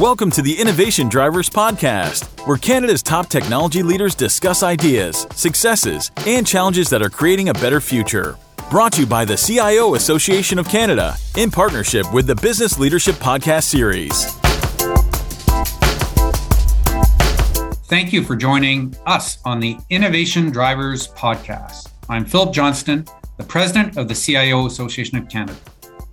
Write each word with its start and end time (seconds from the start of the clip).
Welcome 0.00 0.30
to 0.32 0.42
the 0.42 0.52
Innovation 0.52 1.08
Drivers 1.08 1.48
Podcast, 1.48 2.46
where 2.46 2.58
Canada's 2.58 3.02
top 3.02 3.30
technology 3.30 3.82
leaders 3.82 4.14
discuss 4.14 4.62
ideas, 4.62 5.26
successes, 5.34 6.10
and 6.26 6.46
challenges 6.46 6.90
that 6.90 7.00
are 7.00 7.08
creating 7.08 7.48
a 7.48 7.54
better 7.54 7.80
future. 7.80 8.36
Brought 8.68 8.92
to 8.92 9.00
you 9.00 9.06
by 9.06 9.24
the 9.24 9.38
CIO 9.38 9.94
Association 9.94 10.58
of 10.58 10.68
Canada 10.68 11.14
in 11.38 11.50
partnership 11.50 12.12
with 12.12 12.26
the 12.26 12.34
Business 12.34 12.78
Leadership 12.78 13.14
Podcast 13.14 13.62
Series. 13.62 14.26
Thank 17.86 18.12
you 18.12 18.22
for 18.22 18.36
joining 18.36 18.94
us 19.06 19.38
on 19.46 19.60
the 19.60 19.78
Innovation 19.88 20.50
Drivers 20.50 21.08
Podcast. 21.08 21.88
I'm 22.10 22.26
Philip 22.26 22.52
Johnston, 22.52 23.06
the 23.38 23.44
president 23.44 23.96
of 23.96 24.08
the 24.08 24.14
CIO 24.14 24.66
Association 24.66 25.16
of 25.16 25.30
Canada. 25.30 25.58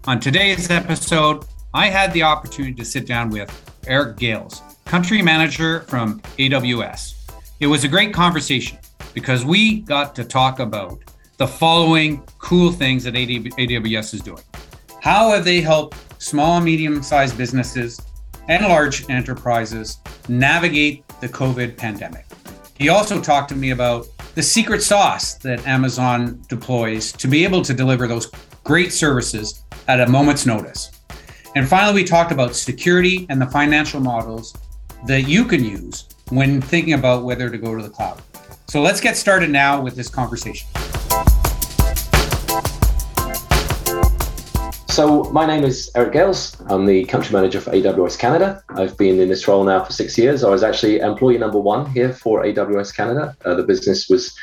On 0.05 0.21
today's 0.21 0.71
episode, 0.71 1.43
I 1.73 1.88
had 1.88 2.13
the 2.13 2.23
opportunity 2.23 2.75
to 2.75 2.86
sit 2.86 3.05
down 3.05 3.29
with 3.29 3.73
Eric 3.87 4.17
Gales, 4.17 4.61
country 4.85 5.21
manager 5.21 5.81
from 5.81 6.19
AWS. 6.37 7.15
It 7.59 7.67
was 7.67 7.83
a 7.83 7.87
great 7.87 8.13
conversation 8.13 8.77
because 9.13 9.45
we 9.45 9.81
got 9.81 10.15
to 10.15 10.23
talk 10.23 10.59
about 10.59 10.99
the 11.37 11.47
following 11.47 12.23
cool 12.39 12.71
things 12.71 13.03
that 13.03 13.13
AWS 13.15 14.13
is 14.13 14.21
doing. 14.21 14.43
How 15.01 15.31
have 15.31 15.43
they 15.43 15.61
helped 15.61 15.97
small 16.21 16.57
and 16.57 16.65
medium 16.65 17.03
sized 17.03 17.37
businesses 17.37 18.01
and 18.47 18.65
large 18.65 19.09
enterprises 19.09 19.97
navigate 20.29 21.07
the 21.21 21.29
COVID 21.29 21.77
pandemic? 21.77 22.25
He 22.77 22.89
also 22.89 23.21
talked 23.21 23.49
to 23.49 23.55
me 23.55 23.71
about 23.71 24.07
the 24.35 24.43
secret 24.43 24.81
sauce 24.81 25.35
that 25.35 25.67
Amazon 25.67 26.41
deploys 26.49 27.11
to 27.13 27.27
be 27.27 27.43
able 27.43 27.61
to 27.61 27.73
deliver 27.73 28.07
those 28.07 28.31
great 28.63 28.91
services 28.91 29.63
at 29.87 29.99
a 29.99 30.07
moment's 30.07 30.45
notice. 30.45 30.92
And 31.55 31.67
finally, 31.67 32.02
we 32.02 32.03
talked 32.03 32.31
about 32.31 32.55
security 32.55 33.27
and 33.30 33.39
the 33.39 33.45
financial 33.45 33.99
models 33.99 34.55
that 35.05 35.27
you 35.27 35.46
can 35.46 35.63
use 35.63 36.09
when 36.29 36.59
thinking 36.59 36.93
about 36.93 37.26
whether 37.26 37.48
to 37.48 37.57
go 37.59 37.76
to 37.76 37.84
the 37.84 37.91
cloud. 37.91 38.23
So 38.68 38.82
let's 38.82 38.99
get 38.99 39.15
started 39.15 39.51
now 39.51 39.79
with 39.79 39.96
this 39.96 40.09
conversation. 40.09 40.68
So, 44.87 45.26
my 45.31 45.46
name 45.46 45.63
is 45.63 45.91
Eric 45.96 46.13
Gales. 46.13 46.59
I'm 46.70 46.87
the 46.87 47.05
country 47.05 47.34
manager 47.34 47.62
for 47.62 47.71
AWS 47.71 48.18
Canada. 48.18 48.63
I've 48.70 48.98
been 48.98 49.20
in 49.20 49.29
this 49.29 49.48
role 49.48 49.63
now 49.63 49.84
for 49.84 49.91
six 49.91 50.18
years. 50.18 50.43
I 50.43 50.49
was 50.49 50.63
actually 50.63 50.99
employee 50.99 51.37
number 51.37 51.59
one 51.59 51.87
here 51.91 52.13
for 52.13 52.43
AWS 52.43 52.96
Canada. 52.96 53.35
Uh, 53.46 53.54
the 53.54 53.63
business 53.63 54.09
was 54.09 54.35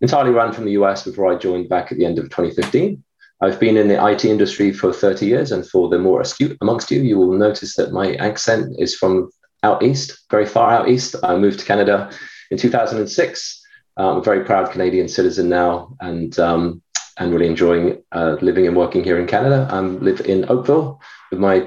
entirely 0.00 0.30
run 0.30 0.52
from 0.52 0.64
the 0.64 0.72
US 0.72 1.04
before 1.04 1.32
I 1.32 1.36
joined 1.36 1.68
back 1.68 1.90
at 1.90 1.98
the 1.98 2.04
end 2.04 2.18
of 2.18 2.26
2015. 2.26 3.02
I've 3.42 3.58
been 3.58 3.76
in 3.76 3.88
the 3.88 4.06
IT 4.06 4.24
industry 4.24 4.72
for 4.72 4.92
30 4.92 5.26
years, 5.26 5.50
and 5.50 5.68
for 5.68 5.88
the 5.88 5.98
more 5.98 6.20
astute 6.20 6.56
amongst 6.60 6.92
you, 6.92 7.02
you 7.02 7.18
will 7.18 7.36
notice 7.36 7.74
that 7.74 7.92
my 7.92 8.14
accent 8.14 8.76
is 8.78 8.94
from 8.94 9.30
out 9.64 9.82
east, 9.82 10.16
very 10.30 10.46
far 10.46 10.70
out 10.70 10.88
east. 10.88 11.16
I 11.24 11.36
moved 11.36 11.58
to 11.58 11.64
Canada 11.64 12.10
in 12.52 12.56
2006. 12.56 13.62
I'm 13.96 14.18
a 14.18 14.22
very 14.22 14.44
proud 14.44 14.70
Canadian 14.70 15.08
citizen 15.08 15.48
now, 15.48 15.96
and 16.00 16.38
um, 16.38 16.82
and 17.18 17.32
really 17.32 17.48
enjoying 17.48 18.02
uh, 18.12 18.36
living 18.40 18.66
and 18.68 18.76
working 18.76 19.02
here 19.02 19.18
in 19.18 19.26
Canada. 19.26 19.68
I 19.70 19.80
live 19.80 20.20
in 20.20 20.48
Oakville 20.48 21.00
with 21.30 21.40
my 21.40 21.66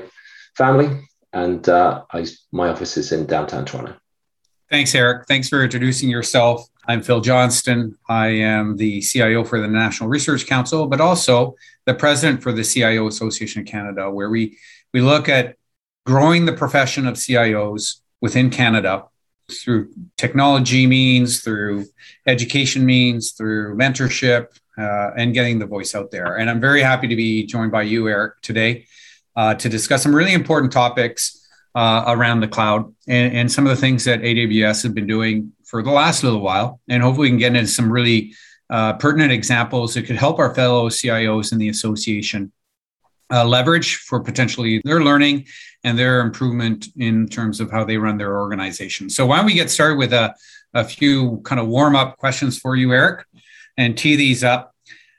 family, 0.56 0.90
and 1.34 1.68
uh, 1.68 2.04
I, 2.12 2.26
my 2.54 2.70
office 2.70 2.96
is 2.96 3.12
in 3.12 3.26
downtown 3.26 3.66
Toronto. 3.66 3.96
Thanks, 4.70 4.96
Eric. 4.96 5.28
Thanks 5.28 5.50
for 5.50 5.62
introducing 5.62 6.10
yourself. 6.10 6.68
I'm 6.88 7.02
Phil 7.02 7.22
Johnston. 7.22 7.98
I 8.08 8.28
am 8.28 8.78
the 8.78 9.02
CIO 9.02 9.44
for 9.44 9.60
the 9.60 9.68
National 9.68 10.08
Research 10.08 10.46
Council, 10.46 10.88
but 10.88 11.02
also 11.02 11.56
the 11.86 11.96
president 11.96 12.44
for 12.44 12.52
the 12.52 12.64
CIO 12.64 13.08
Association 13.08 13.62
of 13.62 13.68
Canada, 13.68 14.12
where 14.12 14.30
we, 14.30 14.58
we 14.94 15.02
look 15.02 15.28
at 15.28 15.56
growing 16.06 16.46
the 16.46 16.54
profession 16.54 17.08
of 17.08 17.16
CIOs 17.16 18.02
within 18.22 18.50
Canada 18.52 19.06
through 19.52 19.92
technology 20.18 20.86
means, 20.86 21.42
through 21.42 21.86
education 22.28 22.86
means, 22.86 23.32
through 23.32 23.76
mentorship, 23.76 24.48
uh, 24.78 25.12
and 25.18 25.34
getting 25.34 25.58
the 25.58 25.66
voice 25.66 25.96
out 25.96 26.12
there. 26.12 26.38
And 26.38 26.50
I'm 26.50 26.62
very 26.62 26.82
happy 26.82 27.08
to 27.08 27.16
be 27.16 27.46
joined 27.46 27.72
by 27.72 27.84
you, 27.84 28.08
Eric, 28.08 28.42
today 28.42 28.86
uh, 29.36 29.56
to 29.56 29.70
discuss 29.70 30.04
some 30.04 30.16
really 30.16 30.34
important 30.34 30.72
topics 30.72 31.45
uh, 31.76 32.06
around 32.08 32.40
the 32.40 32.48
cloud 32.48 32.94
and, 33.08 33.36
and, 33.36 33.52
some 33.52 33.66
of 33.68 33.70
the 33.70 33.76
things 33.76 34.06
that 34.06 34.22
AWS 34.22 34.82
have 34.84 34.96
been 34.96 35.06
doing 35.06 35.52
for 35.66 35.84
the 35.84 35.92
last 35.92 36.24
little 36.24 36.40
while. 36.40 36.80
And 36.88 37.04
hopefully, 37.04 37.26
we 37.26 37.32
can 37.32 37.38
get 37.38 37.56
into 37.56 37.68
some 37.68 37.92
really 37.92 38.34
uh, 38.70 38.94
pertinent 38.94 39.34
examples 39.34 39.94
that 39.94 40.04
could 40.04 40.16
help 40.16 40.40
our 40.40 40.56
fellow 40.56 40.88
CIOs 40.88 41.52
in 41.52 41.58
the 41.58 41.68
association 41.68 42.54
uh, 43.32 43.44
leverage 43.44 43.98
for 43.98 44.22
potentially 44.22 44.82
their 44.86 45.02
learning 45.02 45.46
and 45.84 46.00
their 46.00 46.22
improvement 46.22 46.88
in 46.96 47.28
terms 47.28 47.60
of 47.60 47.70
how 47.72 47.84
they 47.84 47.98
run 47.98 48.18
their 48.18 48.40
organization. 48.40 49.10
So, 49.10 49.26
why 49.26 49.38
don't 49.38 49.46
we 49.46 49.54
get 49.54 49.70
started 49.70 49.98
with 49.98 50.14
a, 50.14 50.34
a 50.74 50.86
few 50.86 51.42
kind 51.44 51.60
of 51.60 51.68
warm 51.68 51.96
up 51.96 52.18
questions 52.18 52.58
for 52.58 52.76
you, 52.78 52.94
Eric, 52.94 53.26
and 53.78 53.98
tee 53.98 54.16
these 54.16 54.44
up. 54.46 54.74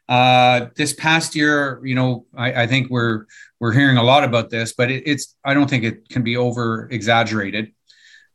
Uh, 0.09 0.67
this 0.77 0.93
past 0.93 1.35
year, 1.35 1.81
you 1.85 1.95
know, 1.95 2.27
I, 2.37 2.63
I, 2.63 2.67
think 2.69 2.91
we're 2.91 3.27
we're 3.61 3.73
hearing 3.73 3.97
a 3.97 4.03
lot 4.03 4.25
about 4.25 4.51
this, 4.51 4.75
but 4.75 4.91
it, 4.91 5.05
it's 5.07 5.35
I 5.45 5.55
don't 5.55 5.69
think 5.69 5.85
it 5.85 6.09
can 6.09 6.23
be 6.23 6.37
over 6.37 6.89
exaggerated. 6.91 7.73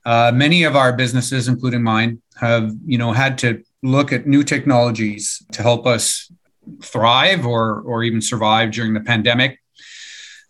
Uh, 0.04 0.32
many 0.34 0.64
of 0.64 0.76
our 0.76 0.94
businesses, 0.94 1.48
including 1.48 1.84
mine, 1.84 2.22
have 2.38 2.72
you 2.86 2.98
know 2.98 3.12
had 3.12 3.38
to 3.40 3.64
look 3.84 4.12
at 4.12 4.26
new 4.26 4.44
technologies 4.44 5.44
to 5.52 5.62
help 5.62 5.86
us 5.86 6.32
thrive 6.84 7.46
or 7.46 7.82
or 7.82 8.04
even 8.04 8.22
survive 8.22 8.72
during 8.72 8.94
the 8.94 9.02
pandemic. 9.02 9.59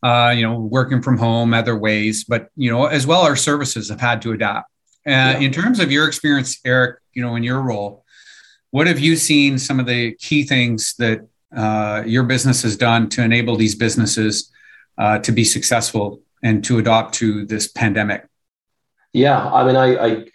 Uh, 0.04 0.34
you 0.36 0.42
know, 0.42 0.59
working 0.59 1.00
from 1.00 1.16
home, 1.16 1.53
other 1.53 1.78
ways, 1.78 2.24
but 2.24 2.50
you 2.56 2.72
know, 2.72 2.86
as 2.86 3.06
well, 3.06 3.22
our 3.22 3.36
services 3.36 3.90
have 3.90 4.02
had 4.02 4.20
to 4.20 4.32
adapt. 4.32 4.68
Uh, 5.06 5.12
yeah. 5.12 5.38
In 5.38 5.52
terms 5.52 5.80
of 5.80 5.92
your 5.92 6.08
experience, 6.08 6.59
Eric, 6.66 7.00
you 7.14 7.22
know, 7.22 7.36
in 7.36 7.44
your 7.44 7.62
role, 7.62 8.03
what 8.72 8.88
have 8.88 9.00
you 9.00 9.16
seen 9.16 9.59
some 9.59 9.80
of 9.80 9.86
the 9.86 10.14
key 10.14 10.44
things 10.44 10.96
that 10.98 11.28
uh, 11.56 12.02
your 12.06 12.24
business 12.24 12.64
has 12.64 12.76
done 12.78 13.09
to 13.09 13.24
enable 13.24 13.56
these 13.56 13.76
businesses 13.76 14.52
uh, 15.01 15.17
to 15.17 15.31
be 15.31 15.44
successful 15.44 16.22
and 16.44 16.63
to 16.63 16.78
adopt 16.78 17.16
to 17.16 17.44
this 17.45 17.67
pandemic? 17.67 18.28
Yeah, 19.13 19.51
I 19.51 19.66
mean, 19.66 19.75
I, 19.75 20.06
I, 20.06 20.25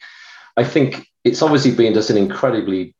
I 0.56 0.65
think 0.65 1.06
it's 1.25 1.41
obviously 1.41 1.71
been 1.71 1.94
just 1.94 2.10
an 2.10 2.16
incredibly 2.16 2.94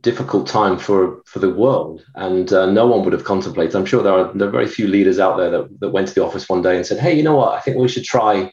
difficult 0.00 0.48
time 0.48 0.78
for 0.78 1.22
for 1.26 1.38
the 1.38 1.50
world, 1.50 2.04
and 2.14 2.52
uh, 2.52 2.66
no 2.66 2.86
one 2.86 3.04
would 3.04 3.12
have 3.12 3.24
contemplated. 3.24 3.76
I'm 3.76 3.86
sure 3.86 4.02
there 4.02 4.14
are 4.14 4.32
there 4.32 4.48
are 4.48 4.58
very 4.58 4.66
few 4.66 4.88
leaders 4.88 5.18
out 5.18 5.36
there 5.36 5.50
that, 5.50 5.80
that 5.80 5.90
went 5.90 6.08
to 6.08 6.14
the 6.14 6.24
office 6.24 6.48
one 6.48 6.62
day 6.62 6.76
and 6.76 6.86
said, 6.86 6.98
"Hey, 6.98 7.14
you 7.14 7.22
know 7.22 7.36
what? 7.36 7.52
I 7.52 7.60
think 7.60 7.76
we 7.76 7.88
should 7.88 8.04
try." 8.04 8.50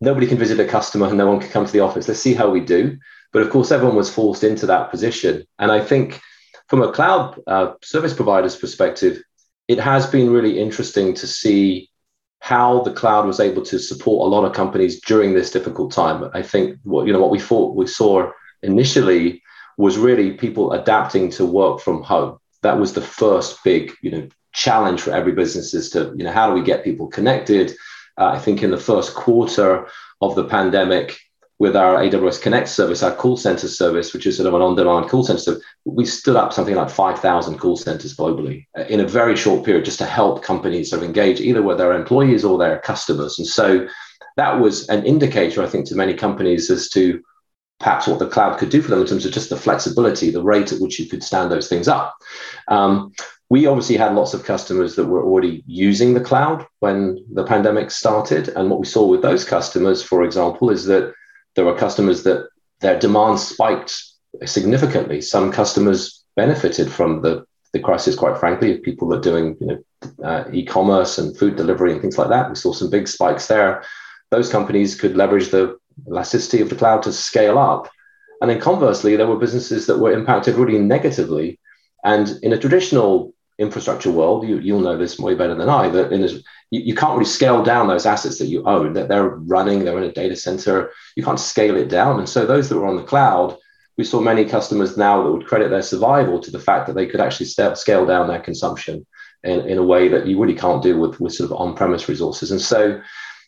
Nobody 0.00 0.28
can 0.28 0.38
visit 0.38 0.60
a 0.60 0.64
customer, 0.64 1.06
and 1.06 1.18
no 1.18 1.26
one 1.26 1.40
can 1.40 1.50
come 1.50 1.66
to 1.66 1.72
the 1.72 1.80
office. 1.80 2.06
Let's 2.06 2.20
see 2.20 2.34
how 2.34 2.48
we 2.50 2.60
do. 2.60 2.98
But 3.32 3.42
of 3.42 3.50
course, 3.50 3.72
everyone 3.72 3.96
was 3.96 4.14
forced 4.14 4.44
into 4.44 4.66
that 4.66 4.90
position, 4.90 5.44
and 5.58 5.72
I 5.72 5.80
think 5.82 6.20
from 6.68 6.82
a 6.82 6.92
cloud 6.92 7.40
uh, 7.46 7.72
service 7.82 8.14
provider's 8.14 8.56
perspective, 8.56 9.22
it 9.68 9.78
has 9.78 10.06
been 10.06 10.30
really 10.30 10.58
interesting 10.58 11.14
to 11.14 11.26
see 11.26 11.90
how 12.40 12.82
the 12.82 12.92
cloud 12.92 13.26
was 13.26 13.40
able 13.40 13.62
to 13.62 13.78
support 13.78 14.26
a 14.26 14.30
lot 14.30 14.44
of 14.44 14.54
companies 14.54 15.00
during 15.02 15.34
this 15.34 15.50
difficult 15.50 15.92
time. 15.92 16.30
I 16.32 16.42
think 16.42 16.78
what 16.84 17.06
you 17.06 17.12
know 17.12 17.20
what 17.20 17.30
we 17.30 17.40
thought 17.40 17.76
we 17.76 17.86
saw 17.86 18.30
initially 18.62 19.42
was 19.76 19.98
really 19.98 20.32
people 20.32 20.72
adapting 20.72 21.30
to 21.32 21.46
work 21.46 21.80
from 21.80 22.02
home. 22.02 22.38
That 22.62 22.78
was 22.78 22.92
the 22.94 23.02
first 23.02 23.62
big 23.62 23.92
you 24.02 24.10
know 24.10 24.28
challenge 24.54 25.02
for 25.02 25.12
every 25.12 25.32
business 25.32 25.74
is 25.74 25.90
to 25.90 26.12
you 26.16 26.24
know 26.24 26.32
how 26.32 26.48
do 26.48 26.54
we 26.54 26.64
get 26.64 26.84
people 26.84 27.08
connected. 27.08 27.72
Uh, 28.16 28.26
I 28.26 28.38
think 28.38 28.62
in 28.62 28.70
the 28.70 28.78
first 28.78 29.14
quarter 29.14 29.86
of 30.20 30.34
the 30.34 30.44
pandemic, 30.44 31.18
with 31.58 31.74
our 31.74 31.96
AWS 31.96 32.40
Connect 32.40 32.68
service, 32.68 33.02
our 33.02 33.14
call 33.14 33.36
center 33.36 33.66
service, 33.66 34.14
which 34.14 34.26
is 34.26 34.36
sort 34.36 34.46
of 34.46 34.54
an 34.54 34.62
on-demand 34.62 35.08
call 35.08 35.24
center, 35.24 35.40
So 35.40 35.60
we 35.84 36.04
stood 36.04 36.36
up 36.36 36.52
something 36.52 36.76
like 36.76 36.88
5,000 36.88 37.58
call 37.58 37.76
centers 37.76 38.16
globally 38.16 38.66
uh, 38.78 38.82
in 38.82 39.00
a 39.00 39.08
very 39.08 39.36
short 39.36 39.64
period 39.64 39.84
just 39.84 39.98
to 39.98 40.06
help 40.06 40.44
companies 40.44 40.90
sort 40.90 41.02
of 41.02 41.08
engage 41.08 41.40
either 41.40 41.62
with 41.62 41.78
their 41.78 41.92
employees 41.92 42.44
or 42.44 42.58
their 42.58 42.78
customers. 42.78 43.38
And 43.38 43.46
so 43.46 43.88
that 44.36 44.60
was 44.60 44.88
an 44.88 45.04
indicator, 45.04 45.62
I 45.62 45.66
think, 45.66 45.86
to 45.88 45.96
many 45.96 46.14
companies 46.14 46.70
as 46.70 46.88
to 46.90 47.22
perhaps 47.80 48.06
what 48.06 48.20
the 48.20 48.28
cloud 48.28 48.58
could 48.58 48.70
do 48.70 48.80
for 48.80 48.90
them 48.90 49.00
in 49.00 49.06
terms 49.06 49.26
of 49.26 49.32
just 49.32 49.50
the 49.50 49.56
flexibility, 49.56 50.30
the 50.30 50.42
rate 50.42 50.72
at 50.72 50.80
which 50.80 50.98
you 50.98 51.06
could 51.06 51.24
stand 51.24 51.50
those 51.50 51.68
things 51.68 51.88
up. 51.88 52.16
Um, 52.68 53.12
we 53.50 53.66
obviously 53.66 53.96
had 53.96 54.14
lots 54.14 54.34
of 54.34 54.44
customers 54.44 54.94
that 54.96 55.06
were 55.06 55.24
already 55.24 55.64
using 55.66 56.14
the 56.14 56.20
cloud 56.20 56.66
when 56.80 57.24
the 57.32 57.44
pandemic 57.44 57.90
started. 57.90 58.50
And 58.50 58.70
what 58.70 58.78
we 58.78 58.86
saw 58.86 59.06
with 59.06 59.22
those 59.22 59.44
customers, 59.44 60.02
for 60.02 60.22
example, 60.22 60.70
is 60.70 60.84
that 60.84 61.14
there 61.58 61.64
were 61.64 61.74
customers 61.74 62.22
that 62.22 62.48
their 62.78 62.96
demand 62.96 63.40
spiked 63.40 64.00
significantly. 64.44 65.20
Some 65.20 65.50
customers 65.50 66.22
benefited 66.36 66.88
from 66.88 67.20
the, 67.20 67.44
the 67.72 67.80
crisis, 67.80 68.14
quite 68.14 68.38
frankly, 68.38 68.76
of 68.76 68.82
people 68.84 69.08
that 69.08 69.18
are 69.18 69.32
doing 69.32 69.56
you 69.60 69.66
know, 69.66 70.24
uh, 70.24 70.44
e-commerce 70.52 71.18
and 71.18 71.36
food 71.36 71.56
delivery 71.56 71.90
and 71.90 72.00
things 72.00 72.16
like 72.16 72.28
that. 72.28 72.48
We 72.48 72.54
saw 72.54 72.72
some 72.72 72.90
big 72.90 73.08
spikes 73.08 73.48
there. 73.48 73.82
Those 74.30 74.52
companies 74.52 74.94
could 74.94 75.16
leverage 75.16 75.48
the 75.48 75.76
elasticity 76.06 76.60
of 76.60 76.70
the 76.70 76.76
cloud 76.76 77.02
to 77.02 77.12
scale 77.12 77.58
up. 77.58 77.90
And 78.40 78.48
then 78.48 78.60
conversely, 78.60 79.16
there 79.16 79.26
were 79.26 79.36
businesses 79.36 79.88
that 79.88 79.98
were 79.98 80.12
impacted 80.12 80.54
really 80.54 80.78
negatively. 80.78 81.58
And 82.04 82.38
in 82.44 82.52
a 82.52 82.58
traditional 82.58 83.34
infrastructure 83.58 84.10
world, 84.10 84.46
you, 84.46 84.58
you'll 84.58 84.80
know 84.80 84.96
this 84.96 85.18
way 85.18 85.34
better 85.34 85.54
than 85.54 85.68
I, 85.68 85.88
that 85.88 86.12
in 86.12 86.20
this, 86.22 86.34
you, 86.70 86.80
you 86.80 86.94
can't 86.94 87.14
really 87.14 87.24
scale 87.24 87.62
down 87.62 87.88
those 87.88 88.06
assets 88.06 88.38
that 88.38 88.46
you 88.46 88.62
own, 88.64 88.92
that 88.92 89.08
they're 89.08 89.30
running, 89.30 89.84
they're 89.84 89.98
in 89.98 90.04
a 90.04 90.12
data 90.12 90.36
center. 90.36 90.92
You 91.16 91.24
can't 91.24 91.40
scale 91.40 91.76
it 91.76 91.88
down. 91.88 92.18
And 92.18 92.28
so 92.28 92.46
those 92.46 92.68
that 92.68 92.76
were 92.76 92.86
on 92.86 92.96
the 92.96 93.02
cloud, 93.02 93.56
we 93.96 94.04
saw 94.04 94.20
many 94.20 94.44
customers 94.44 94.96
now 94.96 95.22
that 95.22 95.32
would 95.32 95.46
credit 95.46 95.70
their 95.70 95.82
survival 95.82 96.38
to 96.40 96.50
the 96.50 96.60
fact 96.60 96.86
that 96.86 96.94
they 96.94 97.06
could 97.06 97.20
actually 97.20 97.46
scale 97.46 98.06
down 98.06 98.28
their 98.28 98.40
consumption 98.40 99.04
in, 99.42 99.60
in 99.68 99.78
a 99.78 99.82
way 99.82 100.08
that 100.08 100.26
you 100.26 100.40
really 100.40 100.54
can't 100.54 100.82
do 100.82 100.98
with, 100.98 101.20
with 101.20 101.34
sort 101.34 101.50
of 101.50 101.56
on-premise 101.56 102.08
resources. 102.08 102.52
And 102.52 102.60
so, 102.60 103.00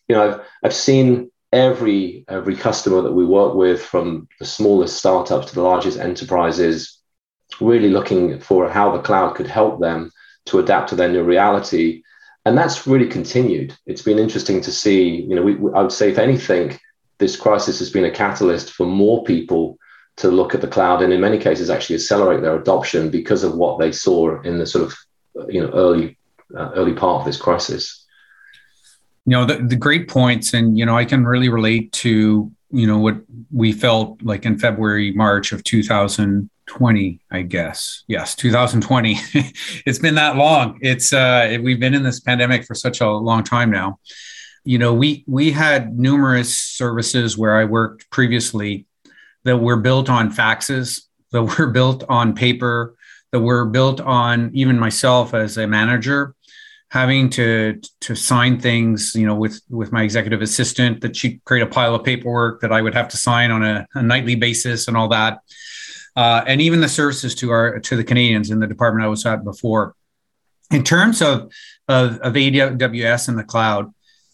you 0.08 0.16
know, 0.16 0.28
I've, 0.28 0.40
I've 0.64 0.74
seen 0.74 1.30
every 1.52 2.24
every 2.28 2.54
customer 2.54 3.02
that 3.02 3.12
we 3.12 3.24
work 3.24 3.54
with, 3.54 3.82
from 3.82 4.28
the 4.38 4.46
smallest 4.46 4.98
startups 4.98 5.46
to 5.46 5.54
the 5.54 5.62
largest 5.62 5.98
enterprises, 5.98 6.99
really 7.60 7.88
looking 7.88 8.38
for 8.40 8.68
how 8.68 8.92
the 8.92 9.02
cloud 9.02 9.34
could 9.34 9.46
help 9.46 9.80
them 9.80 10.10
to 10.46 10.58
adapt 10.58 10.88
to 10.90 10.96
their 10.96 11.10
new 11.10 11.22
reality. 11.22 12.02
And 12.44 12.56
that's 12.56 12.86
really 12.86 13.08
continued. 13.08 13.76
It's 13.86 14.02
been 14.02 14.18
interesting 14.18 14.60
to 14.62 14.72
see, 14.72 15.22
you 15.22 15.34
know, 15.34 15.42
we, 15.42 15.54
I 15.74 15.82
would 15.82 15.92
say, 15.92 16.10
if 16.10 16.18
anything, 16.18 16.78
this 17.18 17.36
crisis 17.36 17.78
has 17.78 17.90
been 17.90 18.06
a 18.06 18.10
catalyst 18.10 18.72
for 18.72 18.86
more 18.86 19.22
people 19.24 19.78
to 20.16 20.28
look 20.30 20.54
at 20.54 20.60
the 20.60 20.68
cloud 20.68 21.02
and 21.02 21.12
in 21.12 21.20
many 21.20 21.38
cases 21.38 21.70
actually 21.70 21.96
accelerate 21.96 22.42
their 22.42 22.58
adoption 22.58 23.10
because 23.10 23.44
of 23.44 23.54
what 23.54 23.78
they 23.78 23.92
saw 23.92 24.40
in 24.42 24.58
the 24.58 24.66
sort 24.66 24.84
of, 24.84 24.94
you 25.48 25.60
know, 25.60 25.70
early, 25.70 26.18
uh, 26.56 26.70
early 26.74 26.92
part 26.92 27.20
of 27.20 27.26
this 27.26 27.36
crisis. 27.36 28.06
You 29.26 29.32
know, 29.32 29.44
the, 29.44 29.58
the 29.58 29.76
great 29.76 30.08
points, 30.08 30.54
and, 30.54 30.78
you 30.78 30.84
know, 30.86 30.96
I 30.96 31.04
can 31.04 31.24
really 31.24 31.48
relate 31.48 31.92
to, 31.92 32.50
you 32.70 32.86
know, 32.86 32.98
what 32.98 33.16
we 33.52 33.72
felt 33.72 34.22
like 34.22 34.44
in 34.46 34.58
February, 34.58 35.12
March 35.12 35.52
of 35.52 35.62
2000 35.62 36.50
20 36.70 37.18
i 37.32 37.42
guess. 37.42 38.04
Yes 38.06 38.36
2020 38.36 39.16
it's 39.86 39.98
been 39.98 40.14
that 40.14 40.36
long. 40.36 40.78
It's 40.80 41.12
uh 41.12 41.58
we've 41.60 41.80
been 41.80 41.94
in 41.94 42.04
this 42.04 42.20
pandemic 42.20 42.64
for 42.64 42.76
such 42.76 43.00
a 43.00 43.10
long 43.10 43.42
time 43.42 43.70
now. 43.72 43.98
You 44.64 44.78
know 44.78 44.94
we 44.94 45.24
we 45.26 45.50
had 45.50 45.98
numerous 45.98 46.56
services 46.56 47.36
where 47.36 47.56
i 47.56 47.64
worked 47.64 48.08
previously 48.10 48.86
that 49.42 49.56
were 49.56 49.78
built 49.78 50.08
on 50.08 50.30
faxes 50.30 51.02
that 51.32 51.42
were 51.42 51.66
built 51.78 52.04
on 52.08 52.34
paper 52.36 52.94
that 53.32 53.40
were 53.40 53.64
built 53.64 54.00
on 54.00 54.52
even 54.54 54.78
myself 54.78 55.34
as 55.34 55.56
a 55.56 55.66
manager 55.66 56.36
having 56.90 57.30
to 57.30 57.80
to 58.00 58.14
sign 58.14 58.60
things 58.60 59.12
you 59.16 59.26
know 59.26 59.34
with 59.34 59.60
with 59.70 59.90
my 59.90 60.04
executive 60.04 60.40
assistant 60.40 61.00
that 61.00 61.16
she'd 61.16 61.44
create 61.44 61.62
a 61.62 61.66
pile 61.66 61.96
of 61.96 62.04
paperwork 62.04 62.60
that 62.60 62.70
i 62.70 62.80
would 62.80 62.94
have 62.94 63.08
to 63.08 63.16
sign 63.16 63.50
on 63.50 63.64
a, 63.64 63.86
a 63.94 64.02
nightly 64.02 64.36
basis 64.36 64.86
and 64.86 64.96
all 64.96 65.08
that 65.08 65.40
uh, 66.16 66.42
and 66.46 66.60
even 66.60 66.80
the 66.80 66.88
services 66.88 67.34
to 67.36 67.50
our 67.50 67.80
to 67.80 67.96
the 67.96 68.04
Canadians 68.04 68.50
in 68.50 68.60
the 68.60 68.66
department 68.66 69.04
I 69.04 69.08
was 69.08 69.24
at 69.26 69.44
before. 69.44 69.94
In 70.70 70.84
terms 70.84 71.20
of 71.22 71.52
of, 71.88 72.18
of 72.18 72.34
AWS 72.34 73.28
and 73.28 73.38
the 73.38 73.44
cloud, 73.44 73.92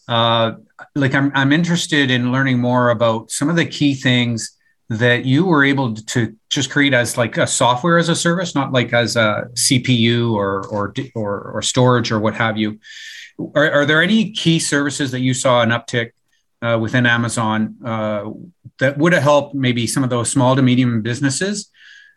uh, 0.08 0.52
like 0.94 1.14
I'm 1.14 1.32
I'm 1.34 1.52
interested 1.52 2.10
in 2.10 2.32
learning 2.32 2.58
more 2.58 2.90
about 2.90 3.30
some 3.30 3.48
of 3.48 3.56
the 3.56 3.66
key 3.66 3.94
things 3.94 4.56
that 4.88 5.24
you 5.24 5.44
were 5.44 5.64
able 5.64 5.94
to 5.94 6.36
just 6.48 6.70
create 6.70 6.94
as 6.94 7.18
like 7.18 7.36
a 7.38 7.46
software 7.46 7.98
as 7.98 8.08
a 8.08 8.14
service, 8.14 8.54
not 8.54 8.72
like 8.72 8.92
as 8.92 9.16
a 9.16 9.48
CPU 9.54 10.32
or 10.32 10.66
or 10.68 10.94
or, 11.14 11.52
or 11.52 11.62
storage 11.62 12.12
or 12.12 12.20
what 12.20 12.34
have 12.34 12.56
you. 12.56 12.78
Are, 13.54 13.70
are 13.70 13.86
there 13.86 14.02
any 14.02 14.32
key 14.32 14.58
services 14.58 15.10
that 15.10 15.20
you 15.20 15.34
saw 15.34 15.60
an 15.60 15.70
uptick 15.70 16.12
uh, 16.62 16.78
within 16.80 17.04
Amazon 17.04 17.76
uh, 17.84 18.30
that 18.78 18.98
would 18.98 19.12
have 19.12 19.22
helped 19.22 19.54
maybe 19.54 19.86
some 19.86 20.04
of 20.04 20.10
those 20.10 20.30
small 20.30 20.56
to 20.56 20.62
medium 20.62 21.02
businesses 21.02 21.70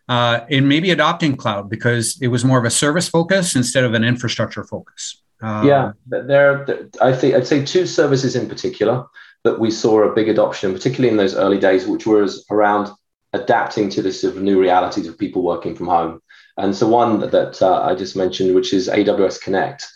uh, 0.07 0.41
in 0.49 0.67
maybe 0.67 0.91
adopting 0.91 1.35
cloud 1.35 1.69
because 1.69 2.17
it 2.21 2.27
was 2.27 2.43
more 2.43 2.57
of 2.57 2.65
a 2.65 2.69
service 2.69 3.07
focus 3.07 3.55
instead 3.55 3.83
of 3.83 3.93
an 3.93 4.03
infrastructure 4.03 4.63
focus. 4.63 5.21
Uh, 5.41 5.63
yeah, 5.65 5.91
there. 6.07 6.89
I 7.01 7.13
think 7.13 7.35
I'd 7.35 7.47
say 7.47 7.63
two 7.63 7.85
services 7.85 8.35
in 8.35 8.49
particular 8.49 9.05
that 9.43 9.59
we 9.59 9.71
saw 9.71 10.01
a 10.01 10.13
big 10.13 10.27
adoption, 10.27 10.73
particularly 10.73 11.09
in 11.09 11.17
those 11.17 11.35
early 11.35 11.59
days, 11.59 11.87
which 11.87 12.05
was 12.05 12.45
around 12.51 12.89
adapting 13.31 13.89
to 13.91 14.01
this 14.01 14.21
sort 14.21 14.35
of 14.35 14.41
new 14.41 14.59
realities 14.59 15.07
of 15.07 15.17
people 15.17 15.43
working 15.43 15.75
from 15.75 15.87
home. 15.87 16.21
And 16.57 16.75
so 16.75 16.89
one 16.89 17.19
that 17.19 17.61
uh, 17.61 17.83
I 17.83 17.95
just 17.95 18.17
mentioned, 18.17 18.53
which 18.53 18.73
is 18.73 18.89
AWS 18.89 19.41
Connect. 19.41 19.87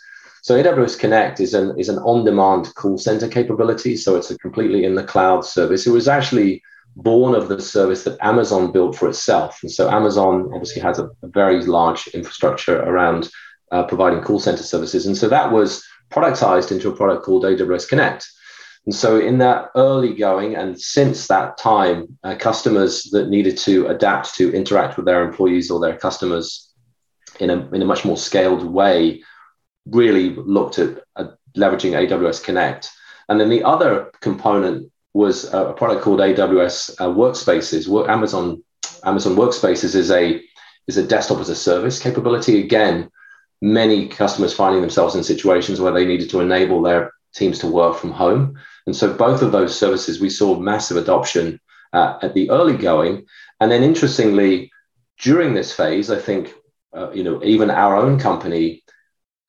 So 0.43 0.61
AWS 0.61 0.99
Connect 0.99 1.39
is 1.39 1.53
an 1.53 1.73
is 1.79 1.87
an 1.87 1.99
on-demand 1.99 2.75
call 2.75 2.97
center 2.97 3.29
capability. 3.29 3.95
So 3.95 4.17
it's 4.17 4.29
a 4.29 4.37
completely 4.37 4.83
in 4.83 4.95
the 4.95 5.03
cloud 5.03 5.45
service. 5.45 5.87
It 5.87 5.91
was 5.91 6.09
actually 6.09 6.61
born 6.97 7.33
of 7.33 7.47
the 7.47 7.61
service 7.61 8.03
that 8.03 8.17
Amazon 8.19 8.73
built 8.73 8.97
for 8.97 9.07
itself. 9.07 9.59
And 9.63 9.71
so 9.71 9.89
Amazon 9.89 10.51
obviously 10.53 10.81
has 10.81 10.99
a, 10.99 11.05
a 11.23 11.27
very 11.27 11.65
large 11.65 12.07
infrastructure 12.07 12.81
around 12.81 13.29
uh, 13.71 13.83
providing 13.83 14.21
call 14.21 14.37
center 14.37 14.63
services. 14.63 15.05
And 15.05 15.15
so 15.15 15.29
that 15.29 15.49
was 15.49 15.81
productized 16.11 16.73
into 16.73 16.89
a 16.89 16.95
product 16.95 17.23
called 17.23 17.45
AWS 17.45 17.87
Connect. 17.87 18.27
And 18.85 18.93
so, 18.93 19.17
in 19.17 19.37
that 19.37 19.69
early 19.77 20.13
going, 20.13 20.57
and 20.57 20.77
since 20.77 21.27
that 21.27 21.57
time, 21.57 22.17
uh, 22.25 22.35
customers 22.35 23.03
that 23.13 23.29
needed 23.29 23.57
to 23.59 23.87
adapt 23.87 24.35
to 24.35 24.53
interact 24.53 24.97
with 24.97 25.05
their 25.05 25.23
employees 25.23 25.71
or 25.71 25.79
their 25.79 25.95
customers 25.95 26.69
in 27.39 27.49
a, 27.49 27.65
in 27.69 27.81
a 27.81 27.85
much 27.85 28.03
more 28.03 28.17
scaled 28.17 28.65
way 28.65 29.23
really 29.85 30.29
looked 30.29 30.79
at 30.79 31.03
leveraging 31.57 31.91
AWS 31.91 32.43
Connect. 32.43 32.89
And 33.29 33.39
then 33.39 33.49
the 33.49 33.63
other 33.63 34.11
component 34.21 34.91
was 35.13 35.45
a 35.53 35.73
product 35.73 36.01
called 36.01 36.19
AWS 36.19 36.99
uh, 36.99 37.07
Workspaces. 37.07 37.87
Amazon 38.09 38.63
Amazon 39.05 39.35
Workspaces 39.35 39.95
is 39.95 40.11
a 40.11 40.41
is 40.87 40.97
a 40.97 41.05
desktop 41.05 41.39
as 41.39 41.49
a 41.49 41.55
service 41.55 41.99
capability. 41.99 42.59
Again, 42.59 43.09
many 43.61 44.07
customers 44.07 44.53
finding 44.53 44.81
themselves 44.81 45.15
in 45.15 45.23
situations 45.23 45.79
where 45.79 45.93
they 45.93 46.05
needed 46.05 46.29
to 46.31 46.41
enable 46.41 46.81
their 46.81 47.11
teams 47.33 47.59
to 47.59 47.67
work 47.67 47.95
from 47.95 48.11
home, 48.11 48.59
and 48.85 48.95
so 48.95 49.13
both 49.13 49.41
of 49.41 49.51
those 49.51 49.77
services 49.77 50.19
we 50.19 50.29
saw 50.29 50.59
massive 50.59 50.97
adoption 50.97 51.59
uh, 51.93 52.17
at 52.21 52.33
the 52.33 52.49
early 52.49 52.75
going, 52.75 53.25
and 53.59 53.71
then 53.71 53.83
interestingly, 53.83 54.71
during 55.19 55.53
this 55.53 55.71
phase, 55.71 56.09
I 56.09 56.19
think 56.19 56.53
uh, 56.93 57.11
you 57.11 57.23
know 57.23 57.43
even 57.43 57.69
our 57.69 57.95
own 57.95 58.19
company 58.19 58.83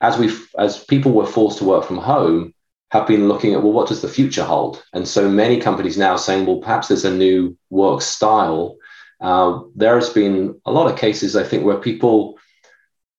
as 0.01 0.17
we 0.17 0.31
as 0.57 0.83
people 0.83 1.11
were 1.11 1.25
forced 1.25 1.57
to 1.59 1.65
work 1.65 1.85
from 1.85 1.97
home 1.97 2.53
have 2.91 3.07
been 3.07 3.27
looking 3.27 3.53
at 3.53 3.61
well 3.61 3.71
what 3.71 3.87
does 3.87 4.01
the 4.01 4.07
future 4.07 4.43
hold 4.43 4.83
and 4.93 5.07
so 5.07 5.29
many 5.29 5.59
companies 5.59 5.97
now 5.97 6.15
saying 6.15 6.45
well 6.45 6.57
perhaps 6.57 6.87
there's 6.87 7.05
a 7.05 7.13
new 7.13 7.57
work 7.69 8.01
style 8.01 8.75
uh, 9.21 9.59
there's 9.75 10.09
been 10.09 10.59
a 10.65 10.71
lot 10.71 10.91
of 10.91 10.99
cases 10.99 11.35
i 11.35 11.43
think 11.43 11.63
where 11.63 11.77
people 11.77 12.37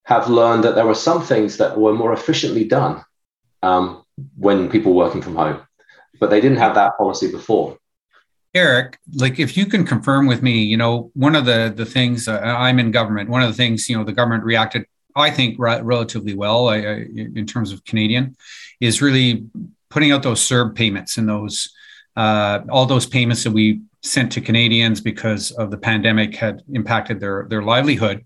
have 0.05 0.28
learned 0.28 0.62
that 0.64 0.75
there 0.75 0.87
were 0.87 0.94
some 0.94 1.23
things 1.23 1.56
that 1.56 1.76
were 1.78 1.94
more 1.94 2.12
efficiently 2.12 2.64
done 2.64 3.02
um, 3.62 4.05
when 4.37 4.70
people 4.70 4.93
were 4.93 5.05
working 5.05 5.23
from 5.23 5.34
home 5.34 5.61
but 6.20 6.31
they 6.31 6.40
didn't 6.40 6.58
have 6.58 6.75
that 6.75 6.97
policy 6.97 7.30
before 7.30 7.76
Eric, 8.54 8.99
like 9.12 9.38
if 9.38 9.54
you 9.54 9.66
can 9.66 9.85
confirm 9.85 10.26
with 10.26 10.42
me, 10.42 10.62
you 10.62 10.78
know, 10.78 11.11
one 11.12 11.37
of 11.37 11.45
the 11.45 11.71
the 11.76 11.85
things 11.85 12.26
uh, 12.26 12.38
I'm 12.40 12.78
in 12.78 12.90
government. 12.90 13.28
One 13.28 13.42
of 13.42 13.49
the 13.49 13.54
things, 13.54 13.87
you 13.87 13.99
know, 13.99 14.02
the 14.02 14.14
government 14.14 14.45
reacted 14.45 14.87
I 15.16 15.30
think 15.30 15.56
re- 15.58 15.80
relatively 15.80 16.35
well 16.35 16.68
I, 16.68 16.76
I, 16.76 16.94
in 17.35 17.46
terms 17.46 17.73
of 17.73 17.85
Canadian, 17.85 18.37
is 18.80 19.02
really 19.02 19.46
putting 19.88 20.12
out 20.12 20.23
those 20.23 20.40
CERB 20.40 20.75
payments 20.75 21.16
and 21.16 21.28
those 21.28 21.73
uh, 22.16 22.61
all 22.70 22.87
those 22.87 23.06
payments 23.06 23.44
that 23.44 23.50
we 23.50 23.80
sent 24.02 24.32
to 24.32 24.40
Canadians 24.40 25.00
because 25.00 25.50
of 25.52 25.70
the 25.70 25.76
pandemic 25.76 26.35
had 26.35 26.62
impacted 26.73 27.20
their 27.20 27.46
their 27.49 27.62
livelihood. 27.62 28.25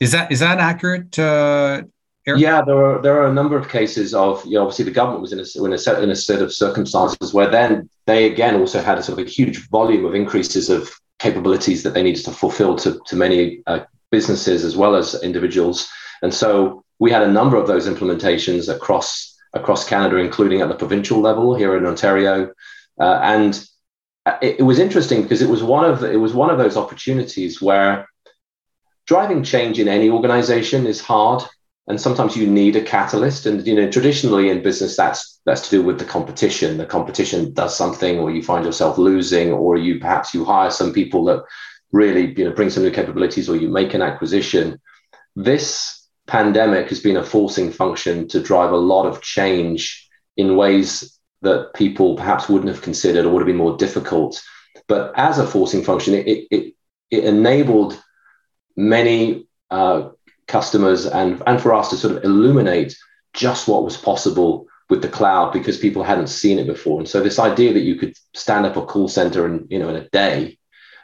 Is 0.00 0.12
that 0.12 0.32
is 0.32 0.40
that 0.40 0.58
accurate? 0.58 1.18
Uh, 1.18 1.82
Eric? 2.26 2.40
Yeah, 2.40 2.62
there 2.62 2.84
are 2.84 3.02
there 3.02 3.20
are 3.20 3.26
a 3.26 3.32
number 3.32 3.56
of 3.56 3.68
cases 3.68 4.14
of 4.14 4.44
you 4.44 4.54
know 4.54 4.62
obviously 4.62 4.84
the 4.84 4.90
government 4.90 5.22
was 5.22 5.32
in 5.32 5.40
a 5.40 5.64
in 5.64 5.72
a 5.72 5.78
set 5.78 6.02
in 6.02 6.10
a 6.10 6.16
set 6.16 6.42
of 6.42 6.52
circumstances 6.52 7.32
where 7.32 7.48
then 7.48 7.88
they 8.06 8.30
again 8.30 8.56
also 8.56 8.82
had 8.82 8.98
a 8.98 9.02
sort 9.02 9.18
of 9.18 9.26
a 9.26 9.30
huge 9.30 9.68
volume 9.68 10.04
of 10.04 10.14
increases 10.14 10.68
of 10.70 10.90
capabilities 11.18 11.82
that 11.82 11.94
they 11.94 12.02
needed 12.02 12.24
to 12.24 12.30
fulfill 12.30 12.76
to 12.76 13.00
to 13.06 13.16
many 13.16 13.62
uh, 13.66 13.80
businesses 14.10 14.64
as 14.64 14.76
well 14.76 14.96
as 14.96 15.22
individuals 15.22 15.88
and 16.22 16.32
so 16.32 16.84
we 16.98 17.10
had 17.10 17.22
a 17.22 17.32
number 17.32 17.56
of 17.56 17.66
those 17.66 17.88
implementations 17.88 18.72
across 18.72 19.36
across 19.52 19.88
Canada, 19.88 20.16
including 20.16 20.60
at 20.60 20.68
the 20.68 20.74
provincial 20.74 21.20
level 21.20 21.54
here 21.54 21.76
in 21.76 21.84
Ontario. 21.84 22.52
Uh, 23.00 23.20
and 23.22 23.66
it, 24.42 24.60
it, 24.60 24.62
was 24.62 24.78
interesting 24.78 25.22
because 25.22 25.42
it 25.42 25.48
was 25.48 25.62
one 25.62 25.84
of 25.84 26.04
it 26.04 26.20
was 26.20 26.34
one 26.34 26.50
of 26.50 26.58
those 26.58 26.76
opportunities 26.76 27.60
where 27.60 28.06
driving 29.06 29.42
change 29.42 29.78
in 29.78 29.88
any 29.88 30.08
organization 30.08 30.86
is 30.86 31.00
hard 31.00 31.42
and 31.88 32.00
sometimes 32.00 32.36
you 32.36 32.46
need 32.46 32.76
a 32.76 32.82
catalyst. 32.82 33.46
And 33.46 33.66
you 33.66 33.74
know 33.74 33.90
traditionally 33.90 34.50
in 34.50 34.62
business 34.62 34.96
that's 34.96 35.40
that's 35.46 35.62
to 35.62 35.70
do 35.70 35.82
with 35.82 35.98
the 35.98 36.04
competition. 36.04 36.76
The 36.76 36.86
competition 36.86 37.52
does 37.52 37.76
something 37.76 38.18
or 38.18 38.30
you 38.30 38.42
find 38.42 38.64
yourself 38.64 38.98
losing 38.98 39.52
or 39.52 39.76
you 39.76 39.98
perhaps 39.98 40.34
you 40.34 40.44
hire 40.44 40.70
some 40.70 40.92
people 40.92 41.24
that 41.24 41.42
really 41.92 42.32
you 42.36 42.44
know 42.44 42.52
bring 42.52 42.70
some 42.70 42.84
new 42.84 42.92
capabilities 42.92 43.48
or 43.48 43.56
you 43.56 43.68
make 43.68 43.94
an 43.94 44.02
acquisition. 44.02 44.80
This 45.34 45.99
pandemic 46.30 46.88
has 46.88 47.00
been 47.00 47.16
a 47.16 47.24
forcing 47.24 47.72
function 47.72 48.28
to 48.28 48.40
drive 48.40 48.70
a 48.70 48.76
lot 48.76 49.06
of 49.06 49.20
change 49.20 50.08
in 50.36 50.56
ways 50.56 51.18
that 51.42 51.74
people 51.74 52.16
perhaps 52.16 52.48
wouldn't 52.48 52.72
have 52.72 52.82
considered 52.82 53.26
or 53.26 53.30
would 53.30 53.40
have 53.40 53.46
been 53.46 53.56
more 53.56 53.76
difficult. 53.76 54.40
But 54.86 55.12
as 55.16 55.38
a 55.38 55.46
forcing 55.46 55.82
function, 55.82 56.14
it, 56.14 56.46
it, 56.50 56.74
it 57.10 57.24
enabled 57.24 58.00
many 58.76 59.48
uh, 59.70 60.10
customers 60.46 61.04
and, 61.04 61.42
and 61.46 61.60
for 61.60 61.74
us 61.74 61.90
to 61.90 61.96
sort 61.96 62.16
of 62.16 62.24
illuminate 62.24 62.96
just 63.32 63.66
what 63.66 63.84
was 63.84 63.96
possible 63.96 64.66
with 64.88 65.02
the 65.02 65.08
cloud 65.08 65.52
because 65.52 65.78
people 65.78 66.02
hadn't 66.02 66.28
seen 66.28 66.58
it 66.58 66.66
before. 66.66 67.00
And 67.00 67.08
so 67.08 67.20
this 67.20 67.38
idea 67.38 67.72
that 67.72 67.80
you 67.80 67.96
could 67.96 68.16
stand 68.34 68.66
up 68.66 68.76
a 68.76 68.84
call 68.86 69.08
center 69.08 69.46
in, 69.46 69.66
you 69.68 69.78
know, 69.78 69.88
in 69.88 69.96
a 69.96 70.08
day 70.10 70.58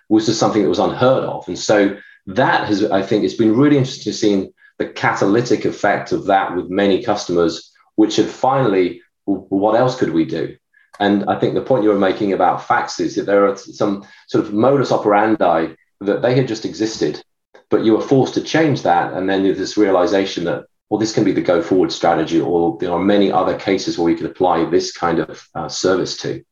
was 0.08 0.26
just 0.26 0.38
something 0.38 0.62
that 0.62 0.68
was 0.68 0.78
unheard 0.78 1.24
of. 1.24 1.48
And 1.48 1.58
so 1.58 1.96
that 2.26 2.68
has, 2.68 2.84
I 2.84 3.02
think, 3.02 3.24
it's 3.24 3.34
been 3.34 3.56
really 3.56 3.78
interesting 3.78 4.12
to 4.12 4.18
see 4.18 4.52
the 4.78 4.88
catalytic 4.88 5.64
effect 5.64 6.12
of 6.12 6.26
that 6.26 6.54
with 6.54 6.68
many 6.68 7.02
customers, 7.02 7.72
which 7.94 8.16
had 8.16 8.26
finally, 8.26 9.02
what 9.24 9.78
else 9.78 9.98
could 9.98 10.12
we 10.12 10.24
do? 10.24 10.56
And 10.98 11.24
I 11.28 11.38
think 11.38 11.54
the 11.54 11.62
point 11.62 11.82
you 11.82 11.90
were 11.90 11.98
making 11.98 12.32
about 12.32 12.60
faxes, 12.60 13.00
is 13.00 13.14
that 13.16 13.26
there 13.26 13.46
are 13.46 13.56
some 13.56 14.06
sort 14.28 14.44
of 14.44 14.52
modus 14.52 14.92
operandi 14.92 15.74
that 16.00 16.22
they 16.22 16.34
had 16.34 16.48
just 16.48 16.64
existed, 16.64 17.22
but 17.70 17.84
you 17.84 17.94
were 17.94 18.02
forced 18.02 18.34
to 18.34 18.42
change 18.42 18.82
that. 18.82 19.12
And 19.12 19.28
then 19.28 19.42
there's 19.42 19.58
this 19.58 19.76
realization 19.76 20.44
that 20.44 20.66
well, 20.88 21.00
this 21.00 21.12
can 21.12 21.24
be 21.24 21.32
the 21.32 21.40
go 21.40 21.62
forward 21.62 21.90
strategy, 21.90 22.40
or 22.40 22.78
there 22.78 22.92
are 22.92 22.98
many 22.98 23.32
other 23.32 23.58
cases 23.58 23.98
where 23.98 24.04
we 24.04 24.14
could 24.14 24.30
apply 24.30 24.64
this 24.66 24.92
kind 24.92 25.18
of 25.18 25.48
uh, 25.54 25.68
service 25.68 26.16
to. 26.18 26.44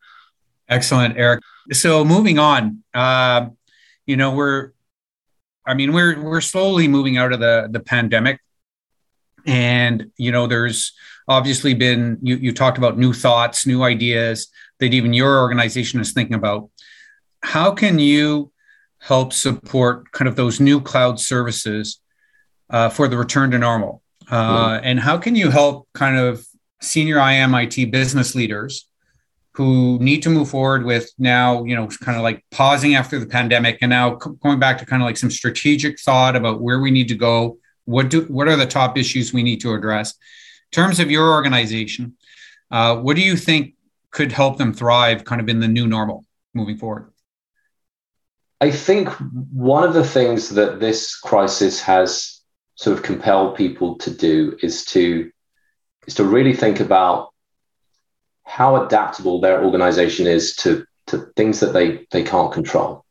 Excellent, 0.68 1.16
Eric. 1.16 1.40
So 1.72 2.04
moving 2.04 2.38
on, 2.38 2.82
uh, 2.94 3.48
you 4.06 4.16
know, 4.16 4.34
we're, 4.34 4.72
I 5.66 5.74
mean, 5.74 5.92
we're 5.92 6.22
we're 6.22 6.40
slowly 6.40 6.88
moving 6.88 7.16
out 7.16 7.32
of 7.32 7.40
the 7.40 7.68
the 7.70 7.80
pandemic, 7.80 8.40
and 9.46 10.10
you 10.16 10.32
know, 10.32 10.46
there's 10.46 10.92
obviously 11.28 11.74
been 11.74 12.18
you 12.22 12.36
you 12.36 12.52
talked 12.52 12.78
about 12.78 12.98
new 12.98 13.12
thoughts, 13.12 13.66
new 13.66 13.82
ideas 13.82 14.48
that 14.80 14.92
even 14.92 15.12
your 15.12 15.40
organization 15.40 16.00
is 16.00 16.12
thinking 16.12 16.34
about. 16.34 16.70
How 17.42 17.72
can 17.72 17.98
you 17.98 18.52
help 18.98 19.32
support 19.32 20.10
kind 20.12 20.28
of 20.28 20.36
those 20.36 20.60
new 20.60 20.80
cloud 20.80 21.20
services 21.20 22.00
uh, 22.70 22.88
for 22.88 23.08
the 23.08 23.16
return 23.16 23.50
to 23.50 23.58
normal? 23.58 24.02
Uh, 24.30 24.80
and 24.82 24.98
how 24.98 25.18
can 25.18 25.36
you 25.36 25.50
help 25.50 25.86
kind 25.92 26.16
of 26.16 26.46
senior 26.80 27.16
IMIT 27.16 27.90
business 27.90 28.34
leaders 28.34 28.88
who 29.54 29.98
need 30.00 30.22
to 30.22 30.30
move 30.30 30.50
forward 30.50 30.84
with 30.84 31.12
now, 31.18 31.62
you 31.64 31.76
know, 31.76 31.86
kind 31.86 32.16
of 32.16 32.24
like 32.24 32.44
pausing 32.50 32.96
after 32.96 33.20
the 33.20 33.26
pandemic 33.26 33.78
and 33.80 33.90
now 33.90 34.10
going 34.10 34.58
back 34.58 34.78
to 34.78 34.86
kind 34.86 35.00
of 35.00 35.06
like 35.06 35.16
some 35.16 35.30
strategic 35.30 36.00
thought 36.00 36.34
about 36.34 36.60
where 36.60 36.80
we 36.80 36.90
need 36.90 37.08
to 37.08 37.14
go? 37.14 37.58
What 37.84 38.10
do 38.10 38.22
what 38.22 38.48
are 38.48 38.56
the 38.56 38.66
top 38.66 38.98
issues 38.98 39.32
we 39.32 39.42
need 39.42 39.60
to 39.60 39.74
address? 39.74 40.12
In 40.12 40.76
terms 40.82 40.98
of 40.98 41.10
your 41.10 41.30
organization, 41.30 42.16
uh, 42.70 42.96
what 42.96 43.14
do 43.14 43.22
you 43.22 43.36
think 43.36 43.74
could 44.10 44.32
help 44.32 44.58
them 44.58 44.72
thrive 44.72 45.24
kind 45.24 45.40
of 45.40 45.48
in 45.48 45.60
the 45.60 45.68
new 45.68 45.86
normal 45.86 46.24
moving 46.54 46.76
forward? 46.76 47.12
I 48.60 48.70
think 48.70 49.08
one 49.52 49.84
of 49.84 49.94
the 49.94 50.06
things 50.06 50.48
that 50.50 50.80
this 50.80 51.16
crisis 51.16 51.80
has 51.82 52.40
sort 52.76 52.96
of 52.96 53.04
compelled 53.04 53.56
people 53.56 53.98
to 53.98 54.10
do 54.10 54.56
is 54.62 54.84
to 54.86 55.30
is 56.06 56.14
to 56.14 56.24
really 56.24 56.54
think 56.54 56.80
about 56.80 57.33
how 58.44 58.84
adaptable 58.84 59.40
their 59.40 59.64
organization 59.64 60.26
is 60.26 60.54
to 60.56 60.86
to 61.06 61.18
things 61.36 61.60
that 61.60 61.72
they 61.72 62.06
they 62.10 62.22
can't 62.22 62.52
control 62.52 63.04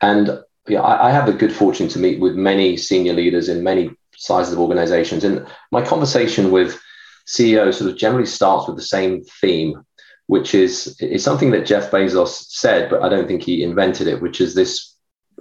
and 0.00 0.40
yeah, 0.68 0.80
I, 0.80 1.08
I 1.08 1.10
have 1.10 1.26
the 1.26 1.32
good 1.32 1.52
fortune 1.52 1.88
to 1.88 1.98
meet 1.98 2.20
with 2.20 2.34
many 2.34 2.76
senior 2.76 3.12
leaders 3.12 3.48
in 3.48 3.64
many 3.64 3.90
sizes 4.16 4.52
of 4.52 4.60
organizations 4.60 5.24
and 5.24 5.46
my 5.72 5.82
conversation 5.82 6.50
with 6.50 6.80
ceos 7.26 7.78
sort 7.78 7.90
of 7.90 7.96
generally 7.96 8.26
starts 8.26 8.66
with 8.66 8.76
the 8.76 8.82
same 8.82 9.22
theme 9.40 9.82
which 10.26 10.54
is 10.54 10.96
is 11.00 11.24
something 11.24 11.50
that 11.50 11.66
jeff 11.66 11.90
bezos 11.90 12.44
said 12.48 12.90
but 12.90 13.02
i 13.02 13.08
don't 13.08 13.26
think 13.26 13.42
he 13.42 13.62
invented 13.62 14.06
it 14.06 14.20
which 14.20 14.40
is 14.40 14.54
this 14.54 14.96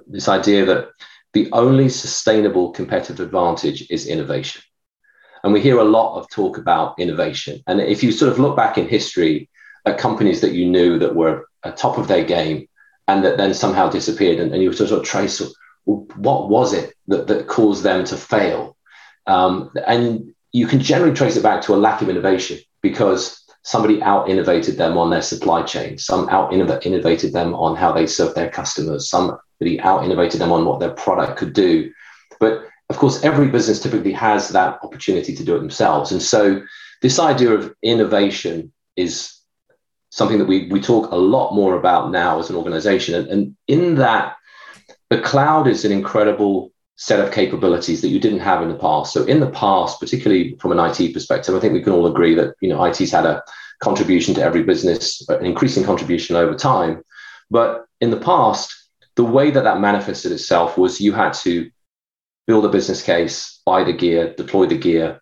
this 0.07 0.27
idea 0.27 0.65
that 0.65 0.89
the 1.33 1.49
only 1.51 1.89
sustainable 1.89 2.71
competitive 2.71 3.19
advantage 3.19 3.85
is 3.89 4.07
innovation. 4.07 4.61
And 5.43 5.53
we 5.53 5.61
hear 5.61 5.79
a 5.79 5.83
lot 5.83 6.17
of 6.17 6.29
talk 6.29 6.57
about 6.57 6.99
innovation. 6.99 7.63
And 7.67 7.79
if 7.79 8.03
you 8.03 8.11
sort 8.11 8.31
of 8.31 8.39
look 8.39 8.55
back 8.55 8.77
in 8.77 8.87
history 8.87 9.49
at 9.85 9.97
companies 9.97 10.41
that 10.41 10.53
you 10.53 10.67
knew 10.67 10.99
that 10.99 11.15
were 11.15 11.47
at 11.63 11.77
top 11.77 11.97
of 11.97 12.07
their 12.07 12.23
game 12.23 12.67
and 13.07 13.23
that 13.23 13.37
then 13.37 13.53
somehow 13.53 13.89
disappeared, 13.89 14.39
and, 14.39 14.53
and 14.53 14.61
you 14.61 14.71
sort 14.73 14.91
of 14.91 15.03
trace 15.03 15.41
what 15.85 16.49
was 16.49 16.73
it 16.73 16.93
that, 17.07 17.27
that 17.27 17.47
caused 17.47 17.83
them 17.83 18.03
to 18.05 18.15
fail? 18.15 18.75
Um, 19.25 19.71
and 19.87 20.33
you 20.51 20.67
can 20.67 20.79
generally 20.79 21.15
trace 21.15 21.35
it 21.35 21.43
back 21.43 21.61
to 21.63 21.73
a 21.73 21.77
lack 21.77 22.01
of 22.01 22.09
innovation 22.09 22.59
because 22.81 23.43
somebody 23.63 24.01
out 24.01 24.29
innovated 24.29 24.77
them 24.77 24.97
on 24.97 25.09
their 25.09 25.21
supply 25.21 25.63
chain, 25.63 25.97
some 25.97 26.29
out 26.29 26.53
innovated 26.53 27.33
them 27.33 27.53
on 27.53 27.75
how 27.75 27.91
they 27.91 28.07
serve 28.07 28.33
their 28.35 28.49
customers, 28.49 29.09
some 29.09 29.37
really 29.59 29.79
out 29.81 30.03
innovated 30.03 30.39
them 30.39 30.51
on 30.51 30.65
what 30.65 30.79
their 30.79 30.91
product 30.91 31.37
could 31.37 31.53
do. 31.53 31.91
But 32.39 32.63
of 32.89 32.97
course, 32.97 33.23
every 33.23 33.47
business 33.47 33.79
typically 33.79 34.13
has 34.13 34.49
that 34.49 34.79
opportunity 34.83 35.35
to 35.35 35.43
do 35.43 35.55
it 35.55 35.59
themselves. 35.59 36.11
And 36.11 36.21
so 36.21 36.61
this 37.01 37.19
idea 37.19 37.51
of 37.51 37.73
innovation 37.83 38.73
is 38.95 39.39
something 40.09 40.39
that 40.39 40.47
we, 40.47 40.67
we 40.67 40.81
talk 40.81 41.11
a 41.11 41.15
lot 41.15 41.53
more 41.53 41.75
about 41.75 42.11
now 42.11 42.39
as 42.39 42.49
an 42.49 42.55
organization. 42.55 43.13
And, 43.15 43.27
and 43.29 43.57
in 43.67 43.95
that, 43.95 44.35
the 45.09 45.21
cloud 45.21 45.67
is 45.67 45.85
an 45.85 45.91
incredible 45.91 46.71
set 46.95 47.19
of 47.19 47.31
capabilities 47.31 48.01
that 48.01 48.09
you 48.09 48.19
didn't 48.19 48.39
have 48.39 48.61
in 48.61 48.69
the 48.69 48.77
past. 48.77 49.13
So 49.13 49.23
in 49.23 49.39
the 49.39 49.51
past, 49.51 49.99
particularly 49.99 50.57
from 50.59 50.71
an 50.71 50.79
IT 50.79 51.13
perspective, 51.13 51.55
I 51.55 51.59
think 51.59 51.73
we 51.73 51.81
can 51.81 51.93
all 51.93 52.07
agree 52.07 52.35
that 52.35 52.55
you 52.59 52.69
know 52.69 52.83
IT's 52.83 53.11
had 53.11 53.25
a 53.25 53.43
contribution 53.79 54.33
to 54.35 54.43
every 54.43 54.63
business, 54.63 55.27
an 55.29 55.45
increasing 55.45 55.85
contribution 55.85 56.35
over 56.35 56.55
time. 56.55 57.03
But 57.49 57.85
in 58.01 58.11
the 58.11 58.17
past, 58.17 58.75
the 59.15 59.23
way 59.23 59.51
that 59.51 59.63
that 59.63 59.79
manifested 59.79 60.31
itself 60.31 60.77
was 60.77 60.99
you 60.99 61.13
had 61.13 61.33
to 61.33 61.71
build 62.49 62.65
a 62.65 62.69
business 62.69 63.03
case, 63.03 63.61
buy 63.63 63.83
the 63.83 63.93
gear, 63.93 64.33
deploy 64.33 64.65
the 64.65 64.75
gear, 64.75 65.21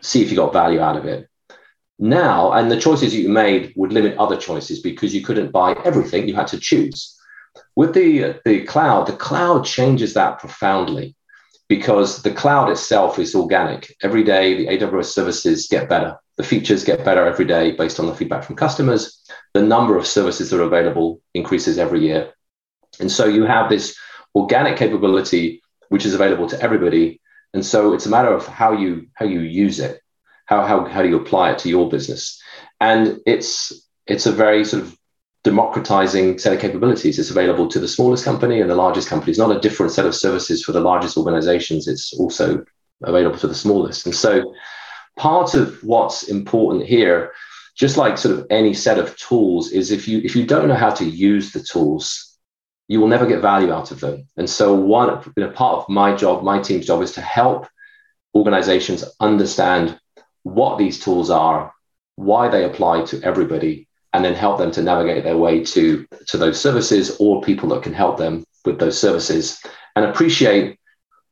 see 0.00 0.22
if 0.22 0.30
you 0.30 0.36
got 0.36 0.54
value 0.54 0.80
out 0.80 0.96
of 0.96 1.04
it. 1.04 1.28
Now, 1.98 2.52
and 2.52 2.70
the 2.70 2.80
choices 2.80 3.14
you 3.14 3.28
made 3.28 3.74
would 3.76 3.92
limit 3.92 4.16
other 4.16 4.38
choices 4.38 4.80
because 4.80 5.14
you 5.14 5.20
couldn't 5.20 5.52
buy 5.52 5.74
everything, 5.84 6.26
you 6.26 6.34
had 6.34 6.46
to 6.46 6.58
choose. 6.58 7.14
With 7.74 7.92
the, 7.92 8.40
the 8.46 8.64
cloud, 8.64 9.06
the 9.06 9.12
cloud 9.12 9.66
changes 9.66 10.14
that 10.14 10.38
profoundly 10.38 11.14
because 11.68 12.22
the 12.22 12.32
cloud 12.32 12.70
itself 12.70 13.18
is 13.18 13.34
organic. 13.34 13.94
Every 14.02 14.24
day, 14.24 14.56
the 14.56 14.68
AWS 14.78 15.12
services 15.12 15.68
get 15.68 15.90
better. 15.90 16.16
The 16.38 16.42
features 16.42 16.84
get 16.84 17.04
better 17.04 17.26
every 17.26 17.44
day 17.44 17.72
based 17.72 18.00
on 18.00 18.06
the 18.06 18.14
feedback 18.14 18.44
from 18.44 18.56
customers. 18.56 19.22
The 19.52 19.60
number 19.62 19.98
of 19.98 20.06
services 20.06 20.48
that 20.48 20.60
are 20.60 20.72
available 20.72 21.20
increases 21.34 21.76
every 21.76 22.00
year. 22.00 22.32
And 22.98 23.12
so 23.12 23.26
you 23.26 23.44
have 23.44 23.68
this 23.68 23.94
organic 24.34 24.78
capability 24.78 25.60
which 25.88 26.04
is 26.04 26.14
available 26.14 26.48
to 26.48 26.60
everybody. 26.60 27.20
And 27.54 27.64
so 27.64 27.94
it's 27.94 28.06
a 28.06 28.10
matter 28.10 28.32
of 28.32 28.46
how 28.46 28.72
you 28.72 29.08
how 29.14 29.26
you 29.26 29.40
use 29.40 29.80
it, 29.80 30.00
how 30.46 30.62
how, 30.66 30.84
how 30.84 31.02
do 31.02 31.08
you 31.08 31.16
apply 31.16 31.52
it 31.52 31.58
to 31.60 31.68
your 31.68 31.88
business. 31.88 32.40
And 32.80 33.18
it's 33.26 33.72
it's 34.06 34.26
a 34.26 34.32
very 34.32 34.64
sort 34.64 34.82
of 34.82 34.96
democratizing 35.46 36.38
set 36.38 36.52
of 36.52 36.60
capabilities. 36.60 37.18
It's 37.18 37.30
available 37.30 37.68
to 37.68 37.78
the 37.78 37.88
smallest 37.88 38.24
company 38.24 38.60
and 38.60 38.68
the 38.68 38.74
largest 38.74 39.08
company. 39.08 39.30
It's 39.30 39.38
not 39.38 39.56
a 39.56 39.60
different 39.60 39.92
set 39.92 40.04
of 40.04 40.14
services 40.14 40.64
for 40.64 40.72
the 40.72 40.80
largest 40.80 41.16
organizations. 41.16 41.86
It's 41.86 42.12
also 42.14 42.64
available 43.02 43.38
to 43.38 43.46
the 43.46 43.54
smallest. 43.54 44.06
And 44.06 44.14
so 44.14 44.52
part 45.16 45.54
of 45.54 45.82
what's 45.84 46.24
important 46.24 46.84
here, 46.84 47.32
just 47.76 47.96
like 47.96 48.18
sort 48.18 48.36
of 48.36 48.46
any 48.50 48.74
set 48.74 48.98
of 48.98 49.16
tools, 49.16 49.70
is 49.70 49.90
if 49.90 50.08
you 50.08 50.20
if 50.24 50.34
you 50.34 50.44
don't 50.44 50.68
know 50.68 50.74
how 50.74 50.90
to 50.90 51.04
use 51.04 51.52
the 51.52 51.60
tools, 51.60 52.25
you 52.88 53.00
will 53.00 53.08
never 53.08 53.26
get 53.26 53.40
value 53.40 53.72
out 53.72 53.90
of 53.90 54.00
them. 54.00 54.26
And 54.36 54.48
so, 54.48 54.74
one 54.74 55.22
you 55.36 55.44
know, 55.44 55.50
part 55.50 55.78
of 55.78 55.88
my 55.88 56.14
job, 56.14 56.42
my 56.42 56.60
team's 56.60 56.86
job, 56.86 57.02
is 57.02 57.12
to 57.12 57.20
help 57.20 57.66
organizations 58.34 59.04
understand 59.20 59.98
what 60.42 60.78
these 60.78 61.00
tools 61.00 61.30
are, 61.30 61.72
why 62.14 62.48
they 62.48 62.64
apply 62.64 63.04
to 63.06 63.22
everybody, 63.22 63.88
and 64.12 64.24
then 64.24 64.34
help 64.34 64.58
them 64.58 64.70
to 64.72 64.82
navigate 64.82 65.24
their 65.24 65.36
way 65.36 65.64
to, 65.64 66.06
to 66.28 66.38
those 66.38 66.60
services 66.60 67.16
or 67.18 67.42
people 67.42 67.68
that 67.70 67.82
can 67.82 67.92
help 67.92 68.16
them 68.16 68.44
with 68.64 68.78
those 68.78 68.98
services, 68.98 69.60
and 69.94 70.04
appreciate 70.04 70.78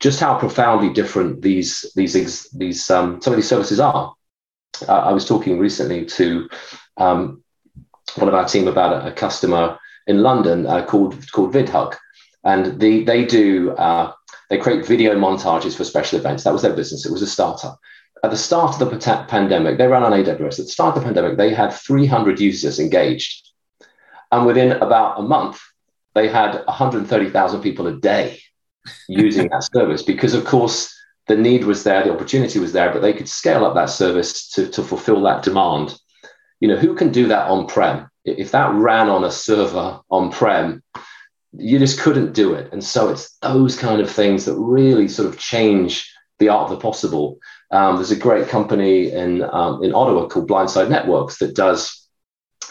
just 0.00 0.20
how 0.20 0.38
profoundly 0.38 0.92
different 0.92 1.40
these 1.40 1.90
these 1.94 2.48
these 2.50 2.90
um, 2.90 3.20
some 3.22 3.32
of 3.32 3.36
these 3.36 3.48
services 3.48 3.80
are. 3.80 4.14
Uh, 4.88 4.92
I 4.92 5.12
was 5.12 5.26
talking 5.26 5.58
recently 5.58 6.04
to 6.04 6.48
um, 6.96 7.42
one 8.16 8.28
of 8.28 8.34
our 8.34 8.46
team 8.46 8.68
about 8.68 9.04
a, 9.04 9.08
a 9.08 9.12
customer 9.12 9.78
in 10.06 10.22
London 10.22 10.66
uh, 10.66 10.84
called 10.84 11.30
called 11.32 11.54
VidHug, 11.54 11.96
and 12.44 12.78
the, 12.80 13.04
they 13.04 13.24
do 13.24 13.72
uh, 13.72 14.12
they 14.50 14.58
create 14.58 14.86
video 14.86 15.14
montages 15.14 15.76
for 15.76 15.84
special 15.84 16.18
events. 16.18 16.44
That 16.44 16.52
was 16.52 16.62
their 16.62 16.74
business. 16.74 17.06
It 17.06 17.12
was 17.12 17.22
a 17.22 17.26
startup. 17.26 17.78
At 18.22 18.30
the 18.30 18.36
start 18.36 18.80
of 18.80 18.90
the 18.90 19.26
pandemic, 19.28 19.76
they 19.76 19.86
ran 19.86 20.02
on 20.02 20.12
AWS. 20.12 20.58
At 20.58 20.66
the 20.66 20.72
start 20.72 20.96
of 20.96 21.02
the 21.02 21.06
pandemic, 21.06 21.36
they 21.36 21.52
had 21.52 21.72
300 21.72 22.40
users 22.40 22.78
engaged, 22.78 23.50
and 24.32 24.46
within 24.46 24.72
about 24.72 25.20
a 25.20 25.22
month, 25.22 25.60
they 26.14 26.28
had 26.28 26.64
130,000 26.66 27.60
people 27.60 27.86
a 27.86 27.96
day 27.96 28.40
using 29.08 29.48
that 29.48 29.64
service 29.64 30.02
because, 30.02 30.34
of 30.34 30.44
course. 30.44 30.92
The 31.26 31.36
need 31.36 31.64
was 31.64 31.84
there, 31.84 32.04
the 32.04 32.12
opportunity 32.12 32.58
was 32.58 32.74
there, 32.74 32.92
but 32.92 33.00
they 33.00 33.14
could 33.14 33.30
scale 33.30 33.64
up 33.64 33.74
that 33.76 33.88
service 33.88 34.46
to, 34.50 34.68
to 34.68 34.82
fulfill 34.82 35.22
that 35.22 35.42
demand. 35.42 35.98
You 36.60 36.68
know, 36.68 36.76
who 36.76 36.94
can 36.94 37.12
do 37.12 37.28
that 37.28 37.48
on 37.48 37.66
prem? 37.66 38.10
If 38.24 38.50
that 38.52 38.72
ran 38.74 39.08
on 39.08 39.24
a 39.24 39.30
server 39.30 40.00
on 40.10 40.30
prem, 40.30 40.82
you 41.52 41.78
just 41.78 42.00
couldn't 42.00 42.32
do 42.32 42.54
it. 42.54 42.72
And 42.72 42.82
so 42.82 43.10
it's 43.10 43.36
those 43.42 43.76
kind 43.76 44.00
of 44.00 44.10
things 44.10 44.44
that 44.44 44.54
really 44.54 45.08
sort 45.08 45.28
of 45.28 45.38
change 45.38 46.10
the 46.38 46.48
art 46.48 46.64
of 46.64 46.70
the 46.70 46.82
possible. 46.82 47.38
Um, 47.70 47.96
there's 47.96 48.10
a 48.10 48.16
great 48.16 48.48
company 48.48 49.12
in 49.12 49.42
um, 49.42 49.82
in 49.82 49.94
Ottawa 49.94 50.26
called 50.26 50.48
Blindside 50.48 50.90
Networks 50.90 51.38
that 51.38 51.54
does 51.54 52.08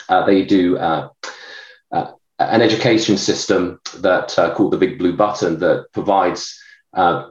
uh, 0.09 0.25
they 0.25 0.43
do 0.43 0.77
uh, 0.77 1.09
uh, 1.91 2.11
an 2.39 2.61
education 2.61 3.17
system 3.17 3.79
that 3.97 4.37
uh, 4.37 4.53
called 4.53 4.73
the 4.73 4.77
Big 4.77 4.97
Blue 4.97 5.15
Button 5.15 5.59
that 5.59 5.85
provides 5.93 6.59
uh, 6.93 7.27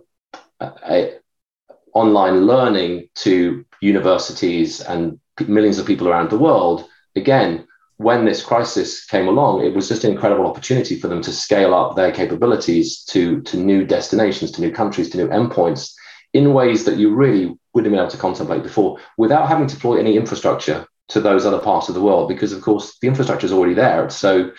online 1.95 2.47
learning 2.47 3.09
to 3.14 3.64
universities 3.81 4.81
and 4.81 5.21
millions 5.47 5.79
of 5.79 5.87
people 5.87 6.09
around 6.09 6.31
the 6.31 6.38
world. 6.38 6.88
Again, 7.14 7.67
when 8.02 8.25
this 8.25 8.42
crisis 8.42 9.04
came 9.06 9.28
along, 9.28 9.64
it 9.64 9.75
was 9.75 9.88
just 9.88 10.04
an 10.04 10.12
incredible 10.12 10.47
opportunity 10.47 10.99
for 10.99 11.09
them 11.09 11.23
to 11.23 11.32
scale 11.32 11.75
up 11.75 11.97
their 11.97 12.12
capabilities 12.12 13.02
to, 13.04 13.40
to 13.42 13.56
new 13.56 13.85
destinations, 13.85 14.50
to 14.52 14.61
new 14.61 14.71
countries, 14.71 15.11
to 15.11 15.18
new 15.18 15.28
endpoints 15.28 15.92
in 16.32 16.54
ways 16.54 16.85
that 16.85 16.97
you 16.97 17.14
really 17.14 17.56
wouldn't 17.73 17.87
have 17.87 17.92
been 17.92 18.00
able 18.00 18.11
to 18.11 18.16
contemplate 18.16 18.62
before 18.62 18.99
without 19.18 19.49
having 19.49 19.66
to 19.66 19.75
deploy 19.75 19.99
any 19.99 20.16
infrastructure 20.16 20.87
to 21.09 21.21
those 21.21 21.44
other 21.44 21.59
parts 21.59 21.88
of 21.88 21.94
the 21.94 22.00
world 22.00 22.28
because, 22.28 22.52
of 22.52 22.62
course, 22.62 22.97
the 23.00 23.09
infrastructure 23.09 23.47
is 23.47 23.52
already 23.52 23.75
there. 23.75 24.09
So 24.11 24.50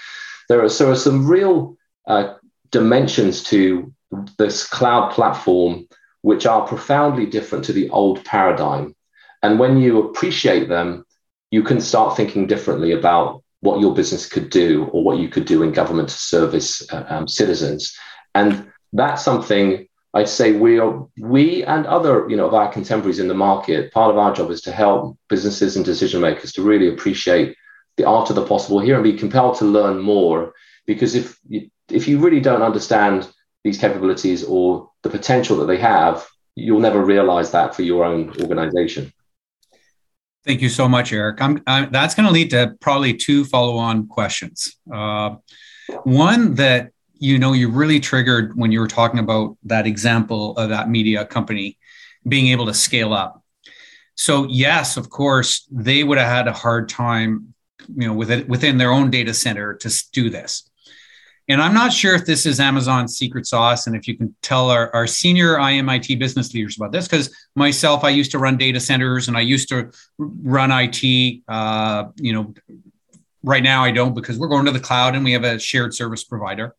there 0.50 0.63
are, 0.63 0.69
so 0.69 0.91
are 0.91 0.95
some 0.95 1.27
real 1.27 1.77
uh, 2.07 2.35
dimensions 2.71 3.43
to 3.43 3.93
this 4.38 4.67
cloud 4.67 5.12
platform 5.12 5.88
which 6.21 6.45
are 6.45 6.67
profoundly 6.67 7.25
different 7.25 7.65
to 7.65 7.73
the 7.73 7.89
old 7.89 8.23
paradigm. 8.23 8.95
And 9.41 9.59
when 9.59 9.77
you 9.77 10.03
appreciate 10.03 10.69
them, 10.69 11.05
you 11.53 11.62
can 11.62 11.79
start 11.79 12.17
thinking 12.17 12.48
differently 12.48 12.93
about 12.93 13.43
what 13.60 13.79
your 13.79 13.93
business 13.93 14.27
could 14.27 14.50
do 14.50 14.86
or 14.86 15.03
what 15.03 15.19
you 15.19 15.29
could 15.29 15.45
do 15.45 15.62
in 15.62 15.72
government 15.72 16.10
to 16.10 16.15
service 16.15 16.91
uh, 16.91 17.05
um, 17.10 17.27
citizens. 17.27 17.95
And 18.33 18.72
that's 18.91 19.24
something 19.24 19.88
I'd 20.15 20.29
say 20.29 20.53
we 20.53 20.79
are, 20.79 21.07
we 21.19 21.63
and 21.63 21.86
other, 21.86 22.27
you 22.27 22.36
know, 22.38 22.48
of 22.48 22.55
our 22.55 22.74
contemporaries 22.74 23.19
in 23.19 23.27
the 23.27 23.36
market, 23.36 23.93
part 23.93 24.10
of 24.10 24.17
our 24.17 24.33
job 24.33 24.50
is 24.50 24.62
to 24.62 24.72
help 24.72 25.15
businesses 25.29 25.75
and 25.75 25.86
decision 25.86 26.22
makers 26.22 26.53
to 26.53 26.63
really 26.63 26.89
appreciate 26.89 27.55
the 27.98 28.05
art 28.05 28.31
of 28.31 28.36
the 28.36 28.48
possible 28.48 28.79
here 28.79 28.95
and 28.95 29.03
be 29.03 29.13
compelled 29.13 29.55
to 29.60 29.65
learn 29.65 30.00
more. 30.00 30.53
Because 30.88 31.13
if 31.13 31.38
you, 31.48 31.69
if 31.88 32.07
you 32.07 32.17
really 32.17 32.41
don't 32.41 32.63
understand 32.63 33.31
these 33.63 33.77
capabilities 33.77 34.43
or 34.43 34.89
the 35.03 35.12
potential 35.12 35.57
that 35.57 35.67
they 35.67 35.77
have, 35.77 36.27
you'll 36.55 36.79
never 36.79 37.05
realize 37.05 37.51
that 37.51 37.75
for 37.75 37.83
your 37.83 38.03
own 38.03 38.29
organization. 38.41 39.13
Thank 40.45 40.62
you 40.62 40.69
so 40.69 40.89
much, 40.89 41.13
Eric. 41.13 41.41
I'm, 41.41 41.63
I'm, 41.67 41.89
that's 41.91 42.15
going 42.15 42.27
to 42.27 42.33
lead 42.33 42.50
to 42.50 42.75
probably 42.81 43.13
two 43.13 43.45
follow-on 43.45 44.07
questions. 44.07 44.75
Uh, 44.91 45.35
one 46.03 46.55
that 46.55 46.91
you 47.13 47.39
know 47.39 47.53
you 47.53 47.69
really 47.69 48.00
triggered 48.00 48.57
when 48.57 48.71
you 48.71 48.81
were 48.81 48.88
talking 48.88 49.19
about 49.19 49.57
that 49.63 49.88
example 49.88 50.57
of 50.57 50.69
that 50.69 50.89
media 50.89 51.25
company 51.25 51.77
being 52.27 52.47
able 52.47 52.65
to 52.65 52.73
scale 52.73 53.13
up. 53.13 53.41
So 54.15 54.45
yes, 54.47 54.97
of 54.97 55.09
course, 55.09 55.65
they 55.71 56.03
would 56.03 56.17
have 56.17 56.27
had 56.27 56.47
a 56.47 56.53
hard 56.53 56.89
time, 56.89 57.53
you 57.95 58.07
know, 58.07 58.13
within 58.13 58.47
within 58.47 58.77
their 58.77 58.91
own 58.91 59.09
data 59.09 59.33
center 59.33 59.75
to 59.75 60.03
do 60.12 60.29
this. 60.29 60.69
And 61.50 61.62
I'm 61.62 61.73
not 61.73 61.91
sure 61.91 62.15
if 62.15 62.25
this 62.25 62.45
is 62.45 62.59
Amazon's 62.59 63.17
secret 63.17 63.45
sauce 63.45 63.88
and 63.88 63.95
if 63.95 64.07
you 64.07 64.15
can 64.15 64.33
tell 64.41 64.69
our, 64.69 64.93
our 64.95 65.05
senior 65.05 65.55
IMIT 65.55 66.17
business 66.17 66.53
leaders 66.53 66.77
about 66.77 66.93
this, 66.93 67.05
because 67.05 67.35
myself, 67.55 68.03
I 68.03 68.09
used 68.09 68.31
to 68.31 68.39
run 68.39 68.55
data 68.55 68.79
centers 68.79 69.27
and 69.27 69.35
I 69.35 69.41
used 69.41 69.67
to 69.69 69.91
run 70.17 70.71
IT. 70.71 71.41
Uh, 71.47 72.05
you 72.15 72.33
know, 72.33 72.53
right 73.43 73.63
now 73.63 73.83
I 73.83 73.91
don't 73.91 74.13
because 74.13 74.39
we're 74.39 74.47
going 74.47 74.65
to 74.65 74.71
the 74.71 74.79
cloud 74.79 75.15
and 75.15 75.25
we 75.25 75.33
have 75.33 75.43
a 75.43 75.59
shared 75.59 75.93
service 75.93 76.23
provider. 76.23 76.75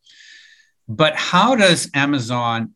But 0.88 1.14
how 1.14 1.54
does 1.56 1.90
Amazon 1.94 2.75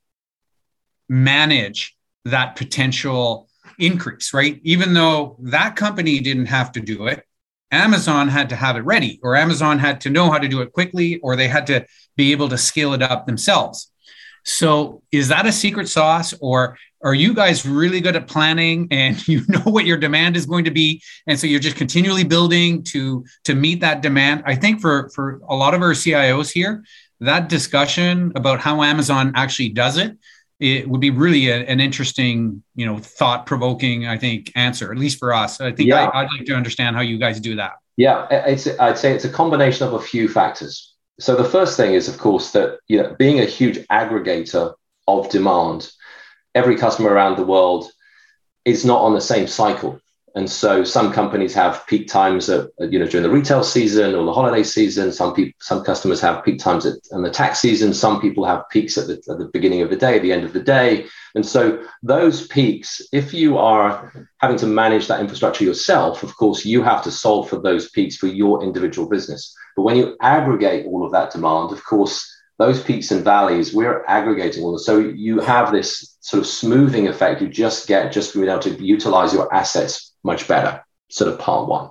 manage 1.09 1.97
that 2.27 2.57
potential 2.57 3.49
increase, 3.79 4.35
right? 4.35 4.61
Even 4.63 4.93
though 4.93 5.37
that 5.41 5.77
company 5.77 6.21
didn't 6.21 6.47
have 6.47 6.73
to 6.73 6.81
do 6.81 7.07
it, 7.07 7.25
Amazon 7.71 8.29
had 8.29 8.49
to 8.49 8.57
have 8.57 8.77
it 8.77 8.81
ready, 8.81 9.21
or 9.23 9.37
Amazon 9.37 9.79
had 9.79 10.01
to 10.03 10.11
know 10.11 10.31
how 10.31 10.39
to 10.39 10.49
do 10.49 10.61
it 10.63 10.73
quickly, 10.73 11.19
or 11.21 11.37
they 11.37 11.49
had 11.49 11.67
to 11.67 11.87
be 12.17 12.33
able 12.33 12.49
to 12.49 12.59
scale 12.59 12.93
it 12.95 13.03
up 13.03 13.27
themselves. 13.27 13.91
So, 14.45 15.03
is 15.13 15.29
that 15.29 15.47
a 15.47 15.53
secret 15.53 15.89
sauce, 15.89 16.33
or 16.41 16.79
are 17.03 17.15
you 17.15 17.35
guys 17.35 17.67
really 17.67 18.01
good 18.01 18.17
at 18.17 18.27
planning 18.27 18.89
and 18.91 19.27
you 19.29 19.43
know 19.49 19.61
what 19.61 19.87
your 19.87 19.99
demand 19.99 20.37
is 20.37 20.47
going 20.47 20.65
to 20.65 20.71
be, 20.71 21.03
and 21.27 21.39
so 21.39 21.47
you're 21.47 21.61
just 21.61 21.77
continually 21.77 22.25
building 22.25 22.83
to 22.85 23.25
to 23.45 23.55
meet 23.55 23.81
that 23.81 24.01
demand? 24.01 24.43
I 24.47 24.55
think 24.55 24.81
for 24.81 25.11
for 25.11 25.41
a 25.49 25.55
lot 25.55 25.75
of 25.75 25.83
our 25.83 25.93
CIOs 25.93 26.51
here, 26.51 26.85
that 27.21 27.49
discussion 27.49 28.33
about 28.35 28.61
how 28.61 28.83
Amazon 28.83 29.33
actually 29.35 29.71
does 29.71 29.99
it 29.99 30.17
it 30.61 30.89
would 30.89 31.01
be 31.01 31.11
really 31.11 31.49
a, 31.49 31.59
an 31.67 31.81
interesting, 31.81 32.63
you 32.75 32.85
know, 32.85 32.99
thought 32.99 33.47
provoking, 33.47 34.07
I 34.07 34.19
think, 34.19 34.53
answer, 34.57 34.91
at 34.91 34.99
least 34.99 35.19
for 35.19 35.33
us. 35.33 35.61
I 35.61 35.73
think 35.73 35.89
yeah. 35.89 36.07
I, 36.07 36.23
would 36.23 36.31
like 36.37 36.47
to 36.47 36.55
understand 36.55 36.97
how 36.97 37.03
you 37.03 37.19
guys 37.19 37.41
do 37.41 37.57
that. 37.57 37.75
Yeah, 37.97 38.27
it's, 38.31 38.67
I'd 38.79 38.99
say 38.99 39.13
it's 39.13 39.25
a 39.25 39.31
combination 39.31 39.87
of 39.87 39.95
a 39.95 40.01
few 40.01 40.29
factors. 40.29 40.95
So 41.21 41.35
the 41.35 41.45
first 41.45 41.77
thing 41.77 41.95
is, 41.95 42.09
of 42.09 42.19
course, 42.19 42.53
that 42.53 42.79
you 42.87 43.03
know, 43.03 43.15
being 43.19 43.41
a 43.41 43.45
huge 43.45 43.79
aggregator 43.89 44.75
of 45.07 45.29
demand, 45.31 45.91
every 46.55 46.77
customer 46.77 47.11
around 47.11 47.37
the 47.37 47.45
world 47.45 47.91
is 48.65 48.85
not 48.85 49.03
on 49.03 49.15
the 49.15 49.21
same 49.21 49.47
cycle. 49.47 50.01
And 50.35 50.49
so 50.51 50.85
some 50.85 51.13
companies 51.13 51.55
have 51.55 51.87
peak 51.87 52.09
times 52.09 52.49
at, 52.49 52.69
you 52.79 52.99
know 52.99 53.07
during 53.07 53.23
the 53.23 53.31
retail 53.31 53.63
season 53.63 54.15
or 54.15 54.25
the 54.25 54.33
holiday 54.33 54.63
season. 54.63 55.13
Some 55.13 55.35
people, 55.35 55.53
some 55.61 55.83
customers 55.85 56.21
have 56.21 56.45
peak 56.45 56.59
times 56.59 56.87
at, 56.87 56.95
in 57.13 57.23
the 57.23 57.31
tax 57.31 57.59
season. 57.59 57.95
Some 57.95 58.21
people 58.21 58.45
have 58.45 58.69
peaks 58.69 58.99
at 58.99 59.07
the, 59.07 59.15
at 59.15 59.39
the 59.39 59.51
beginning 59.53 59.83
of 59.83 59.91
the 59.91 59.97
day, 59.97 60.17
at 60.17 60.23
the 60.23 60.33
end 60.33 60.45
of 60.45 60.53
the 60.53 60.63
day. 60.63 61.07
And 61.35 61.45
so 61.45 61.83
those 62.03 62.47
peaks, 62.47 63.01
if 63.13 63.33
you 63.33 63.59
are 63.59 64.13
having 64.39 64.57
to 64.59 64.67
manage 64.67 65.09
that 65.09 65.21
infrastructure 65.21 65.65
yourself, 65.65 66.23
of 66.23 66.37
course, 66.37 66.65
you 66.65 66.83
have 66.83 67.03
to 67.05 67.11
solve 67.11 67.49
for 67.49 67.61
those 67.61 67.91
peaks 67.91 68.17
for 68.17 68.27
your 68.27 68.63
individual 68.63 69.09
business. 69.09 69.55
But 69.77 69.83
when 69.83 69.97
you 69.97 70.17
aggregate 70.21 70.87
all 70.87 71.05
of 71.05 71.13
that 71.13 71.31
demand, 71.33 71.73
of 71.73 71.85
course, 71.85 72.35
those 72.59 72.83
peaks 72.83 73.13
and 73.13 73.25
valleys, 73.25 73.73
we're 73.73 74.05
aggregating 74.07 74.65
all. 74.65 74.79
So 74.79 74.99
you 74.99 75.39
have 75.41 75.71
this 75.73 76.17
sort 76.21 76.41
of 76.41 76.47
smoothing 76.47 77.07
effect 77.09 77.41
you 77.41 77.49
just 77.49 77.87
get 77.87 78.13
just 78.13 78.35
being 78.35 78.49
able 78.49 78.59
to 78.61 78.85
utilize 78.85 79.33
your 79.33 79.53
assets 79.55 80.13
much 80.29 80.47
better. 80.47 80.85
Sort 81.11 81.33
of 81.33 81.39
part 81.39 81.69
one. 81.69 81.91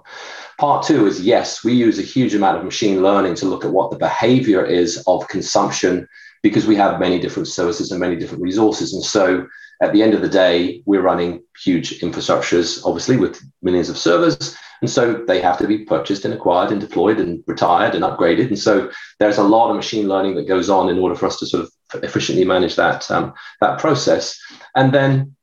Part 0.59 0.85
two 0.85 1.05
is 1.07 1.21
yes, 1.21 1.63
we 1.63 1.73
use 1.73 1.99
a 1.99 2.03
huge 2.15 2.33
amount 2.33 2.57
of 2.57 2.63
machine 2.63 3.01
learning 3.03 3.35
to 3.35 3.45
look 3.45 3.65
at 3.65 3.71
what 3.71 3.91
the 3.91 3.97
behavior 3.97 4.63
is 4.63 5.03
of 5.05 5.27
consumption 5.27 6.07
because 6.43 6.65
we 6.65 6.75
have 6.75 6.99
many 6.99 7.19
different 7.19 7.47
services 7.47 7.91
and 7.91 7.99
many 7.99 8.15
different 8.15 8.43
resources. 8.43 8.93
And 8.93 9.03
so 9.03 9.47
at 9.81 9.91
the 9.93 10.01
end 10.01 10.13
of 10.13 10.21
the 10.21 10.29
day, 10.29 10.81
we're 10.85 11.01
running 11.01 11.43
huge 11.63 11.99
infrastructures, 11.99 12.81
obviously, 12.85 13.17
with 13.17 13.41
millions 13.61 13.89
of 13.89 13.97
servers. 13.97 14.55
And 14.81 14.89
so 14.89 15.23
they 15.27 15.41
have 15.41 15.57
to 15.59 15.67
be 15.67 15.85
purchased 15.85 16.25
and 16.25 16.33
acquired 16.33 16.71
and 16.71 16.81
deployed 16.81 17.19
and 17.19 17.43
retired 17.47 17.95
and 17.95 18.03
upgraded. 18.03 18.47
And 18.47 18.59
so 18.59 18.91
there's 19.19 19.37
a 19.37 19.43
lot 19.43 19.69
of 19.69 19.75
machine 19.75 20.07
learning 20.07 20.35
that 20.35 20.47
goes 20.47 20.69
on 20.69 20.89
in 20.89 20.99
order 20.99 21.15
for 21.15 21.25
us 21.25 21.39
to 21.39 21.47
sort 21.47 21.63
of 21.63 22.03
efficiently 22.03 22.45
manage 22.45 22.75
that, 22.75 23.09
um, 23.09 23.33
that 23.61 23.79
process. 23.79 24.39
And 24.75 24.93
then 24.93 25.35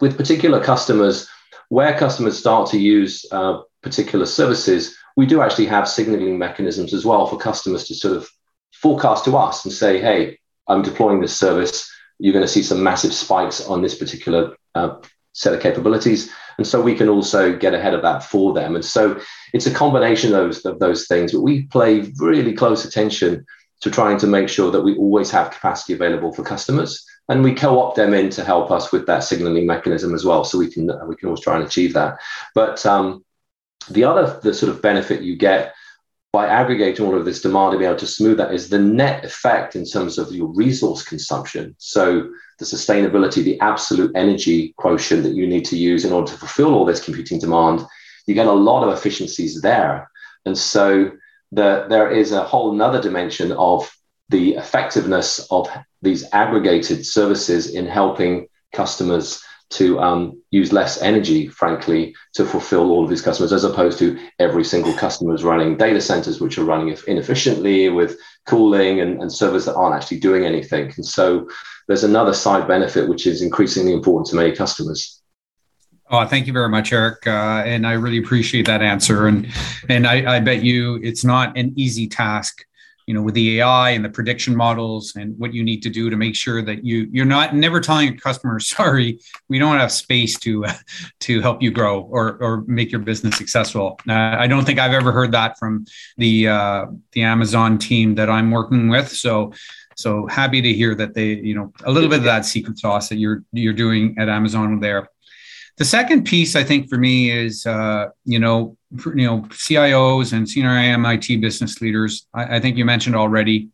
with 0.00 0.16
particular 0.16 0.62
customers, 0.62 1.28
where 1.68 1.98
customers 1.98 2.38
start 2.38 2.70
to 2.70 2.78
use 2.78 3.24
uh, 3.30 3.60
particular 3.82 4.26
services, 4.26 4.96
we 5.16 5.26
do 5.26 5.42
actually 5.42 5.66
have 5.66 5.88
signaling 5.88 6.38
mechanisms 6.38 6.94
as 6.94 7.04
well 7.04 7.26
for 7.26 7.38
customers 7.38 7.84
to 7.84 7.94
sort 7.94 8.16
of 8.16 8.28
forecast 8.72 9.24
to 9.24 9.36
us 9.36 9.64
and 9.64 9.72
say, 9.72 10.00
hey, 10.00 10.38
I'm 10.68 10.82
deploying 10.82 11.20
this 11.20 11.36
service. 11.36 11.90
You're 12.18 12.32
going 12.32 12.44
to 12.44 12.52
see 12.52 12.62
some 12.62 12.82
massive 12.82 13.12
spikes 13.12 13.66
on 13.66 13.82
this 13.82 13.96
particular 13.96 14.56
uh, 14.74 14.96
set 15.32 15.54
of 15.54 15.60
capabilities. 15.60 16.30
And 16.56 16.66
so 16.66 16.80
we 16.80 16.94
can 16.94 17.08
also 17.08 17.56
get 17.56 17.74
ahead 17.74 17.94
of 17.94 18.02
that 18.02 18.24
for 18.24 18.52
them. 18.52 18.74
And 18.74 18.84
so 18.84 19.20
it's 19.52 19.66
a 19.66 19.74
combination 19.74 20.34
of 20.34 20.36
those, 20.36 20.64
of 20.64 20.78
those 20.78 21.06
things, 21.06 21.32
but 21.32 21.40
we 21.42 21.64
play 21.64 22.12
really 22.18 22.52
close 22.52 22.84
attention 22.84 23.44
to 23.80 23.90
trying 23.90 24.18
to 24.18 24.26
make 24.26 24.48
sure 24.48 24.72
that 24.72 24.82
we 24.82 24.96
always 24.96 25.30
have 25.30 25.52
capacity 25.52 25.92
available 25.92 26.32
for 26.32 26.42
customers 26.42 27.04
and 27.28 27.42
we 27.42 27.54
co-opt 27.54 27.96
them 27.96 28.14
in 28.14 28.30
to 28.30 28.44
help 28.44 28.70
us 28.70 28.92
with 28.92 29.06
that 29.06 29.24
signaling 29.24 29.66
mechanism 29.66 30.14
as 30.14 30.24
well. 30.24 30.44
So 30.44 30.58
we 30.58 30.70
can 30.70 30.86
we 31.06 31.16
can 31.16 31.28
always 31.28 31.42
try 31.42 31.56
and 31.56 31.64
achieve 31.64 31.92
that. 31.94 32.18
But 32.54 32.84
um, 32.86 33.24
the 33.90 34.04
other 34.04 34.38
the 34.42 34.54
sort 34.54 34.70
of 34.70 34.82
benefit 34.82 35.22
you 35.22 35.36
get 35.36 35.74
by 36.32 36.46
aggregating 36.46 37.06
all 37.06 37.16
of 37.16 37.24
this 37.24 37.40
demand 37.40 37.72
and 37.72 37.80
be 37.80 37.86
able 37.86 37.96
to 37.96 38.06
smooth 38.06 38.36
that 38.36 38.52
is 38.52 38.68
the 38.68 38.78
net 38.78 39.24
effect 39.24 39.76
in 39.76 39.84
terms 39.84 40.18
of 40.18 40.30
your 40.30 40.48
resource 40.48 41.02
consumption. 41.02 41.74
So 41.78 42.30
the 42.58 42.64
sustainability 42.64 43.42
the 43.42 43.58
absolute 43.60 44.12
energy 44.14 44.74
quotient 44.76 45.22
that 45.22 45.34
you 45.34 45.46
need 45.46 45.64
to 45.66 45.76
use 45.76 46.04
in 46.04 46.12
order 46.12 46.30
to 46.32 46.38
fulfill 46.38 46.74
all 46.74 46.84
this 46.84 47.02
computing 47.02 47.38
demand 47.38 47.86
you 48.28 48.34
get 48.34 48.46
a 48.46 48.52
lot 48.52 48.86
of 48.86 48.96
efficiencies 48.96 49.62
there. 49.62 50.10
And 50.44 50.56
so 50.56 51.10
the, 51.50 51.86
there 51.88 52.10
is 52.10 52.32
a 52.32 52.44
whole 52.44 52.72
another 52.72 53.00
dimension 53.00 53.52
of 53.52 53.90
the 54.28 54.54
effectiveness 54.54 55.48
of 55.50 55.66
these 56.02 56.24
aggregated 56.32 57.04
services 57.04 57.74
in 57.74 57.86
helping 57.86 58.48
customers 58.72 59.42
to 59.70 60.00
um, 60.00 60.42
use 60.50 60.72
less 60.72 61.02
energy, 61.02 61.46
frankly, 61.46 62.14
to 62.32 62.44
fulfill 62.46 62.90
all 62.90 63.04
of 63.04 63.10
these 63.10 63.20
customers, 63.20 63.52
as 63.52 63.64
opposed 63.64 63.98
to 63.98 64.18
every 64.38 64.64
single 64.64 64.94
customer 64.94 65.34
is 65.34 65.44
running 65.44 65.76
data 65.76 66.00
centers 66.00 66.40
which 66.40 66.56
are 66.56 66.64
running 66.64 66.96
inefficiently 67.06 67.90
with 67.90 68.18
cooling 68.46 69.00
and, 69.00 69.20
and 69.20 69.30
servers 69.30 69.66
that 69.66 69.74
aren't 69.74 69.94
actually 69.94 70.20
doing 70.20 70.44
anything. 70.44 70.92
And 70.96 71.04
so 71.04 71.48
there's 71.86 72.04
another 72.04 72.32
side 72.32 72.66
benefit 72.66 73.08
which 73.08 73.26
is 73.26 73.42
increasingly 73.42 73.92
important 73.92 74.28
to 74.28 74.36
many 74.36 74.54
customers. 74.56 75.20
Oh, 76.10 76.24
thank 76.24 76.46
you 76.46 76.54
very 76.54 76.70
much, 76.70 76.90
Eric, 76.90 77.26
uh, 77.26 77.62
and 77.66 77.86
I 77.86 77.92
really 77.92 78.16
appreciate 78.16 78.64
that 78.64 78.80
answer. 78.80 79.26
And 79.26 79.46
and 79.90 80.06
I, 80.06 80.36
I 80.36 80.40
bet 80.40 80.62
you 80.62 80.98
it's 81.02 81.22
not 81.22 81.58
an 81.58 81.74
easy 81.76 82.08
task 82.08 82.64
you 83.08 83.14
know 83.14 83.22
with 83.22 83.34
the 83.34 83.58
ai 83.58 83.90
and 83.90 84.04
the 84.04 84.10
prediction 84.10 84.54
models 84.54 85.16
and 85.16 85.36
what 85.38 85.54
you 85.54 85.64
need 85.64 85.82
to 85.82 85.88
do 85.88 86.10
to 86.10 86.16
make 86.16 86.36
sure 86.36 86.60
that 86.60 86.84
you 86.84 87.08
you're 87.10 87.24
not 87.24 87.54
never 87.54 87.80
telling 87.80 88.06
your 88.06 88.16
customer 88.18 88.60
sorry 88.76 89.18
we 89.48 89.58
don't 89.58 89.78
have 89.78 89.90
space 89.90 90.38
to 90.38 90.66
uh, 90.66 90.74
to 91.18 91.40
help 91.40 91.62
you 91.62 91.70
grow 91.70 92.02
or 92.02 92.36
or 92.42 92.64
make 92.66 92.92
your 92.92 93.00
business 93.00 93.36
successful. 93.36 93.98
Uh, 94.06 94.36
i 94.38 94.46
don't 94.46 94.64
think 94.66 94.78
i've 94.78 94.92
ever 94.92 95.10
heard 95.10 95.32
that 95.32 95.58
from 95.58 95.86
the 96.18 96.46
uh, 96.46 96.84
the 97.12 97.22
amazon 97.22 97.78
team 97.78 98.14
that 98.14 98.28
i'm 98.28 98.50
working 98.50 98.88
with. 98.88 99.08
So 99.08 99.52
so 99.96 100.28
happy 100.28 100.62
to 100.62 100.72
hear 100.72 100.94
that 100.94 101.14
they 101.14 101.30
you 101.48 101.54
know 101.54 101.72
a 101.84 101.90
little 101.90 102.10
bit 102.10 102.18
of 102.18 102.24
that 102.24 102.44
secret 102.44 102.78
sauce 102.78 103.08
that 103.08 103.16
you're 103.16 103.42
you're 103.52 103.72
doing 103.72 104.14
at 104.18 104.28
amazon 104.28 104.80
there. 104.80 105.08
The 105.78 105.84
second 105.84 106.24
piece 106.24 106.54
i 106.54 106.62
think 106.62 106.90
for 106.90 106.98
me 106.98 107.30
is 107.30 107.64
uh, 107.64 108.08
you 108.24 108.38
know 108.38 108.76
you 108.90 109.26
know 109.26 109.40
CIOs 109.50 110.32
and 110.32 110.48
senior 110.48 110.72
IT 110.76 111.40
business 111.40 111.80
leaders, 111.80 112.26
I, 112.34 112.56
I, 112.56 112.60
think 112.60 112.76
you 112.76 112.84
mentioned 112.84 113.16
already, 113.16 113.68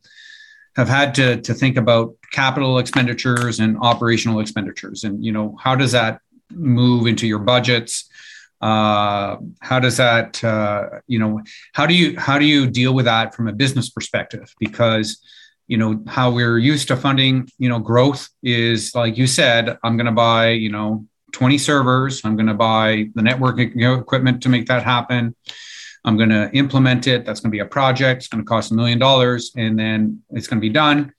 have 0.76 0.88
had 0.88 1.14
to 1.16 1.40
to 1.42 1.54
think 1.54 1.76
about 1.76 2.14
capital 2.32 2.78
expenditures 2.78 3.60
and 3.60 3.78
operational 3.80 4.40
expenditures, 4.40 5.04
and 5.04 5.24
you 5.24 5.32
know 5.32 5.56
how 5.60 5.74
does 5.74 5.92
that 5.92 6.20
move 6.50 7.06
into 7.06 7.26
your 7.26 7.38
budgets? 7.38 8.08
Uh, 8.60 9.36
how 9.60 9.78
does 9.78 9.98
that 9.98 10.42
uh, 10.42 10.88
you 11.06 11.18
know 11.18 11.40
how 11.74 11.86
do 11.86 11.94
you 11.94 12.18
how 12.18 12.38
do 12.38 12.44
you 12.44 12.66
deal 12.66 12.94
with 12.94 13.04
that 13.04 13.34
from 13.34 13.48
a 13.48 13.52
business 13.52 13.90
perspective? 13.90 14.52
Because 14.58 15.22
you 15.66 15.76
know 15.76 16.02
how 16.06 16.30
we're 16.30 16.58
used 16.58 16.88
to 16.88 16.96
funding 16.96 17.48
you 17.58 17.68
know 17.68 17.78
growth 17.78 18.28
is 18.42 18.94
like 18.94 19.16
you 19.16 19.26
said 19.26 19.78
i'm 19.82 19.96
going 19.96 20.06
to 20.06 20.12
buy 20.12 20.50
you 20.50 20.70
know 20.70 21.06
20 21.34 21.58
servers. 21.58 22.24
I'm 22.24 22.36
going 22.36 22.46
to 22.46 22.54
buy 22.54 23.08
the 23.14 23.20
networking 23.20 24.00
equipment 24.00 24.42
to 24.44 24.48
make 24.48 24.66
that 24.66 24.84
happen. 24.84 25.34
I'm 26.04 26.16
going 26.16 26.28
to 26.28 26.50
implement 26.52 27.06
it. 27.06 27.26
That's 27.26 27.40
going 27.40 27.50
to 27.50 27.54
be 27.54 27.60
a 27.60 27.66
project. 27.66 28.18
It's 28.18 28.28
going 28.28 28.42
to 28.42 28.48
cost 28.48 28.70
a 28.70 28.74
million 28.74 28.98
dollars 28.98 29.52
and 29.56 29.78
then 29.78 30.22
it's 30.30 30.46
going 30.46 30.58
to 30.58 30.66
be 30.66 30.72
done. 30.72 31.12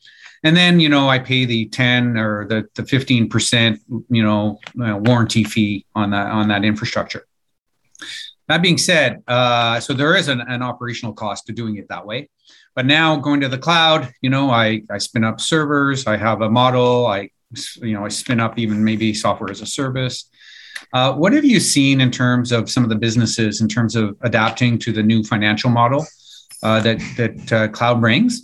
And 0.44 0.56
then, 0.56 0.80
you 0.80 0.90
know, 0.90 1.10
I 1.10 1.20
pay 1.20 1.46
the 1.46 1.68
10 1.68 2.18
or 2.18 2.48
the, 2.48 2.66
the 2.76 2.84
15%, 2.84 3.80
you 4.10 4.24
know, 4.24 4.60
uh, 4.82 4.98
warranty 4.98 5.44
fee 5.44 5.86
on 5.96 6.12
that, 6.12 6.28
on 6.28 6.48
that 6.48 6.64
infrastructure. 6.64 7.26
That 8.48 8.62
being 8.62 8.78
said, 8.78 9.24
uh, 9.28 9.80
so 9.80 9.94
there 9.94 10.16
is 10.16 10.28
an, 10.28 10.40
an 10.42 10.62
operational 10.62 11.14
cost 11.14 11.48
to 11.48 11.52
doing 11.52 11.78
it 11.78 11.90
that 11.90 12.06
way. 12.06 12.30
But 12.76 12.86
now 12.86 13.16
going 13.16 13.42
to 13.42 13.50
the 13.50 13.58
cloud, 13.58 14.14
you 14.22 14.30
know, 14.30 14.52
I, 14.52 14.84
I 14.90 15.00
spin 15.00 15.24
up 15.24 15.42
servers, 15.42 16.06
I 16.08 16.16
have 16.16 16.42
a 16.42 16.50
model, 16.50 17.08
I 17.08 17.32
you 17.82 17.94
know, 17.94 18.06
I 18.06 18.10
spin 18.10 18.40
up 18.40 18.58
even 18.58 18.84
maybe 18.84 19.14
software 19.14 19.52
as 19.52 19.62
a 19.62 19.66
service. 19.66 20.30
Uh, 20.94 21.14
what 21.14 21.34
have 21.34 21.46
you 21.46 21.60
seen 21.60 22.02
in 22.02 22.12
terms 22.12 22.52
of 22.52 22.70
some 22.70 22.84
of 22.84 22.90
the 22.90 22.96
businesses 22.96 23.62
in 23.62 23.68
terms 23.68 23.96
of 23.96 24.16
adapting 24.22 24.78
to 24.80 24.92
the 24.92 25.04
new 25.04 25.24
financial 25.24 25.70
model 25.70 26.06
uh, 26.64 26.80
that 26.82 27.00
that 27.18 27.54
uh, 27.54 27.68
cloud 27.70 28.00
brings, 28.02 28.44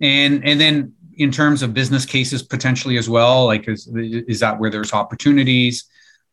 and 0.00 0.44
and 0.44 0.60
then 0.60 0.92
in 1.16 1.30
terms 1.30 1.62
of 1.62 1.74
business 1.74 2.06
cases 2.06 2.42
potentially 2.42 2.96
as 2.98 3.08
well, 3.08 3.46
like 3.46 3.68
is 3.68 3.88
is 3.94 4.40
that 4.40 4.58
where 4.58 4.70
there's 4.70 4.92
opportunities, 4.92 5.84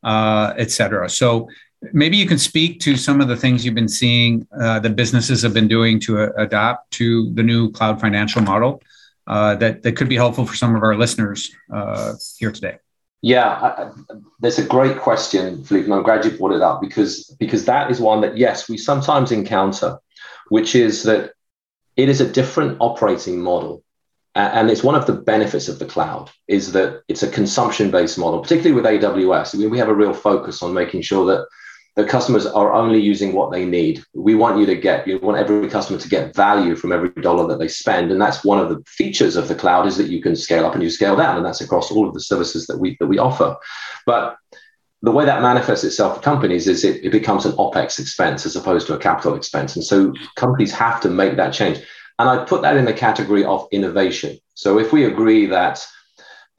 uh, 0.02 0.52
et 0.56 0.70
cetera. 0.70 1.08
So 1.08 1.48
maybe 1.92 2.16
you 2.16 2.26
can 2.26 2.38
speak 2.38 2.80
to 2.80 2.96
some 2.96 3.20
of 3.20 3.28
the 3.28 3.36
things 3.36 3.64
you've 3.64 3.74
been 3.74 3.88
seeing 3.88 4.46
uh, 4.60 4.80
that 4.80 4.96
businesses 4.96 5.42
have 5.42 5.54
been 5.54 5.68
doing 5.68 6.00
to 6.00 6.22
uh, 6.22 6.30
adapt 6.36 6.90
to 6.92 7.32
the 7.34 7.42
new 7.42 7.70
cloud 7.70 8.00
financial 8.00 8.42
model 8.42 8.82
uh, 9.28 9.54
that 9.56 9.82
that 9.82 9.92
could 9.92 10.08
be 10.08 10.16
helpful 10.16 10.46
for 10.46 10.56
some 10.56 10.74
of 10.74 10.82
our 10.82 10.96
listeners 10.96 11.54
uh, 11.72 12.14
here 12.38 12.50
today? 12.50 12.78
Yeah, 13.20 13.92
that's 14.40 14.58
a 14.58 14.64
great 14.64 14.98
question, 14.98 15.64
Philippe, 15.64 15.86
and 15.86 15.94
I'm 15.94 16.02
glad 16.02 16.24
you 16.24 16.30
brought 16.30 16.52
it 16.52 16.62
up 16.62 16.80
because 16.80 17.24
because 17.38 17.64
that 17.66 17.90
is 17.90 18.00
one 18.00 18.22
that 18.22 18.38
yes, 18.38 18.68
we 18.68 18.78
sometimes 18.78 19.30
encounter, 19.30 19.98
which 20.48 20.74
is 20.74 21.02
that 21.02 21.32
it 21.96 22.08
is 22.08 22.20
a 22.20 22.30
different 22.30 22.78
operating 22.80 23.40
model, 23.40 23.82
and 24.34 24.70
it's 24.70 24.84
one 24.84 24.94
of 24.94 25.06
the 25.06 25.12
benefits 25.12 25.68
of 25.68 25.78
the 25.78 25.84
cloud 25.84 26.30
is 26.46 26.72
that 26.72 27.02
it's 27.08 27.24
a 27.24 27.30
consumption-based 27.30 28.18
model, 28.18 28.40
particularly 28.40 28.80
with 28.80 28.84
AWS. 28.84 29.54
I 29.54 29.58
mean, 29.58 29.70
we 29.70 29.78
have 29.78 29.88
a 29.88 29.94
real 29.94 30.14
focus 30.14 30.62
on 30.62 30.72
making 30.72 31.02
sure 31.02 31.26
that 31.26 31.46
the 31.98 32.04
customers 32.04 32.46
are 32.46 32.72
only 32.72 33.00
using 33.00 33.32
what 33.32 33.50
they 33.50 33.64
need. 33.64 34.04
We 34.14 34.36
want 34.36 34.56
you 34.56 34.66
to 34.66 34.76
get, 34.76 35.08
you 35.08 35.18
want 35.18 35.36
every 35.36 35.68
customer 35.68 35.98
to 35.98 36.08
get 36.08 36.32
value 36.32 36.76
from 36.76 36.92
every 36.92 37.08
dollar 37.10 37.48
that 37.48 37.58
they 37.58 37.66
spend. 37.66 38.12
And 38.12 38.20
that's 38.20 38.44
one 38.44 38.60
of 38.60 38.68
the 38.68 38.80
features 38.86 39.34
of 39.34 39.48
the 39.48 39.56
cloud 39.56 39.84
is 39.88 39.96
that 39.96 40.06
you 40.06 40.22
can 40.22 40.36
scale 40.36 40.64
up 40.64 40.74
and 40.74 40.82
you 40.82 40.90
scale 40.90 41.16
down. 41.16 41.36
And 41.36 41.44
that's 41.44 41.60
across 41.60 41.90
all 41.90 42.06
of 42.06 42.14
the 42.14 42.20
services 42.20 42.68
that 42.68 42.78
we 42.78 42.96
that 43.00 43.08
we 43.08 43.18
offer. 43.18 43.56
But 44.06 44.36
the 45.02 45.10
way 45.10 45.24
that 45.24 45.42
manifests 45.42 45.82
itself 45.82 46.14
for 46.14 46.22
companies 46.22 46.68
is 46.68 46.84
it, 46.84 47.04
it 47.04 47.10
becomes 47.10 47.44
an 47.46 47.56
OPEX 47.56 47.98
expense 47.98 48.46
as 48.46 48.54
opposed 48.54 48.86
to 48.86 48.94
a 48.94 48.98
capital 48.98 49.34
expense. 49.34 49.74
And 49.74 49.84
so 49.84 50.14
companies 50.36 50.70
have 50.70 51.00
to 51.00 51.08
make 51.08 51.34
that 51.34 51.52
change. 51.52 51.80
And 52.20 52.28
I 52.28 52.44
put 52.44 52.62
that 52.62 52.76
in 52.76 52.84
the 52.84 52.92
category 52.92 53.44
of 53.44 53.66
innovation. 53.72 54.38
So 54.54 54.78
if 54.78 54.92
we 54.92 55.04
agree 55.04 55.46
that 55.46 55.84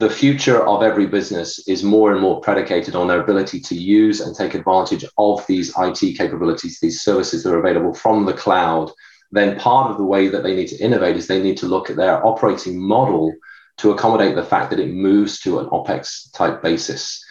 the 0.00 0.08
future 0.08 0.66
of 0.66 0.82
every 0.82 1.06
business 1.06 1.68
is 1.68 1.84
more 1.84 2.10
and 2.10 2.22
more 2.22 2.40
predicated 2.40 2.96
on 2.96 3.06
their 3.06 3.20
ability 3.20 3.60
to 3.60 3.74
use 3.74 4.22
and 4.22 4.34
take 4.34 4.54
advantage 4.54 5.04
of 5.18 5.46
these 5.46 5.74
IT 5.76 6.16
capabilities, 6.16 6.80
these 6.80 7.02
services 7.02 7.42
that 7.42 7.52
are 7.52 7.58
available 7.58 7.92
from 7.92 8.24
the 8.24 8.32
cloud, 8.32 8.90
then 9.30 9.60
part 9.60 9.90
of 9.90 9.98
the 9.98 10.04
way 10.04 10.28
that 10.28 10.42
they 10.42 10.56
need 10.56 10.68
to 10.68 10.82
innovate 10.82 11.16
is 11.16 11.26
they 11.26 11.42
need 11.42 11.58
to 11.58 11.66
look 11.66 11.90
at 11.90 11.96
their 11.96 12.26
operating 12.26 12.80
model 12.80 13.30
to 13.76 13.90
accommodate 13.90 14.34
the 14.34 14.42
fact 14.42 14.70
that 14.70 14.80
it 14.80 14.90
moves 14.90 15.38
to 15.40 15.58
an 15.58 15.66
OPEX 15.66 16.32
type 16.32 16.62
basis. 16.62 17.22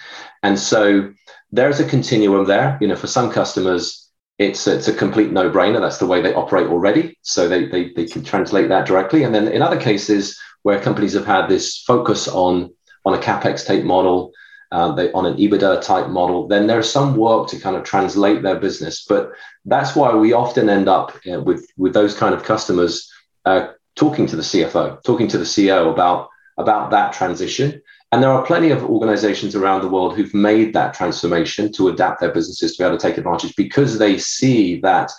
And 0.43 0.57
so 0.57 1.11
there's 1.51 1.79
a 1.79 1.89
continuum 1.89 2.45
there. 2.45 2.77
You 2.79 2.87
know, 2.87 2.95
for 2.95 3.07
some 3.07 3.31
customers, 3.31 4.11
it's 4.37 4.67
it's 4.67 4.87
a 4.87 4.93
complete 4.93 5.31
no-brainer. 5.31 5.81
That's 5.81 5.97
the 5.97 6.07
way 6.07 6.21
they 6.21 6.35
operate 6.35 6.67
already. 6.67 7.17
So 7.23 7.47
they, 7.47 7.65
they, 7.65 7.93
they 7.93 8.05
can 8.05 8.23
translate 8.23 8.69
that 8.69 8.85
directly. 8.85 9.23
And 9.23 9.33
then 9.33 9.47
in 9.47 9.63
other 9.63 9.79
cases, 9.79 10.39
where 10.63 10.81
companies 10.81 11.13
have 11.13 11.25
had 11.25 11.47
this 11.47 11.77
focus 11.77 12.27
on 12.27 12.73
on 13.05 13.13
a 13.13 13.17
capex 13.17 13.65
type 13.65 13.83
model, 13.83 14.33
uh, 14.71 14.91
they, 14.91 15.11
on 15.13 15.25
an 15.25 15.37
EBITDA 15.37 15.81
type 15.81 16.09
model, 16.09 16.47
then 16.47 16.67
there's 16.67 16.91
some 16.91 17.15
work 17.15 17.47
to 17.47 17.59
kind 17.59 17.75
of 17.75 17.83
translate 17.83 18.43
their 18.43 18.59
business. 18.59 19.05
But 19.07 19.31
that's 19.65 19.95
why 19.95 20.13
we 20.13 20.33
often 20.33 20.69
end 20.69 20.87
up 20.87 21.17
uh, 21.31 21.41
with 21.41 21.67
with 21.77 21.93
those 21.93 22.15
kind 22.15 22.33
of 22.35 22.43
customers 22.43 23.11
uh, 23.45 23.69
talking 23.95 24.27
to 24.27 24.35
the 24.35 24.43
CFO, 24.43 25.01
talking 25.03 25.27
to 25.29 25.37
the 25.37 25.45
CEO 25.45 25.91
about 25.91 26.29
about 26.57 26.91
that 26.91 27.13
transition. 27.13 27.81
And 28.11 28.23
there 28.23 28.31
are 28.31 28.45
plenty 28.45 28.71
of 28.71 28.83
organizations 28.83 29.55
around 29.55 29.81
the 29.81 29.87
world 29.87 30.15
who've 30.15 30.33
made 30.33 30.73
that 30.73 30.95
transformation 30.95 31.71
to 31.73 31.89
adapt 31.89 32.19
their 32.19 32.33
businesses 32.33 32.75
to 32.75 32.83
be 32.83 32.87
able 32.87 32.97
to 32.97 33.07
take 33.07 33.19
advantage 33.19 33.55
because 33.55 33.99
they 33.99 34.17
see 34.17 34.79
that 34.81 35.11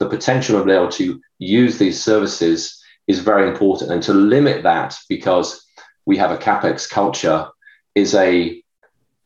the 0.00 0.08
potential 0.08 0.58
of 0.58 0.66
being 0.66 0.76
able 0.76 0.90
to 0.90 1.20
use 1.38 1.78
these 1.78 2.02
services 2.02 2.81
is 3.06 3.18
very 3.20 3.48
important. 3.48 3.90
And 3.90 4.02
to 4.04 4.14
limit 4.14 4.62
that 4.62 4.96
because 5.08 5.64
we 6.06 6.16
have 6.16 6.30
a 6.30 6.36
capex 6.36 6.88
culture 6.88 7.48
is 7.94 8.14
a 8.14 8.62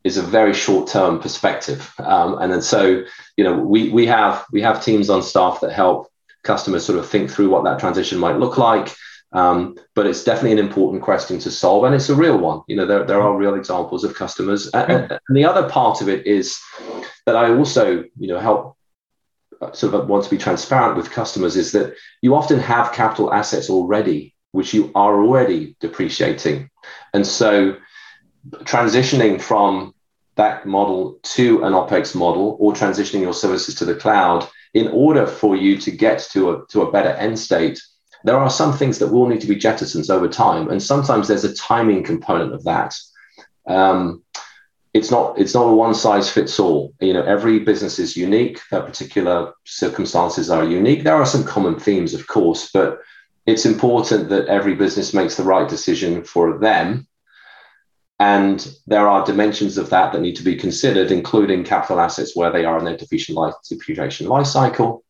is 0.05 0.17
a 0.17 0.23
very 0.23 0.55
short 0.55 0.89
term 0.89 1.19
perspective. 1.19 1.93
Um, 1.99 2.39
and 2.39 2.53
then 2.53 2.63
so 2.63 3.05
you 3.37 3.45
know 3.45 3.57
we 3.57 3.91
we 3.91 4.07
have 4.07 4.45
we 4.53 4.63
have 4.63 4.85
teams 4.85 5.11
on 5.11 5.23
staff 5.23 5.61
that 5.61 5.73
help 5.73 6.11
customers 6.45 6.87
sort 6.87 6.99
of 6.99 7.09
think 7.09 7.31
through 7.31 7.51
what 7.51 7.65
that 7.65 7.81
transition 7.81 8.19
might 8.19 8.39
look 8.39 8.57
like. 8.57 8.95
Um, 9.33 9.77
but 9.95 10.07
it's 10.07 10.25
definitely 10.25 10.53
an 10.53 10.67
important 10.67 11.03
question 11.03 11.39
to 11.41 11.51
solve, 11.51 11.85
and 11.85 11.95
it's 11.95 12.09
a 12.09 12.15
real 12.15 12.39
one. 12.39 12.63
You 12.69 12.77
know, 12.77 12.87
there, 12.87 13.05
there 13.05 13.21
are 13.21 13.37
real 13.37 13.55
examples 13.55 14.05
of 14.05 14.15
customers, 14.15 14.69
and, 14.69 15.11
and 15.29 15.37
the 15.37 15.45
other 15.45 15.69
part 15.69 16.01
of 16.01 16.09
it 16.09 16.27
is 16.27 16.59
that 17.27 17.37
I 17.37 17.51
also, 17.51 18.05
you 18.19 18.29
know, 18.29 18.39
help 18.39 18.76
sort 19.73 19.95
of 19.95 20.09
want 20.09 20.25
to 20.25 20.31
be 20.31 20.39
transparent 20.39 20.97
with 20.97 21.11
customers 21.11 21.57
is 21.57 21.73
that 21.73 21.95
you 22.23 22.35
often 22.35 22.59
have 22.59 22.93
capital 22.93 23.33
assets 23.33 23.71
already, 23.71 24.35
which 24.53 24.75
you 24.75 24.91
are 24.95 25.23
already 25.23 25.77
depreciating. 25.81 26.71
And 27.15 27.27
so 27.27 27.77
transitioning 28.65 29.41
from 29.41 29.95
that 30.37 30.67
model 30.67 31.19
to 31.23 31.65
an 31.65 31.73
OPEX 31.73 32.15
model 32.15 32.57
or 32.61 32.73
transitioning 32.73 33.23
your 33.23 33.35
services 33.35 33.75
to 33.77 33.85
the 33.85 33.95
cloud, 33.95 34.49
in 34.75 34.89
order 34.89 35.27
for 35.27 35.57
you 35.57 35.79
to 35.79 35.91
get 35.91 36.19
to 36.33 36.51
a, 36.51 36.67
to 36.69 36.83
a 36.83 36.93
better 36.93 37.11
end 37.11 37.39
state, 37.39 37.81
there 38.25 38.37
are 38.37 38.51
some 38.51 38.77
things 38.77 38.99
that 38.99 39.09
will 39.09 39.27
need 39.27 39.41
to 39.41 39.47
be 39.47 39.57
jettisoned 39.57 40.11
over 40.11 40.29
time. 40.29 40.69
And 40.69 40.83
sometimes 40.83 41.29
there's 41.29 41.45
a 41.45 41.55
timing 41.55 42.03
component 42.03 42.53
of 42.53 42.65
that. 42.65 42.95
Um, 43.67 44.23
it's 44.97 45.11
not 45.11 45.39
it's 45.39 45.55
not 45.55 45.69
a 45.69 45.75
one 45.75 45.95
size 45.95 46.31
fits 46.31 46.59
all. 46.59 46.95
You 47.01 47.13
know 47.13 47.23
every 47.23 47.59
business 47.59 47.99
is 47.99 48.17
unique. 48.17 48.61
Their 48.71 48.83
particular 48.83 49.53
circumstances 49.65 50.51
are 50.51 50.65
unique. 50.65 51.05
There 51.05 51.15
are 51.15 51.27
some 51.27 51.45
common 51.45 51.79
themes 51.79 52.15
of 52.15 52.27
course 52.27 52.71
but 52.73 53.01
it's 53.47 53.67
important 53.67 54.29
that 54.31 54.49
every 54.49 54.75
business 54.75 55.15
makes 55.15 55.37
the 55.37 55.45
right 55.45 55.69
decision 55.69 56.25
for 56.25 56.59
them. 56.59 57.07
And 58.19 58.67
there 58.87 59.07
are 59.09 59.27
dimensions 59.27 59.77
of 59.79 59.91
that 59.91 60.13
that 60.13 60.23
need 60.23 60.37
to 60.37 60.43
be 60.43 60.57
considered, 60.57 61.13
including 61.13 61.63
capital 61.63 62.01
assets 62.01 62.35
where 62.35 62.51
they 62.51 62.65
are 62.65 62.79
in 62.79 62.85
their 62.85 62.97
depreciation 62.97 64.27
life 64.27 64.47
cycle. 64.47 65.05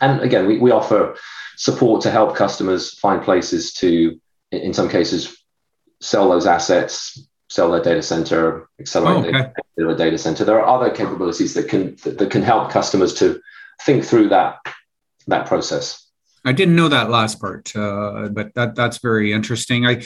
And 0.00 0.20
again, 0.20 0.46
we, 0.46 0.58
we 0.58 0.72
offer 0.72 1.16
support 1.56 2.02
to 2.02 2.10
help 2.10 2.34
customers 2.34 2.98
find 2.98 3.22
places 3.22 3.72
to, 3.74 4.20
in 4.50 4.74
some 4.74 4.88
cases, 4.88 5.34
sell 6.00 6.28
those 6.28 6.46
assets, 6.46 7.26
sell 7.52 7.70
their 7.70 7.82
data 7.82 8.02
center, 8.02 8.66
accelerate 8.80 9.34
oh, 9.34 9.38
okay. 9.38 9.52
their 9.76 9.94
data 9.94 10.16
center. 10.16 10.42
There 10.42 10.58
are 10.58 10.66
other 10.66 10.90
capabilities 10.90 11.52
that 11.52 11.68
can 11.68 11.96
that 12.04 12.30
can 12.30 12.42
help 12.42 12.70
customers 12.70 13.12
to 13.14 13.42
think 13.82 14.04
through 14.04 14.30
that 14.30 14.56
that 15.26 15.46
process. 15.46 16.06
I 16.46 16.52
didn't 16.52 16.76
know 16.76 16.88
that 16.88 17.10
last 17.10 17.40
part, 17.40 17.76
uh, 17.76 18.28
but 18.32 18.54
that 18.54 18.74
that's 18.74 18.98
very 18.98 19.34
interesting. 19.34 19.86
I 19.86 20.02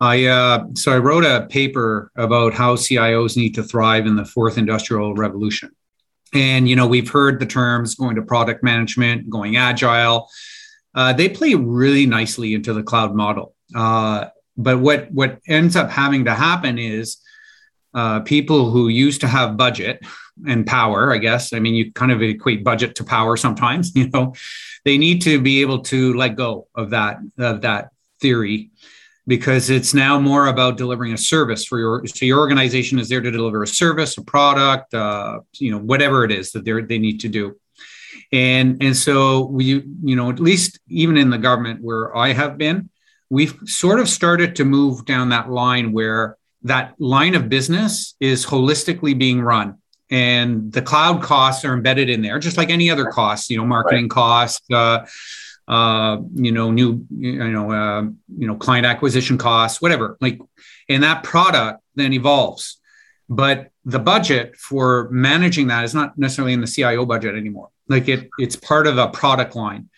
I 0.00 0.26
uh, 0.26 0.64
so 0.74 0.92
I 0.92 0.98
wrote 0.98 1.24
a 1.24 1.46
paper 1.48 2.10
about 2.16 2.52
how 2.52 2.74
CIOs 2.74 3.36
need 3.36 3.54
to 3.54 3.62
thrive 3.62 4.06
in 4.06 4.16
the 4.16 4.24
fourth 4.24 4.58
industrial 4.58 5.14
revolution, 5.14 5.70
and 6.34 6.68
you 6.68 6.74
know 6.74 6.88
we've 6.88 7.08
heard 7.08 7.38
the 7.38 7.46
terms 7.46 7.94
going 7.94 8.16
to 8.16 8.22
product 8.22 8.64
management, 8.64 9.30
going 9.30 9.56
agile. 9.56 10.28
Uh, 10.96 11.12
they 11.12 11.28
play 11.28 11.54
really 11.54 12.06
nicely 12.06 12.54
into 12.54 12.72
the 12.72 12.82
cloud 12.82 13.14
model. 13.14 13.54
Uh, 13.72 14.24
but 14.58 14.80
what 14.80 15.10
what 15.12 15.38
ends 15.46 15.76
up 15.76 15.88
having 15.90 16.24
to 16.26 16.34
happen 16.34 16.78
is 16.78 17.18
uh, 17.94 18.20
people 18.20 18.70
who 18.70 18.88
used 18.88 19.20
to 19.22 19.26
have 19.26 19.56
budget 19.56 20.00
and 20.46 20.66
power, 20.66 21.12
I 21.12 21.18
guess. 21.18 21.52
I 21.52 21.60
mean, 21.60 21.74
you 21.74 21.92
kind 21.92 22.12
of 22.12 22.20
equate 22.22 22.62
budget 22.62 22.94
to 22.96 23.04
power 23.04 23.36
sometimes. 23.36 23.92
You 23.96 24.10
know, 24.10 24.34
they 24.84 24.98
need 24.98 25.22
to 25.22 25.40
be 25.40 25.60
able 25.62 25.80
to 25.84 26.14
let 26.14 26.36
go 26.36 26.68
of 26.74 26.90
that 26.90 27.18
of 27.38 27.62
that 27.62 27.90
theory 28.20 28.70
because 29.26 29.70
it's 29.70 29.94
now 29.94 30.18
more 30.18 30.46
about 30.46 30.76
delivering 30.76 31.12
a 31.12 31.18
service 31.18 31.64
for 31.64 31.78
your 31.78 32.06
so 32.06 32.24
your 32.24 32.38
organization 32.38 32.98
is 32.98 33.08
there 33.08 33.20
to 33.20 33.30
deliver 33.30 33.62
a 33.62 33.66
service, 33.66 34.16
a 34.18 34.22
product, 34.22 34.94
uh, 34.94 35.40
you 35.54 35.70
know, 35.70 35.78
whatever 35.78 36.24
it 36.24 36.32
is 36.32 36.52
that 36.52 36.64
they 36.64 36.80
they 36.82 36.98
need 36.98 37.20
to 37.20 37.28
do. 37.28 37.56
And 38.32 38.82
and 38.82 38.96
so 38.96 39.46
we 39.46 39.64
you 40.02 40.16
know 40.16 40.30
at 40.30 40.40
least 40.40 40.80
even 40.88 41.16
in 41.16 41.30
the 41.30 41.38
government 41.38 41.80
where 41.82 42.16
I 42.16 42.32
have 42.32 42.58
been, 42.58 42.90
we've 43.30 43.56
sort 43.64 44.00
of 44.00 44.08
started 44.08 44.56
to 44.56 44.64
move 44.64 45.04
down 45.04 45.30
that 45.30 45.50
line 45.50 45.92
where 45.92 46.36
that 46.62 46.94
line 46.98 47.34
of 47.34 47.48
business 47.48 48.14
is 48.20 48.44
holistically 48.44 49.16
being 49.16 49.40
run. 49.40 49.78
And 50.10 50.72
the 50.72 50.80
cloud 50.80 51.22
costs 51.22 51.64
are 51.64 51.74
embedded 51.74 52.08
in 52.08 52.22
there 52.22 52.38
just 52.38 52.56
like 52.56 52.70
any 52.70 52.88
other 52.90 53.06
costs 53.06 53.50
you 53.50 53.58
know 53.58 53.66
marketing 53.66 54.04
right. 54.04 54.10
costs 54.10 54.70
uh, 54.70 55.06
uh, 55.68 56.16
you 56.34 56.50
know 56.50 56.70
new 56.70 57.06
you 57.10 57.50
know 57.50 57.70
uh, 57.70 58.02
you 58.02 58.46
know 58.46 58.56
client 58.56 58.86
acquisition 58.86 59.36
costs 59.36 59.82
whatever. 59.82 60.16
Like 60.20 60.40
and 60.88 61.02
that 61.02 61.24
product 61.24 61.82
then 61.94 62.14
evolves. 62.14 62.78
But 63.28 63.70
the 63.84 63.98
budget 63.98 64.56
for 64.56 65.10
managing 65.10 65.66
that 65.66 65.84
is 65.84 65.94
not 65.94 66.16
necessarily 66.16 66.54
in 66.54 66.62
the 66.62 66.66
cio 66.66 67.04
budget 67.04 67.34
anymore. 67.34 67.68
Like 67.86 68.08
it 68.08 68.30
it's 68.38 68.56
part 68.56 68.86
of 68.86 68.96
a 68.96 69.08
product 69.08 69.54
line. 69.54 69.90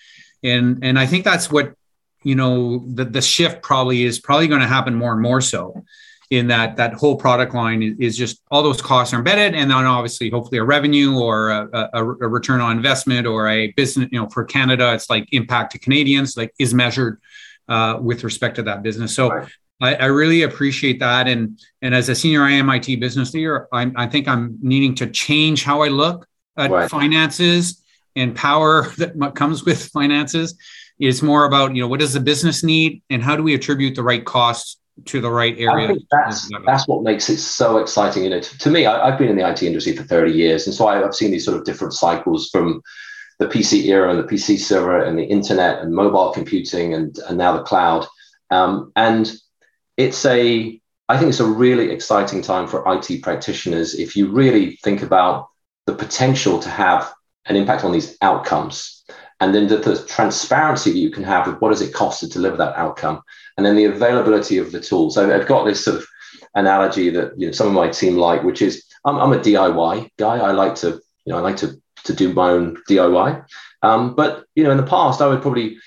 And 0.42 0.82
and 0.82 0.98
i 0.98 1.06
think 1.06 1.24
that's 1.24 1.52
what 1.52 1.74
you 2.22 2.34
know 2.34 2.84
the, 2.94 3.04
the 3.04 3.22
shift 3.22 3.62
probably 3.62 4.04
is 4.04 4.18
probably 4.18 4.48
going 4.48 4.60
to 4.60 4.66
happen 4.66 4.94
more 4.94 5.12
and 5.12 5.22
more 5.22 5.40
so 5.40 5.84
in 6.30 6.46
that 6.46 6.76
that 6.76 6.94
whole 6.94 7.16
product 7.16 7.54
line 7.54 7.96
is 7.98 8.16
just 8.16 8.40
all 8.50 8.62
those 8.62 8.80
costs 8.80 9.12
are 9.12 9.18
embedded 9.18 9.54
and 9.54 9.70
then 9.70 9.84
obviously 9.84 10.30
hopefully 10.30 10.58
a 10.58 10.64
revenue 10.64 11.18
or 11.18 11.50
a, 11.50 11.68
a, 11.92 12.04
a, 12.04 12.04
return 12.04 12.60
on 12.60 12.76
investment 12.76 13.26
or 13.26 13.48
a 13.48 13.72
business 13.72 14.08
you 14.12 14.20
know 14.20 14.28
for 14.28 14.44
canada 14.44 14.94
it's 14.94 15.10
like 15.10 15.26
impact 15.32 15.72
to 15.72 15.78
canadians 15.78 16.36
like 16.36 16.54
is 16.58 16.72
measured 16.72 17.20
uh, 17.68 17.98
with 18.00 18.24
respect 18.24 18.56
to 18.56 18.62
that 18.62 18.82
business 18.82 19.14
so 19.14 19.28
right. 19.28 19.48
I, 19.80 19.94
I, 19.94 20.04
really 20.06 20.42
appreciate 20.42 21.00
that 21.00 21.26
and 21.26 21.58
and 21.82 21.94
as 21.94 22.08
a 22.08 22.14
senior 22.14 22.40
IMIT 22.40 23.00
business 23.00 23.34
leader 23.34 23.68
I, 23.72 23.90
I 23.96 24.06
think 24.06 24.28
i'm 24.28 24.58
needing 24.62 24.94
to 24.96 25.08
change 25.08 25.64
how 25.64 25.82
i 25.82 25.88
look 25.88 26.26
at 26.56 26.70
right. 26.70 26.90
finances 26.90 27.82
and 28.14 28.36
power 28.36 28.88
that 28.98 29.32
comes 29.34 29.64
with 29.64 29.86
finances 29.86 30.56
it's 31.00 31.22
more 31.22 31.46
about, 31.46 31.74
you 31.74 31.82
know, 31.82 31.88
what 31.88 32.00
does 32.00 32.12
the 32.12 32.20
business 32.20 32.62
need 32.62 33.02
and 33.08 33.22
how 33.22 33.34
do 33.34 33.42
we 33.42 33.54
attribute 33.54 33.94
the 33.94 34.02
right 34.02 34.24
costs 34.24 34.76
to 35.06 35.20
the 35.20 35.30
right 35.30 35.58
area? 35.58 35.96
That's, 36.10 36.50
that's 36.66 36.86
what 36.86 37.02
makes 37.02 37.30
it 37.30 37.38
so 37.38 37.78
exciting. 37.78 38.24
You 38.24 38.30
know, 38.30 38.40
to, 38.40 38.58
to 38.58 38.70
me, 38.70 38.84
I, 38.84 39.10
have 39.10 39.18
been 39.18 39.30
in 39.30 39.36
the 39.36 39.48
IT 39.48 39.62
industry 39.62 39.96
for 39.96 40.02
30 40.02 40.32
years. 40.32 40.66
And 40.66 40.76
so 40.76 40.86
I, 40.86 41.02
I've 41.02 41.14
seen 41.14 41.30
these 41.30 41.44
sort 41.44 41.56
of 41.56 41.64
different 41.64 41.94
cycles 41.94 42.50
from 42.50 42.82
the 43.38 43.46
PC 43.46 43.86
era 43.86 44.10
and 44.10 44.18
the 44.18 44.24
PC 44.24 44.58
server 44.58 45.02
and 45.02 45.18
the 45.18 45.24
internet 45.24 45.80
and 45.80 45.94
mobile 45.94 46.32
computing 46.32 46.92
and, 46.92 47.18
and 47.26 47.38
now 47.38 47.56
the 47.56 47.62
cloud. 47.62 48.06
Um, 48.50 48.92
and 48.94 49.32
it's 49.96 50.26
a, 50.26 50.78
I 51.08 51.16
think 51.16 51.30
it's 51.30 51.40
a 51.40 51.46
really 51.46 51.90
exciting 51.90 52.42
time 52.42 52.68
for 52.68 52.84
IT 52.94 53.22
practitioners 53.22 53.94
if 53.94 54.16
you 54.16 54.30
really 54.30 54.76
think 54.84 55.02
about 55.02 55.48
the 55.86 55.94
potential 55.94 56.58
to 56.60 56.68
have 56.68 57.10
an 57.46 57.56
impact 57.56 57.84
on 57.84 57.92
these 57.92 58.18
outcomes 58.20 58.99
and 59.40 59.54
then 59.54 59.66
the, 59.66 59.78
the, 59.78 60.04
transparency 60.06 60.92
that 60.92 60.98
you 60.98 61.10
can 61.10 61.24
have 61.24 61.48
of 61.48 61.60
what 61.60 61.70
does 61.70 61.80
it 61.80 61.94
cost 61.94 62.20
to 62.20 62.28
deliver 62.28 62.56
that 62.56 62.76
outcome 62.76 63.22
and 63.56 63.64
then 63.64 63.76
the 63.76 63.86
availability 63.86 64.58
of 64.58 64.72
the 64.72 64.80
tools. 64.80 65.14
So 65.14 65.34
i've 65.34 65.48
got 65.48 65.64
this 65.64 65.84
sort 65.84 65.98
of 65.98 66.06
analogy 66.54 67.10
that 67.10 67.38
you 67.38 67.46
know 67.46 67.52
some 67.52 67.68
of 67.68 67.72
my 67.72 67.88
team 67.88 68.16
like 68.16 68.42
which 68.42 68.62
is 68.62 68.84
i'm, 69.04 69.16
I'm 69.18 69.32
a 69.32 69.38
diy 69.38 70.10
guy. 70.18 70.38
I 70.38 70.52
like 70.52 70.74
to 70.76 71.00
you 71.24 71.32
know 71.32 71.38
i 71.38 71.40
like 71.40 71.56
to 71.58 71.80
to 72.04 72.12
do 72.12 72.32
my 72.32 72.50
own 72.50 72.76
diy 72.88 73.44
um, 73.82 74.14
but 74.14 74.44
you 74.54 74.64
know 74.64 74.70
in 74.70 74.76
the 74.76 74.82
past 74.82 75.20
i 75.20 75.26
would 75.26 75.42
probably 75.42 75.78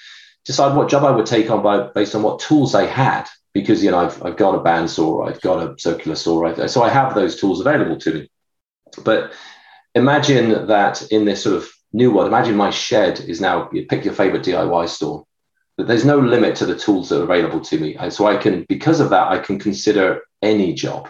decide 0.46 0.76
what 0.76 0.90
job 0.90 1.04
i 1.04 1.12
would 1.12 1.26
take 1.26 1.50
on 1.50 1.62
by 1.62 1.88
based 1.94 2.16
on 2.16 2.24
what 2.24 2.40
tools 2.40 2.76
i 2.76 2.86
had 2.86 3.26
because 3.54 3.84
you 3.84 3.92
know 3.92 4.00
i've, 4.00 4.24
I've 4.24 4.38
got 4.38 4.56
a 4.56 4.60
bandsaw 4.60 5.30
i've 5.30 5.42
got 5.42 5.60
a 5.60 5.78
circular 5.78 6.16
saw 6.16 6.68
so 6.68 6.82
i 6.82 6.90
have 6.90 7.14
those 7.14 7.40
tools 7.40 7.60
available 7.60 7.98
to 7.98 8.14
me. 8.14 8.30
But 9.04 9.34
imagine 9.96 10.68
that 10.68 11.02
in 11.12 11.26
this 11.26 11.44
sort 11.44 11.58
of 11.58 11.70
new 11.94 12.12
world. 12.12 12.28
Imagine 12.28 12.56
my 12.56 12.72
shed 12.72 13.20
is 13.22 13.40
now, 13.40 13.70
pick 13.88 14.04
your 14.04 14.14
favorite 14.14 14.44
DIY 14.44 14.90
store, 14.90 15.26
but 15.78 15.88
there's 15.88 16.06
no 16.06 16.20
limit 16.20 16.56
to 16.58 16.66
the 16.66 16.78
tools 16.78 17.10
that 17.10 17.22
are 17.22 17.24
available 17.24 17.62
to 17.62 17.80
me. 17.80 17.96
And 17.96 18.12
so 18.12 18.26
I 18.28 18.38
can, 18.38 18.66
because 18.68 19.00
of 19.00 19.10
that, 19.12 19.32
I 19.32 19.40
can 19.40 19.60
consider 19.60 20.22
any 20.42 20.74
job. 20.74 21.10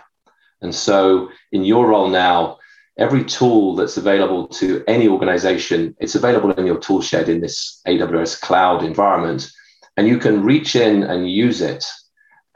And 0.61 0.73
so 0.73 1.29
in 1.51 1.65
your 1.65 1.87
role 1.87 2.09
now, 2.09 2.59
every 2.97 3.25
tool 3.25 3.75
that's 3.75 3.97
available 3.97 4.47
to 4.47 4.83
any 4.87 5.07
organization, 5.07 5.95
it's 5.99 6.15
available 6.15 6.51
in 6.51 6.65
your 6.65 6.79
tool 6.79 7.01
shed 7.01 7.27
in 7.27 7.41
this 7.41 7.81
AWS 7.87 8.39
cloud 8.39 8.83
environment. 8.83 9.49
And 9.97 10.07
you 10.07 10.17
can 10.17 10.43
reach 10.43 10.75
in 10.75 11.03
and 11.03 11.29
use 11.29 11.61
it 11.61 11.85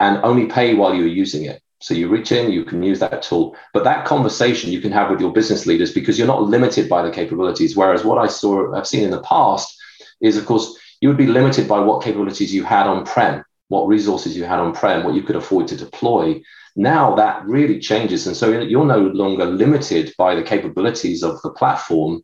and 0.00 0.18
only 0.24 0.46
pay 0.46 0.74
while 0.74 0.94
you're 0.94 1.06
using 1.06 1.44
it. 1.44 1.60
So 1.80 1.94
you 1.94 2.08
reach 2.08 2.32
in, 2.32 2.50
you 2.50 2.64
can 2.64 2.82
use 2.82 2.98
that 3.00 3.22
tool. 3.22 3.56
But 3.72 3.84
that 3.84 4.04
conversation 4.04 4.72
you 4.72 4.80
can 4.80 4.92
have 4.92 5.10
with 5.10 5.20
your 5.20 5.32
business 5.32 5.66
leaders 5.66 5.92
because 5.92 6.18
you're 6.18 6.26
not 6.26 6.42
limited 6.42 6.88
by 6.88 7.02
the 7.02 7.10
capabilities. 7.10 7.76
Whereas 7.76 8.04
what 8.04 8.18
I 8.18 8.26
saw, 8.26 8.74
I've 8.74 8.86
seen 8.86 9.04
in 9.04 9.10
the 9.10 9.22
past 9.22 9.76
is, 10.20 10.36
of 10.36 10.44
course, 10.44 10.76
you 11.00 11.08
would 11.08 11.16
be 11.16 11.26
limited 11.26 11.68
by 11.68 11.78
what 11.78 12.02
capabilities 12.02 12.52
you 12.52 12.64
had 12.64 12.88
on 12.88 13.04
prem, 13.04 13.44
what 13.68 13.86
resources 13.86 14.36
you 14.36 14.44
had 14.44 14.58
on 14.58 14.72
prem, 14.72 15.04
what 15.04 15.14
you 15.14 15.22
could 15.22 15.36
afford 15.36 15.68
to 15.68 15.76
deploy. 15.76 16.40
Now 16.74 17.14
that 17.14 17.44
really 17.46 17.78
changes. 17.78 18.26
And 18.26 18.36
so 18.36 18.60
you're 18.60 18.84
no 18.84 18.98
longer 18.98 19.44
limited 19.44 20.12
by 20.18 20.34
the 20.34 20.42
capabilities 20.42 21.22
of 21.22 21.40
the 21.42 21.50
platform. 21.50 22.22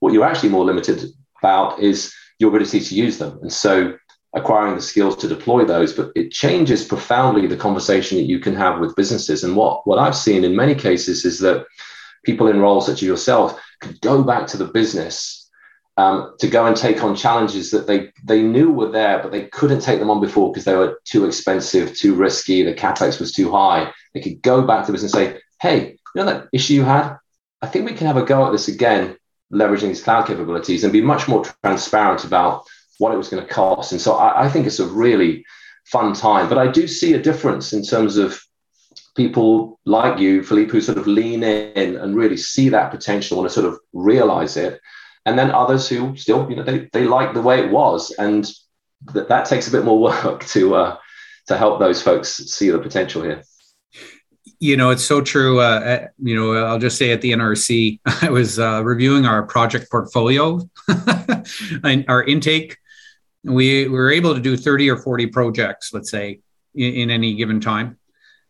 What 0.00 0.14
you're 0.14 0.24
actually 0.24 0.48
more 0.48 0.64
limited 0.64 1.04
about 1.40 1.80
is 1.80 2.14
your 2.38 2.48
ability 2.48 2.80
to 2.80 2.94
use 2.94 3.18
them. 3.18 3.38
And 3.42 3.52
so 3.52 3.94
acquiring 4.34 4.74
the 4.74 4.82
skills 4.82 5.16
to 5.16 5.28
deploy 5.28 5.64
those, 5.64 5.92
but 5.92 6.10
it 6.16 6.32
changes 6.32 6.84
profoundly 6.84 7.46
the 7.46 7.56
conversation 7.56 8.18
that 8.18 8.24
you 8.24 8.40
can 8.40 8.54
have 8.54 8.80
with 8.80 8.96
businesses. 8.96 9.44
And 9.44 9.54
what, 9.54 9.86
what 9.86 9.98
I've 9.98 10.16
seen 10.16 10.44
in 10.44 10.56
many 10.56 10.74
cases 10.74 11.24
is 11.24 11.38
that 11.40 11.66
people 12.24 12.48
in 12.48 12.60
roles 12.60 12.86
such 12.86 12.96
as 12.96 13.02
yourself 13.02 13.60
could 13.80 14.00
go 14.00 14.22
back 14.22 14.46
to 14.48 14.56
the 14.56 14.66
business 14.66 15.50
um, 15.96 16.34
to 16.40 16.48
go 16.48 16.66
and 16.66 16.76
take 16.76 17.04
on 17.04 17.14
challenges 17.14 17.70
that 17.70 17.86
they, 17.86 18.10
they 18.24 18.42
knew 18.42 18.72
were 18.72 18.90
there, 18.90 19.22
but 19.22 19.30
they 19.30 19.46
couldn't 19.46 19.80
take 19.80 20.00
them 20.00 20.10
on 20.10 20.20
before 20.20 20.50
because 20.50 20.64
they 20.64 20.74
were 20.74 21.00
too 21.04 21.26
expensive, 21.26 21.94
too 21.94 22.14
risky, 22.14 22.64
the 22.64 22.74
capex 22.74 23.20
was 23.20 23.32
too 23.32 23.52
high. 23.52 23.92
They 24.12 24.20
could 24.20 24.42
go 24.42 24.66
back 24.66 24.82
to 24.82 24.86
the 24.88 24.96
business 24.96 25.14
and 25.14 25.24
say, 25.24 25.40
hey, 25.62 25.90
you 25.90 25.96
know 26.16 26.26
that 26.26 26.48
issue 26.52 26.74
you 26.74 26.82
had? 26.82 27.16
I 27.62 27.68
think 27.68 27.88
we 27.88 27.94
can 27.94 28.08
have 28.08 28.16
a 28.16 28.24
go 28.24 28.44
at 28.46 28.52
this 28.52 28.66
again, 28.66 29.16
leveraging 29.52 29.88
these 29.88 30.02
cloud 30.02 30.26
capabilities 30.26 30.82
and 30.82 30.92
be 30.92 31.00
much 31.00 31.28
more 31.28 31.44
transparent 31.62 32.24
about 32.24 32.64
what 32.98 33.12
it 33.12 33.16
was 33.16 33.28
going 33.28 33.42
to 33.44 33.52
cost. 33.52 33.92
And 33.92 34.00
so 34.00 34.14
I, 34.14 34.44
I 34.44 34.48
think 34.48 34.66
it's 34.66 34.80
a 34.80 34.86
really 34.86 35.44
fun 35.86 36.14
time. 36.14 36.48
But 36.48 36.58
I 36.58 36.68
do 36.70 36.86
see 36.86 37.14
a 37.14 37.22
difference 37.22 37.72
in 37.72 37.82
terms 37.82 38.16
of 38.16 38.40
people 39.16 39.78
like 39.84 40.18
you, 40.18 40.42
Philippe, 40.42 40.70
who 40.70 40.80
sort 40.80 40.98
of 40.98 41.06
lean 41.06 41.42
in 41.42 41.96
and 41.96 42.16
really 42.16 42.36
see 42.36 42.68
that 42.70 42.90
potential 42.90 43.36
and 43.38 43.44
want 43.44 43.52
to 43.52 43.60
sort 43.60 43.72
of 43.72 43.80
realize 43.92 44.56
it. 44.56 44.80
And 45.26 45.38
then 45.38 45.50
others 45.50 45.88
who 45.88 46.16
still, 46.16 46.48
you 46.50 46.56
know, 46.56 46.62
they, 46.62 46.88
they 46.92 47.04
like 47.04 47.32
the 47.32 47.42
way 47.42 47.60
it 47.60 47.70
was. 47.70 48.10
And 48.12 48.50
that, 49.12 49.28
that 49.28 49.46
takes 49.46 49.68
a 49.68 49.70
bit 49.70 49.84
more 49.84 49.98
work 50.24 50.44
to 50.46 50.74
uh, 50.74 50.96
to 51.46 51.56
help 51.56 51.78
those 51.78 52.02
folks 52.02 52.36
see 52.36 52.70
the 52.70 52.78
potential 52.78 53.22
here. 53.22 53.42
You 54.60 54.76
know, 54.76 54.90
it's 54.90 55.04
so 55.04 55.20
true. 55.20 55.60
Uh, 55.60 55.80
uh 55.80 56.06
you 56.22 56.34
know, 56.34 56.54
I'll 56.64 56.78
just 56.78 56.96
say 56.96 57.12
at 57.12 57.20
the 57.20 57.32
NRC, 57.32 58.00
I 58.22 58.30
was 58.30 58.58
uh, 58.58 58.82
reviewing 58.82 59.26
our 59.26 59.42
project 59.42 59.90
portfolio, 59.90 60.60
and 61.84 62.04
our 62.08 62.22
intake 62.22 62.78
we, 63.44 63.86
we 63.88 63.88
were 63.88 64.10
able 64.10 64.34
to 64.34 64.40
do 64.40 64.56
30 64.56 64.90
or 64.90 64.96
40 64.96 65.26
projects, 65.28 65.92
let's 65.92 66.10
say, 66.10 66.40
in, 66.74 66.94
in 66.94 67.10
any 67.10 67.34
given 67.34 67.60
time. 67.60 67.98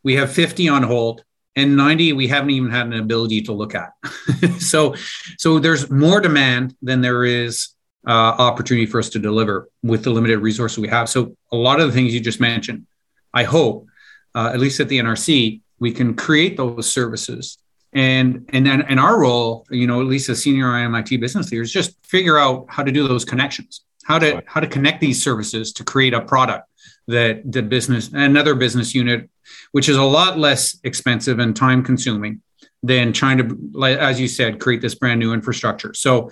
we 0.02 0.14
have 0.14 0.32
50 0.32 0.68
on 0.68 0.82
hold 0.82 1.24
and 1.56 1.76
90 1.76 2.14
we 2.14 2.26
haven't 2.26 2.50
even 2.50 2.70
had 2.70 2.86
an 2.86 2.94
ability 2.94 3.42
to 3.42 3.52
look 3.52 3.74
at. 3.74 3.92
So 4.60 4.94
so 5.38 5.58
there's 5.58 5.90
more 5.90 6.20
demand 6.20 6.74
than 6.82 7.00
there 7.00 7.24
is 7.24 7.68
uh, 8.06 8.10
opportunity 8.38 8.86
for 8.86 8.98
us 8.98 9.08
to 9.10 9.18
deliver 9.18 9.68
with 9.82 10.04
the 10.04 10.10
limited 10.10 10.38
resources 10.38 10.78
we 10.78 10.88
have. 10.88 11.08
So 11.08 11.36
a 11.52 11.56
lot 11.56 11.80
of 11.80 11.86
the 11.86 11.92
things 11.92 12.14
you 12.14 12.20
just 12.20 12.40
mentioned 12.40 12.86
i 13.32 13.42
hope 13.42 13.86
uh, 14.34 14.50
at 14.52 14.60
least 14.60 14.80
at 14.80 14.88
the 14.88 14.98
nrc 14.98 15.60
we 15.78 15.92
can 15.92 16.14
create 16.14 16.56
those 16.56 16.90
services. 16.90 17.58
And 17.92 18.48
and 18.52 18.66
then 18.66 18.82
and 18.82 18.98
our 18.98 19.20
role 19.20 19.66
you 19.70 19.86
know 19.86 20.00
at 20.00 20.06
least 20.06 20.28
as 20.28 20.42
senior 20.42 20.66
IMIT 20.66 21.20
business 21.20 21.50
leaders 21.52 21.70
just 21.70 21.94
figure 22.04 22.38
out 22.38 22.66
how 22.68 22.82
to 22.82 22.90
do 22.90 23.06
those 23.06 23.24
connections 23.24 23.82
how 24.04 24.18
to 24.18 24.42
how 24.46 24.60
to 24.60 24.66
connect 24.66 25.00
these 25.00 25.22
services 25.22 25.72
to 25.72 25.84
create 25.84 26.14
a 26.14 26.20
product 26.20 26.68
that 27.08 27.40
the 27.50 27.62
business 27.62 28.10
another 28.12 28.54
business 28.54 28.94
unit 28.94 29.28
which 29.72 29.88
is 29.88 29.96
a 29.96 30.02
lot 30.02 30.38
less 30.38 30.78
expensive 30.84 31.38
and 31.38 31.54
time 31.56 31.82
consuming 31.82 32.40
than 32.82 33.12
trying 33.12 33.38
to 33.38 33.84
as 33.84 34.20
you 34.20 34.28
said 34.28 34.60
create 34.60 34.80
this 34.80 34.94
brand 34.94 35.18
new 35.18 35.32
infrastructure. 35.32 35.92
So 35.94 36.30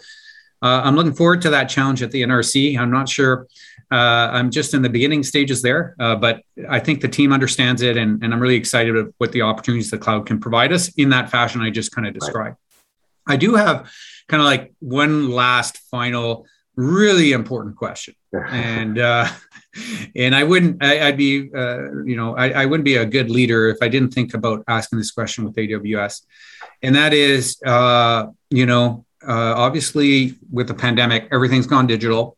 uh, 0.63 0.81
i'm 0.85 0.95
looking 0.95 1.13
forward 1.13 1.43
to 1.43 1.51
that 1.51 1.65
challenge 1.65 2.03
at 2.03 2.11
the 2.13 2.23
nrc 2.23 2.79
i'm 2.79 2.91
not 2.91 3.09
sure 3.09 3.49
uh, 3.91 4.31
i'm 4.33 4.51
just 4.51 4.73
in 4.75 4.81
the 4.81 4.89
beginning 4.89 5.23
stages 5.23 5.61
there 5.61 5.95
uh, 5.99 6.15
but 6.15 6.43
i 6.71 6.79
think 6.79 7.01
the 7.01 7.09
team 7.09 7.33
understands 7.33 7.83
it 7.83 7.97
and, 7.97 8.23
and 8.23 8.33
i'm 8.33 8.41
really 8.41 8.55
excited 8.55 8.97
of 8.97 9.13
what 9.19 9.33
the 9.33 9.43
opportunities 9.43 9.91
the 9.91 9.99
cloud 9.99 10.25
can 10.25 10.39
provide 10.39 10.73
us 10.73 10.89
in 10.95 11.11
that 11.11 11.31
fashion 11.31 11.61
i 11.61 11.69
just 11.69 11.93
kind 11.93 12.07
of 12.07 12.15
described. 12.15 12.57
Right. 13.27 13.35
i 13.35 13.37
do 13.37 13.55
have 13.55 13.91
kind 14.29 14.41
of 14.41 14.47
like 14.47 14.73
one 14.79 15.31
last 15.31 15.79
final 15.91 16.47
really 16.77 17.33
important 17.33 17.77
question. 17.77 18.15
And 18.33 18.99
uh, 18.99 19.29
and 20.15 20.35
i 20.35 20.45
wouldn't 20.45 20.83
I, 20.83 21.07
would 21.07 21.17
be 21.17 21.51
uh, 21.55 22.03
you 22.05 22.17
know 22.17 22.37
I, 22.37 22.51
I, 22.63 22.67
wouldn't 22.67 22.85
be 22.85 22.97
a 22.97 23.07
good 23.07 23.31
leader 23.31 23.69
if 23.69 23.79
i 23.81 23.89
didn't 23.89 24.11
think 24.11 24.35
about 24.35 24.65
asking 24.69 24.99
this 24.99 25.11
question 25.11 25.45
with 25.45 25.57
aws 25.57 26.23
and 26.83 26.95
that 26.95 27.15
is 27.15 27.61
uh, 27.65 28.27
you 28.51 28.67
know 28.67 29.05
uh, 29.27 29.55
obviously 29.57 30.35
with 30.51 30.69
the 30.69 30.75
pandemic 30.75 31.29
everything's 31.31 31.67
gone 31.67 31.87
digital. 31.87 32.37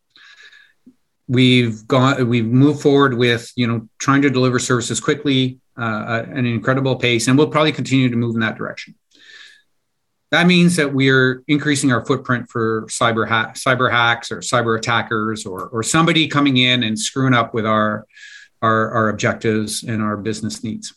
We've 1.27 1.87
gone 1.89 2.29
we've 2.29 2.45
moved 2.45 2.83
forward 2.83 3.15
with 3.15 3.51
you 3.57 3.67
know 3.67 3.89
trying 3.99 4.23
to 4.23 4.31
deliver 4.31 4.59
services 4.59 5.01
quickly 5.01 5.59
uh, 5.79 6.23
at 6.23 6.29
an 6.29 6.45
incredible 6.45 6.97
pace 6.97 7.29
and 7.29 7.39
we'll 7.39 7.49
probably 7.49 7.73
continue 7.73 8.11
to 8.11 8.17
move 8.17 8.35
in 8.35 8.41
that 8.43 8.57
direction 8.57 8.95
that 10.35 10.49
means 10.49 10.75
that 10.75 10.93
we're 10.93 11.45
increasing 11.47 11.93
our 11.93 12.05
footprint 12.05 12.51
for 12.51 12.87
cyber 12.87 13.29
ha- 13.29 13.53
cyber 13.55 13.89
hacks 13.89 14.33
or 14.33 14.39
cyber 14.39 14.77
attackers 14.77 15.47
or, 15.47 15.69
or 15.69 15.85
somebody 15.85 16.27
coming 16.27 16.57
in 16.57 16.83
and 16.83 16.99
screwing 16.99 17.35
up 17.35 17.55
with 17.55 17.65
our, 17.65 18.05
our, 18.61 18.91
our 18.91 19.09
objectives 19.11 19.85
and 19.85 20.03
our 20.03 20.17
business 20.17 20.65
needs. 20.65 20.93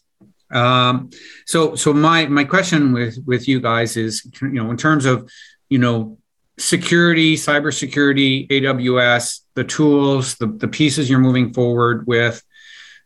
Um, 0.50 1.12
so, 1.46 1.76
so 1.76 1.94
my 1.94 2.26
my 2.26 2.46
question 2.46 2.94
with 2.94 3.20
with 3.28 3.48
you 3.48 3.60
guys 3.60 3.96
is, 3.96 4.28
you 4.42 4.50
know, 4.50 4.72
in 4.72 4.78
terms 4.78 5.06
of, 5.06 5.30
you 5.70 5.78
know, 5.78 6.18
security, 6.58 7.36
cybersecurity, 7.36 8.50
AWS, 8.50 9.42
the 9.54 9.66
tools, 9.66 10.36
the, 10.36 10.48
the 10.48 10.68
pieces 10.68 11.10
you're 11.10 11.20
moving 11.20 11.54
forward 11.54 12.08
with. 12.08 12.42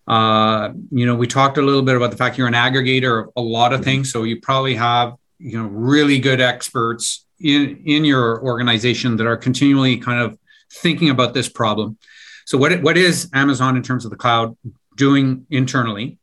Uh, 0.07 0.71
you 0.91 1.05
know, 1.05 1.15
we 1.15 1.27
talked 1.27 1.57
a 1.57 1.61
little 1.61 1.81
bit 1.81 1.97
about 1.97 2.11
the 2.11 2.17
fact 2.17 2.37
you're 2.37 2.47
an 2.47 2.53
aggregator 2.53 3.23
of 3.23 3.29
a 3.35 3.41
lot 3.41 3.73
of 3.73 3.83
things. 3.83 4.11
So 4.11 4.23
you 4.23 4.39
probably 4.39 4.75
have 4.75 5.15
you 5.41 5.57
know 5.57 5.67
really 5.67 6.19
good 6.19 6.39
experts 6.39 7.25
in 7.39 7.81
in 7.85 8.05
your 8.05 8.41
organization 8.43 9.17
that 9.17 9.27
are 9.27 9.37
continually 9.37 9.97
kind 9.97 10.21
of 10.21 10.37
thinking 10.71 11.09
about 11.09 11.33
this 11.33 11.49
problem 11.49 11.97
so 12.45 12.57
what 12.57 12.81
what 12.81 12.97
is 12.97 13.29
amazon 13.33 13.75
in 13.75 13.83
terms 13.83 14.05
of 14.05 14.11
the 14.11 14.17
cloud 14.17 14.55
doing 14.95 15.45
internally 15.49 16.17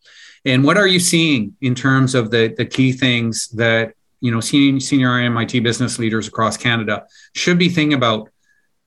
and 0.44 0.64
what 0.64 0.76
are 0.76 0.87
you 0.87 1.00
seeing 1.00 1.57
in 1.61 1.74
terms 1.74 2.14
of 2.14 2.31
the 2.31 2.54
the 2.57 2.64
key 2.64 2.92
things 2.92 3.48
that 3.48 3.94
you 4.20 4.31
know 4.31 4.40
senior, 4.40 4.81
senior 4.81 5.18
MIT 5.18 5.61
business 5.61 5.98
leaders 5.98 6.28
across 6.28 6.57
Canada 6.57 7.07
should 7.35 7.59
be 7.59 7.68
thinking 7.68 7.94
about 7.94 8.31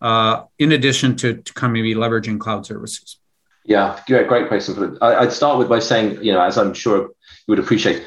uh, 0.02 0.44
in 0.58 0.72
addition 0.72 1.16
to, 1.18 1.36
to 1.36 1.54
kind 1.54 1.72
of 1.72 1.74
maybe 1.74 1.94
leveraging 1.94 2.40
cloud 2.40 2.66
services? 2.66 3.18
Yeah, 3.64 4.00
great, 4.08 4.28
great 4.28 4.48
question. 4.48 4.98
I'd 5.02 5.32
start 5.32 5.60
with 5.60 5.70
by 5.70 5.80
saying, 5.80 6.24
you 6.24 6.34
know, 6.34 6.42
as 6.42 6.58
I'm 6.58 6.74
sure 6.74 6.98
you 7.02 7.12
would 7.50 7.60
appreciate, 7.60 8.04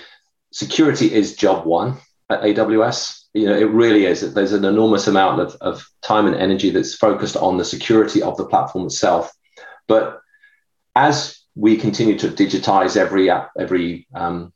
security 0.52 1.12
is 1.14 1.36
job 1.36 1.64
one 1.64 1.98
at 2.30 2.42
AWS. 2.42 3.24
You 3.34 3.46
know, 3.46 3.56
it 3.56 3.68
really 3.68 4.06
is. 4.06 4.34
There's 4.34 4.52
an 4.52 4.64
enormous 4.64 5.06
amount 5.06 5.40
of, 5.40 5.56
of 5.60 5.86
time 6.02 6.26
and 6.26 6.36
energy 6.36 6.70
that's 6.70 6.94
focused 6.94 7.36
on 7.36 7.56
the 7.56 7.64
security 7.64 8.22
of 8.22 8.36
the 8.36 8.46
platform 8.46 8.86
itself. 8.86 9.32
But 9.88 10.20
as 10.94 11.38
we 11.54 11.76
continue 11.76 12.18
to 12.18 12.28
digitize 12.28 12.96
every 12.96 13.30
app, 13.30 13.50
every 13.58 14.06
um, 14.14 14.52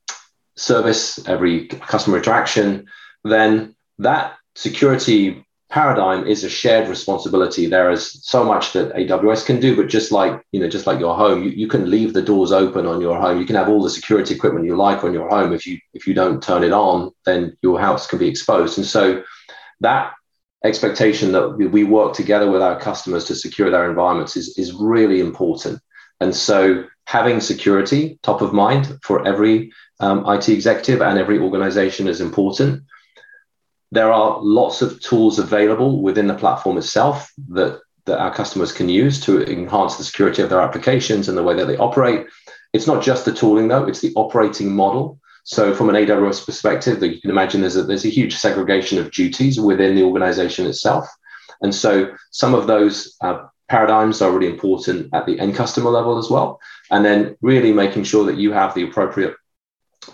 service, 0.56 1.26
every 1.26 1.66
customer 1.66 2.18
interaction, 2.18 2.86
then 3.24 3.74
that 3.98 4.36
security 4.54 5.44
paradigm 5.70 6.26
is 6.26 6.44
a 6.44 6.48
shared 6.48 6.88
responsibility. 6.88 7.66
There 7.66 7.90
is 7.90 8.20
so 8.24 8.44
much 8.44 8.72
that 8.72 8.94
AWS 8.94 9.44
can 9.44 9.60
do, 9.60 9.76
but 9.76 9.88
just 9.88 10.12
like 10.12 10.42
you 10.52 10.60
know, 10.60 10.68
just 10.68 10.86
like 10.86 10.98
your 10.98 11.14
home, 11.14 11.42
you, 11.42 11.50
you 11.50 11.68
can 11.68 11.90
leave 11.90 12.14
the 12.14 12.22
doors 12.22 12.52
open 12.52 12.86
on 12.86 13.00
your 13.00 13.20
home. 13.20 13.38
You 13.38 13.46
can 13.46 13.56
have 13.56 13.68
all 13.68 13.82
the 13.82 13.90
security 13.90 14.34
equipment 14.34 14.66
you 14.66 14.76
like 14.76 15.04
on 15.04 15.12
your 15.12 15.28
home. 15.28 15.52
If 15.52 15.66
you 15.66 15.78
if 15.94 16.06
you 16.06 16.14
don't 16.14 16.42
turn 16.42 16.64
it 16.64 16.72
on, 16.72 17.12
then 17.26 17.56
your 17.62 17.78
house 17.80 18.06
can 18.06 18.18
be 18.18 18.28
exposed. 18.28 18.78
And 18.78 18.86
so 18.86 19.22
that 19.80 20.12
expectation 20.64 21.32
that 21.32 21.50
we 21.50 21.84
work 21.84 22.14
together 22.14 22.50
with 22.50 22.62
our 22.62 22.80
customers 22.80 23.24
to 23.26 23.34
secure 23.34 23.70
their 23.70 23.88
environments 23.88 24.36
is, 24.36 24.58
is 24.58 24.72
really 24.72 25.20
important. 25.20 25.80
And 26.20 26.34
so 26.34 26.84
having 27.04 27.40
security 27.40 28.18
top 28.22 28.42
of 28.42 28.52
mind 28.52 28.98
for 29.02 29.26
every 29.26 29.72
um, 30.00 30.28
IT 30.28 30.48
executive 30.48 31.00
and 31.00 31.18
every 31.18 31.38
organization 31.38 32.08
is 32.08 32.20
important. 32.20 32.82
There 33.90 34.12
are 34.12 34.38
lots 34.42 34.82
of 34.82 35.00
tools 35.00 35.38
available 35.38 36.02
within 36.02 36.26
the 36.26 36.34
platform 36.34 36.76
itself 36.76 37.32
that, 37.48 37.80
that 38.04 38.18
our 38.18 38.34
customers 38.34 38.72
can 38.72 38.88
use 38.88 39.20
to 39.22 39.42
enhance 39.44 39.96
the 39.96 40.04
security 40.04 40.42
of 40.42 40.50
their 40.50 40.60
applications 40.60 41.28
and 41.28 41.38
the 41.38 41.42
way 41.42 41.54
that 41.54 41.66
they 41.66 41.76
operate. 41.76 42.26
It's 42.72 42.86
not 42.86 43.02
just 43.02 43.24
the 43.24 43.32
tooling, 43.32 43.68
though, 43.68 43.84
it's 43.84 44.00
the 44.00 44.12
operating 44.14 44.74
model. 44.74 45.18
So, 45.44 45.74
from 45.74 45.88
an 45.88 45.94
AWS 45.94 46.44
perspective, 46.44 47.02
you 47.02 47.20
can 47.20 47.30
imagine 47.30 47.62
there's 47.62 47.76
a, 47.76 47.82
there's 47.82 48.04
a 48.04 48.10
huge 48.10 48.36
segregation 48.36 48.98
of 48.98 49.10
duties 49.10 49.58
within 49.58 49.94
the 49.94 50.02
organization 50.02 50.66
itself. 50.66 51.08
And 51.62 51.74
so, 51.74 52.14
some 52.30 52.54
of 52.54 52.66
those 52.66 53.16
uh, 53.22 53.46
paradigms 53.68 54.20
are 54.20 54.30
really 54.30 54.52
important 54.52 55.08
at 55.14 55.24
the 55.24 55.40
end 55.40 55.54
customer 55.54 55.88
level 55.88 56.18
as 56.18 56.28
well. 56.28 56.60
And 56.90 57.02
then, 57.02 57.36
really 57.40 57.72
making 57.72 58.04
sure 58.04 58.26
that 58.26 58.36
you 58.36 58.52
have 58.52 58.74
the 58.74 58.82
appropriate 58.82 59.34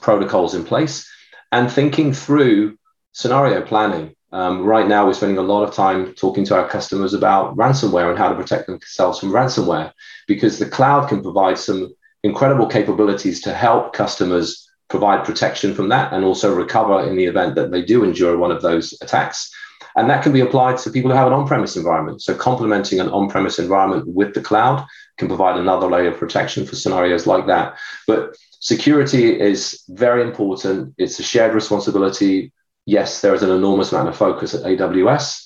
protocols 0.01 0.55
in 0.55 0.65
place 0.65 1.09
and 1.51 1.71
thinking 1.71 2.13
through 2.13 2.79
scenario 3.15 3.63
planning. 3.63 4.15
Um, 4.33 4.65
right 4.65 4.87
now, 4.87 5.07
we're 5.07 5.15
spending 5.15 5.39
a 5.39 5.43
lot 5.43 5.63
of 5.63 5.73
time 5.73 6.13
talking 6.15 6.45
to 6.47 6.57
our 6.57 6.69
customers 6.69 7.15
about 7.15 7.57
ransomware 7.57 8.11
and 8.11 8.19
how 8.19 8.29
to 8.29 8.35
protect 8.35 8.67
themselves 8.67 9.21
from 9.21 9.31
ransomware 9.31 9.93
because 10.27 10.59
the 10.59 10.69
cloud 10.69 11.09
can 11.09 11.23
provide 11.23 11.57
some 11.57 11.95
incredible 12.25 12.67
capabilities 12.67 13.41
to 13.43 13.55
help 13.55 13.93
customers 13.93 14.69
provide 14.89 15.25
protection 15.25 15.75
from 15.75 15.89
that 15.89 16.13
and 16.13 16.25
also 16.25 16.55
recover 16.55 17.09
in 17.09 17.17
the 17.17 17.25
event 17.25 17.55
that 17.55 17.71
they 17.71 17.83
do 17.83 18.03
endure 18.03 18.37
one 18.37 18.51
of 18.51 18.63
those 18.63 18.93
attacks. 19.01 19.55
And 19.97 20.11
that 20.11 20.25
can 20.25 20.33
be 20.33 20.41
applied 20.41 20.79
to 20.79 20.91
people 20.91 21.13
who 21.13 21.17
have 21.17 21.29
an 21.29 21.33
on 21.33 21.47
premise 21.47 21.77
environment. 21.77 22.21
So, 22.21 22.35
complementing 22.35 22.99
an 22.99 23.09
on 23.11 23.29
premise 23.29 23.61
environment 23.61 24.09
with 24.09 24.35
the 24.35 24.41
cloud 24.41 24.85
can 25.19 25.29
provide 25.29 25.57
another 25.57 25.87
layer 25.87 26.09
of 26.09 26.19
protection 26.19 26.67
for 26.67 26.75
scenarios 26.75 27.29
like 27.29 27.47
that. 27.47 27.79
But 28.09 28.37
security 28.59 29.39
is 29.39 29.85
very 29.89 30.23
important. 30.23 30.95
It's 30.99 31.21
a 31.21 31.23
shared 31.23 31.55
responsibility 31.55 32.53
yes, 32.87 33.21
there 33.21 33.35
is 33.35 33.43
an 33.43 33.51
enormous 33.51 33.93
amount 33.93 34.09
of 34.09 34.17
focus 34.17 34.55
at 34.55 34.63
AWS 34.63 35.43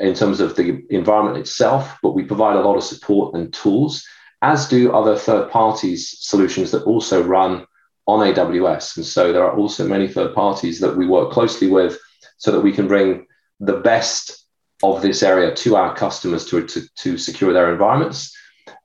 in 0.00 0.14
terms 0.14 0.40
of 0.40 0.56
the 0.56 0.84
environment 0.90 1.38
itself, 1.38 1.98
but 2.02 2.14
we 2.14 2.22
provide 2.22 2.56
a 2.56 2.60
lot 2.60 2.76
of 2.76 2.84
support 2.84 3.34
and 3.34 3.52
tools, 3.52 4.06
as 4.42 4.68
do 4.68 4.92
other 4.92 5.16
third 5.16 5.50
parties 5.50 6.16
solutions 6.20 6.70
that 6.70 6.84
also 6.84 7.22
run 7.22 7.66
on 8.06 8.20
AWS. 8.20 8.96
And 8.96 9.04
so 9.04 9.32
there 9.32 9.44
are 9.44 9.56
also 9.56 9.86
many 9.86 10.08
third 10.08 10.34
parties 10.34 10.80
that 10.80 10.96
we 10.96 11.06
work 11.06 11.32
closely 11.32 11.68
with 11.68 11.98
so 12.38 12.52
that 12.52 12.60
we 12.60 12.72
can 12.72 12.86
bring 12.86 13.26
the 13.60 13.78
best 13.78 14.46
of 14.82 15.02
this 15.02 15.22
area 15.22 15.54
to 15.54 15.76
our 15.76 15.94
customers 15.94 16.46
to, 16.46 16.64
to, 16.64 16.82
to 16.96 17.18
secure 17.18 17.52
their 17.52 17.72
environments. 17.72 18.34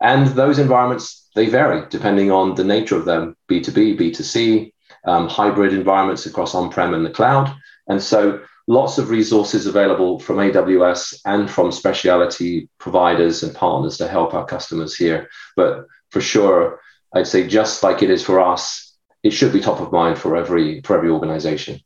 And 0.02 0.28
those 0.28 0.58
environments, 0.58 1.30
they 1.36 1.48
vary 1.48 1.86
depending 1.90 2.32
on 2.32 2.56
the 2.56 2.64
nature 2.64 2.98
of 2.98 3.06
them 3.06 3.38
B2B, 3.50 4.00
B2C, 4.00 4.72
um, 5.06 5.28
hybrid 5.28 5.74
environments 5.74 6.26
across 6.26 6.56
on 6.56 6.70
prem 6.70 6.94
and 6.94 7.06
the 7.06 7.12
cloud. 7.12 7.54
And 7.88 8.02
so 8.02 8.42
lots 8.68 8.98
of 8.98 9.10
resources 9.10 9.66
available 9.66 10.20
from 10.20 10.38
AWS 10.38 11.22
and 11.26 11.50
from 11.50 11.72
specialty 11.72 12.70
providers 12.78 13.44
and 13.44 13.54
partners 13.54 13.98
to 13.98 14.08
help 14.08 14.34
our 14.34 14.46
customers 14.46 14.96
here. 14.96 15.30
But 15.56 15.86
for 16.12 16.22
sure, 16.22 16.80
I'd 17.14 17.28
say 17.28 17.48
just 17.48 17.84
like 17.84 18.02
it 18.02 18.10
is 18.10 18.24
for 18.24 18.40
us, 18.40 18.96
it 19.22 19.32
should 19.32 19.54
be 19.54 19.60
top 19.60 19.80
of 19.80 19.92
mind 19.92 20.18
for 20.18 20.36
every 20.36 20.82
for 20.82 20.98
every 20.98 21.10
organization. 21.10 21.80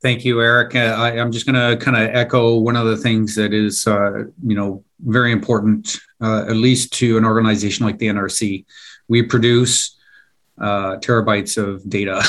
Thank 0.00 0.24
you, 0.24 0.40
Eric. 0.40 0.76
Uh, 0.76 0.94
I, 0.96 1.16
am 1.16 1.32
just 1.32 1.44
going 1.44 1.56
to 1.56 1.84
kind 1.84 1.96
of 1.96 2.14
echo 2.14 2.56
one 2.56 2.76
of 2.76 2.86
the 2.86 2.96
things 2.96 3.34
that 3.34 3.52
is, 3.52 3.84
uh, 3.84 4.26
you 4.44 4.54
know, 4.54 4.84
very 5.00 5.32
important, 5.32 5.98
uh, 6.20 6.44
at 6.48 6.54
least 6.54 6.92
to 6.94 7.18
an 7.18 7.24
organization 7.24 7.84
like 7.84 7.98
the 7.98 8.06
NRC. 8.06 8.64
We 9.08 9.24
produce 9.24 9.97
uh, 10.60 10.96
terabytes 10.96 11.56
of 11.56 11.88
data 11.88 12.22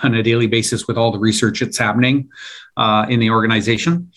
on 0.02 0.14
a 0.14 0.22
daily 0.22 0.46
basis 0.46 0.86
with 0.86 0.96
all 0.96 1.12
the 1.12 1.18
research 1.18 1.60
that's 1.60 1.78
happening 1.78 2.28
uh, 2.76 3.06
in 3.08 3.20
the 3.20 3.30
organization. 3.30 4.12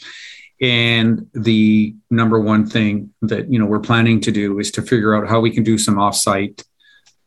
And 0.61 1.27
the 1.33 1.95
number 2.11 2.39
one 2.39 2.67
thing 2.67 3.13
that 3.23 3.51
you 3.51 3.57
know 3.57 3.65
we're 3.65 3.79
planning 3.79 4.21
to 4.21 4.31
do 4.31 4.59
is 4.59 4.71
to 4.71 4.81
figure 4.81 5.15
out 5.15 5.27
how 5.27 5.39
we 5.39 5.49
can 5.49 5.63
do 5.63 5.77
some 5.77 5.95
offsite 5.95 6.63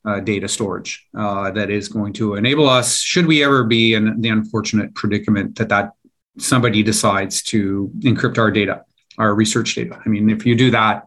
uh, 0.04 0.20
data 0.20 0.48
storage 0.48 1.06
uh, 1.16 1.50
that 1.52 1.70
is 1.70 1.88
going 1.88 2.12
to 2.14 2.34
enable 2.34 2.68
us, 2.68 3.00
should 3.00 3.26
we 3.26 3.42
ever 3.42 3.64
be 3.64 3.94
in 3.94 4.20
the 4.20 4.28
unfortunate 4.28 4.94
predicament 4.94 5.56
that 5.56 5.70
that 5.70 5.92
somebody 6.38 6.82
decides 6.82 7.42
to 7.42 7.90
encrypt 8.00 8.38
our 8.38 8.50
data, 8.50 8.84
our 9.18 9.34
research 9.34 9.74
data. 9.74 10.00
I 10.04 10.08
mean, 10.08 10.30
if 10.30 10.44
you 10.46 10.54
do 10.54 10.70
that, 10.70 11.04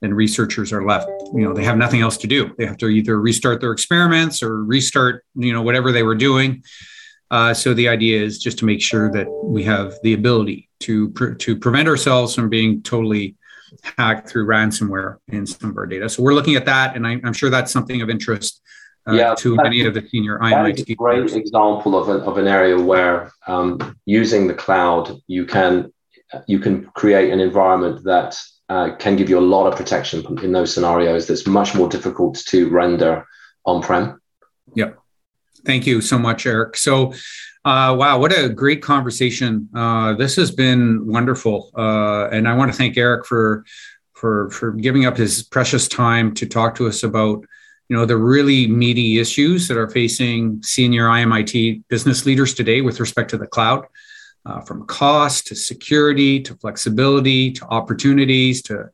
then 0.00 0.14
researchers 0.14 0.72
are 0.72 0.84
left, 0.84 1.08
you 1.34 1.42
know, 1.42 1.52
they 1.52 1.64
have 1.64 1.76
nothing 1.76 2.00
else 2.00 2.16
to 2.18 2.26
do. 2.26 2.54
They 2.56 2.66
have 2.66 2.78
to 2.78 2.88
either 2.88 3.20
restart 3.20 3.60
their 3.60 3.72
experiments 3.72 4.42
or 4.42 4.64
restart, 4.64 5.24
you 5.34 5.52
know, 5.52 5.62
whatever 5.62 5.92
they 5.92 6.02
were 6.02 6.14
doing. 6.14 6.64
Uh, 7.30 7.54
so 7.54 7.74
the 7.74 7.88
idea 7.88 8.20
is 8.22 8.38
just 8.38 8.58
to 8.58 8.64
make 8.64 8.80
sure 8.80 9.10
that 9.12 9.28
we 9.44 9.62
have 9.62 9.94
the 10.02 10.14
ability 10.14 10.68
to 10.80 11.10
pre- 11.10 11.36
to 11.36 11.56
prevent 11.56 11.86
ourselves 11.86 12.34
from 12.34 12.48
being 12.48 12.82
totally 12.82 13.36
hacked 13.96 14.28
through 14.28 14.46
ransomware 14.46 15.18
in 15.28 15.46
some 15.46 15.70
of 15.70 15.76
our 15.76 15.86
data. 15.86 16.08
So 16.08 16.22
we're 16.22 16.34
looking 16.34 16.56
at 16.56 16.64
that, 16.64 16.96
and 16.96 17.06
I, 17.06 17.20
am 17.22 17.32
sure 17.32 17.50
that's 17.50 17.70
something 17.70 18.02
of 18.02 18.10
interest 18.10 18.60
uh, 19.08 19.12
yeah, 19.12 19.34
to 19.36 19.54
many 19.56 19.86
of 19.86 19.94
the 19.94 20.06
senior 20.08 20.38
IMIT. 20.38 20.50
That 20.50 20.80
is 20.80 20.90
a 20.90 20.94
great 20.94 21.32
example 21.32 21.96
of, 21.96 22.08
a, 22.08 22.24
of 22.24 22.36
an 22.36 22.48
area 22.48 22.76
where 22.78 23.30
um, 23.46 23.96
using 24.06 24.48
the 24.48 24.54
cloud, 24.54 25.16
you 25.26 25.46
can 25.46 25.92
you 26.46 26.58
can 26.58 26.86
create 26.94 27.32
an 27.32 27.40
environment 27.40 28.04
that 28.04 28.40
uh, 28.68 28.94
can 28.96 29.16
give 29.16 29.28
you 29.28 29.38
a 29.38 29.40
lot 29.40 29.66
of 29.66 29.76
protection 29.76 30.24
in 30.42 30.52
those 30.52 30.72
scenarios. 30.72 31.26
That's 31.26 31.46
much 31.46 31.74
more 31.74 31.88
difficult 31.88 32.36
to 32.46 32.68
render 32.68 33.26
on-prem. 33.66 34.20
Yep. 34.74 34.98
Thank 35.66 35.86
you 35.86 36.00
so 36.00 36.18
much, 36.18 36.46
Eric. 36.46 36.76
So 36.76 37.12
uh, 37.64 37.94
wow, 37.98 38.18
what 38.18 38.32
a 38.32 38.48
great 38.48 38.80
conversation! 38.80 39.68
Uh, 39.74 40.14
this 40.14 40.34
has 40.36 40.50
been 40.50 41.06
wonderful, 41.06 41.70
uh, 41.76 42.28
and 42.28 42.48
I 42.48 42.54
want 42.54 42.72
to 42.72 42.76
thank 42.76 42.96
Eric 42.96 43.26
for 43.26 43.66
for 44.14 44.48
for 44.50 44.72
giving 44.72 45.04
up 45.04 45.18
his 45.18 45.42
precious 45.42 45.86
time 45.86 46.32
to 46.34 46.46
talk 46.46 46.74
to 46.76 46.86
us 46.86 47.02
about 47.02 47.44
you 47.90 47.96
know 47.96 48.06
the 48.06 48.16
really 48.16 48.66
meaty 48.66 49.18
issues 49.18 49.68
that 49.68 49.76
are 49.76 49.90
facing 49.90 50.62
senior 50.62 51.08
IMIT 51.08 51.82
business 51.88 52.24
leaders 52.24 52.54
today 52.54 52.80
with 52.80 52.98
respect 52.98 53.28
to 53.30 53.36
the 53.36 53.46
cloud, 53.46 53.84
uh, 54.46 54.60
from 54.60 54.86
cost 54.86 55.46
to 55.48 55.54
security 55.54 56.40
to 56.40 56.54
flexibility 56.56 57.52
to 57.52 57.64
opportunities 57.66 58.62
to 58.62 58.90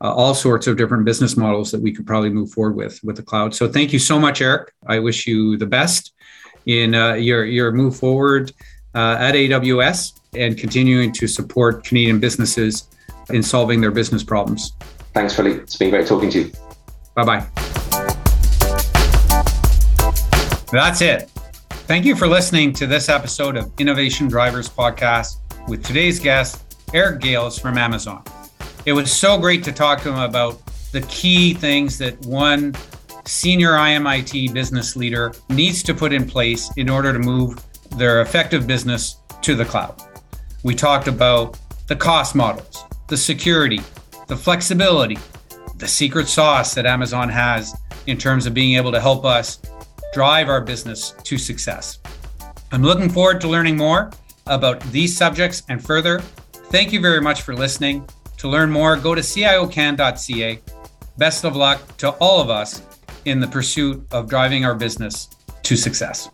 uh, 0.00 0.14
all 0.14 0.34
sorts 0.34 0.66
of 0.66 0.76
different 0.76 1.04
business 1.04 1.36
models 1.36 1.70
that 1.70 1.80
we 1.80 1.92
could 1.92 2.06
probably 2.06 2.30
move 2.30 2.50
forward 2.50 2.76
with 2.76 3.02
with 3.02 3.16
the 3.16 3.22
cloud. 3.22 3.54
So 3.54 3.68
thank 3.68 3.92
you 3.92 3.98
so 3.98 4.18
much, 4.18 4.40
Eric. 4.40 4.72
I 4.86 4.98
wish 4.98 5.26
you 5.26 5.56
the 5.56 5.66
best 5.66 6.12
in 6.66 6.94
uh, 6.94 7.14
your 7.14 7.44
your 7.44 7.72
move 7.72 7.96
forward 7.96 8.52
uh, 8.94 9.16
at 9.18 9.34
AWS 9.34 10.20
and 10.34 10.56
continuing 10.56 11.12
to 11.12 11.26
support 11.26 11.84
Canadian 11.84 12.20
businesses 12.20 12.88
in 13.30 13.42
solving 13.42 13.80
their 13.80 13.90
business 13.90 14.22
problems. 14.22 14.72
Thanks, 15.14 15.34
Philly. 15.34 15.52
It's 15.52 15.76
been 15.76 15.90
great 15.90 16.06
talking 16.06 16.30
to 16.30 16.42
you. 16.42 16.52
Bye 17.14 17.24
bye. 17.24 17.46
That's 20.70 21.00
it. 21.00 21.30
Thank 21.88 22.04
you 22.04 22.14
for 22.14 22.28
listening 22.28 22.74
to 22.74 22.86
this 22.86 23.08
episode 23.08 23.56
of 23.56 23.72
Innovation 23.80 24.28
Drivers 24.28 24.68
Podcast 24.68 25.38
with 25.68 25.82
today's 25.82 26.20
guest, 26.20 26.76
Eric 26.92 27.22
Gales 27.22 27.58
from 27.58 27.78
Amazon. 27.78 28.22
It 28.84 28.92
was 28.92 29.10
so 29.10 29.38
great 29.38 29.64
to 29.64 29.72
talk 29.72 30.02
to 30.02 30.10
him 30.10 30.18
about 30.18 30.60
the 30.92 31.00
key 31.08 31.54
things 31.54 31.96
that 31.96 32.20
one 32.26 32.74
senior 33.24 33.70
IMIT 33.70 34.52
business 34.52 34.96
leader 34.96 35.32
needs 35.48 35.82
to 35.84 35.94
put 35.94 36.12
in 36.12 36.26
place 36.26 36.70
in 36.76 36.90
order 36.90 37.10
to 37.14 37.18
move 37.18 37.58
their 37.96 38.20
effective 38.20 38.66
business 38.66 39.16
to 39.40 39.54
the 39.54 39.64
cloud. 39.64 39.98
We 40.64 40.74
talked 40.74 41.08
about 41.08 41.58
the 41.86 41.96
cost 41.96 42.34
models, 42.34 42.84
the 43.06 43.16
security, 43.16 43.80
the 44.26 44.36
flexibility, 44.36 45.16
the 45.78 45.88
secret 45.88 46.28
sauce 46.28 46.74
that 46.74 46.84
Amazon 46.84 47.30
has 47.30 47.74
in 48.06 48.18
terms 48.18 48.44
of 48.44 48.52
being 48.52 48.76
able 48.76 48.92
to 48.92 49.00
help 49.00 49.24
us 49.24 49.58
drive 50.12 50.48
our 50.48 50.60
business 50.60 51.14
to 51.24 51.38
success. 51.38 51.98
I'm 52.72 52.82
looking 52.82 53.08
forward 53.08 53.40
to 53.42 53.48
learning 53.48 53.76
more 53.76 54.10
about 54.46 54.80
these 54.92 55.16
subjects 55.16 55.62
and 55.68 55.84
further. 55.84 56.20
Thank 56.70 56.92
you 56.92 57.00
very 57.00 57.20
much 57.20 57.42
for 57.42 57.54
listening. 57.54 58.08
To 58.38 58.48
learn 58.48 58.70
more, 58.70 58.96
go 58.96 59.14
to 59.14 59.20
ciocan.ca. 59.20 60.60
Best 61.16 61.44
of 61.44 61.56
luck 61.56 61.96
to 61.98 62.10
all 62.12 62.40
of 62.40 62.50
us 62.50 62.82
in 63.24 63.40
the 63.40 63.46
pursuit 63.46 64.06
of 64.12 64.28
driving 64.28 64.64
our 64.64 64.74
business 64.74 65.28
to 65.62 65.76
success. 65.76 66.30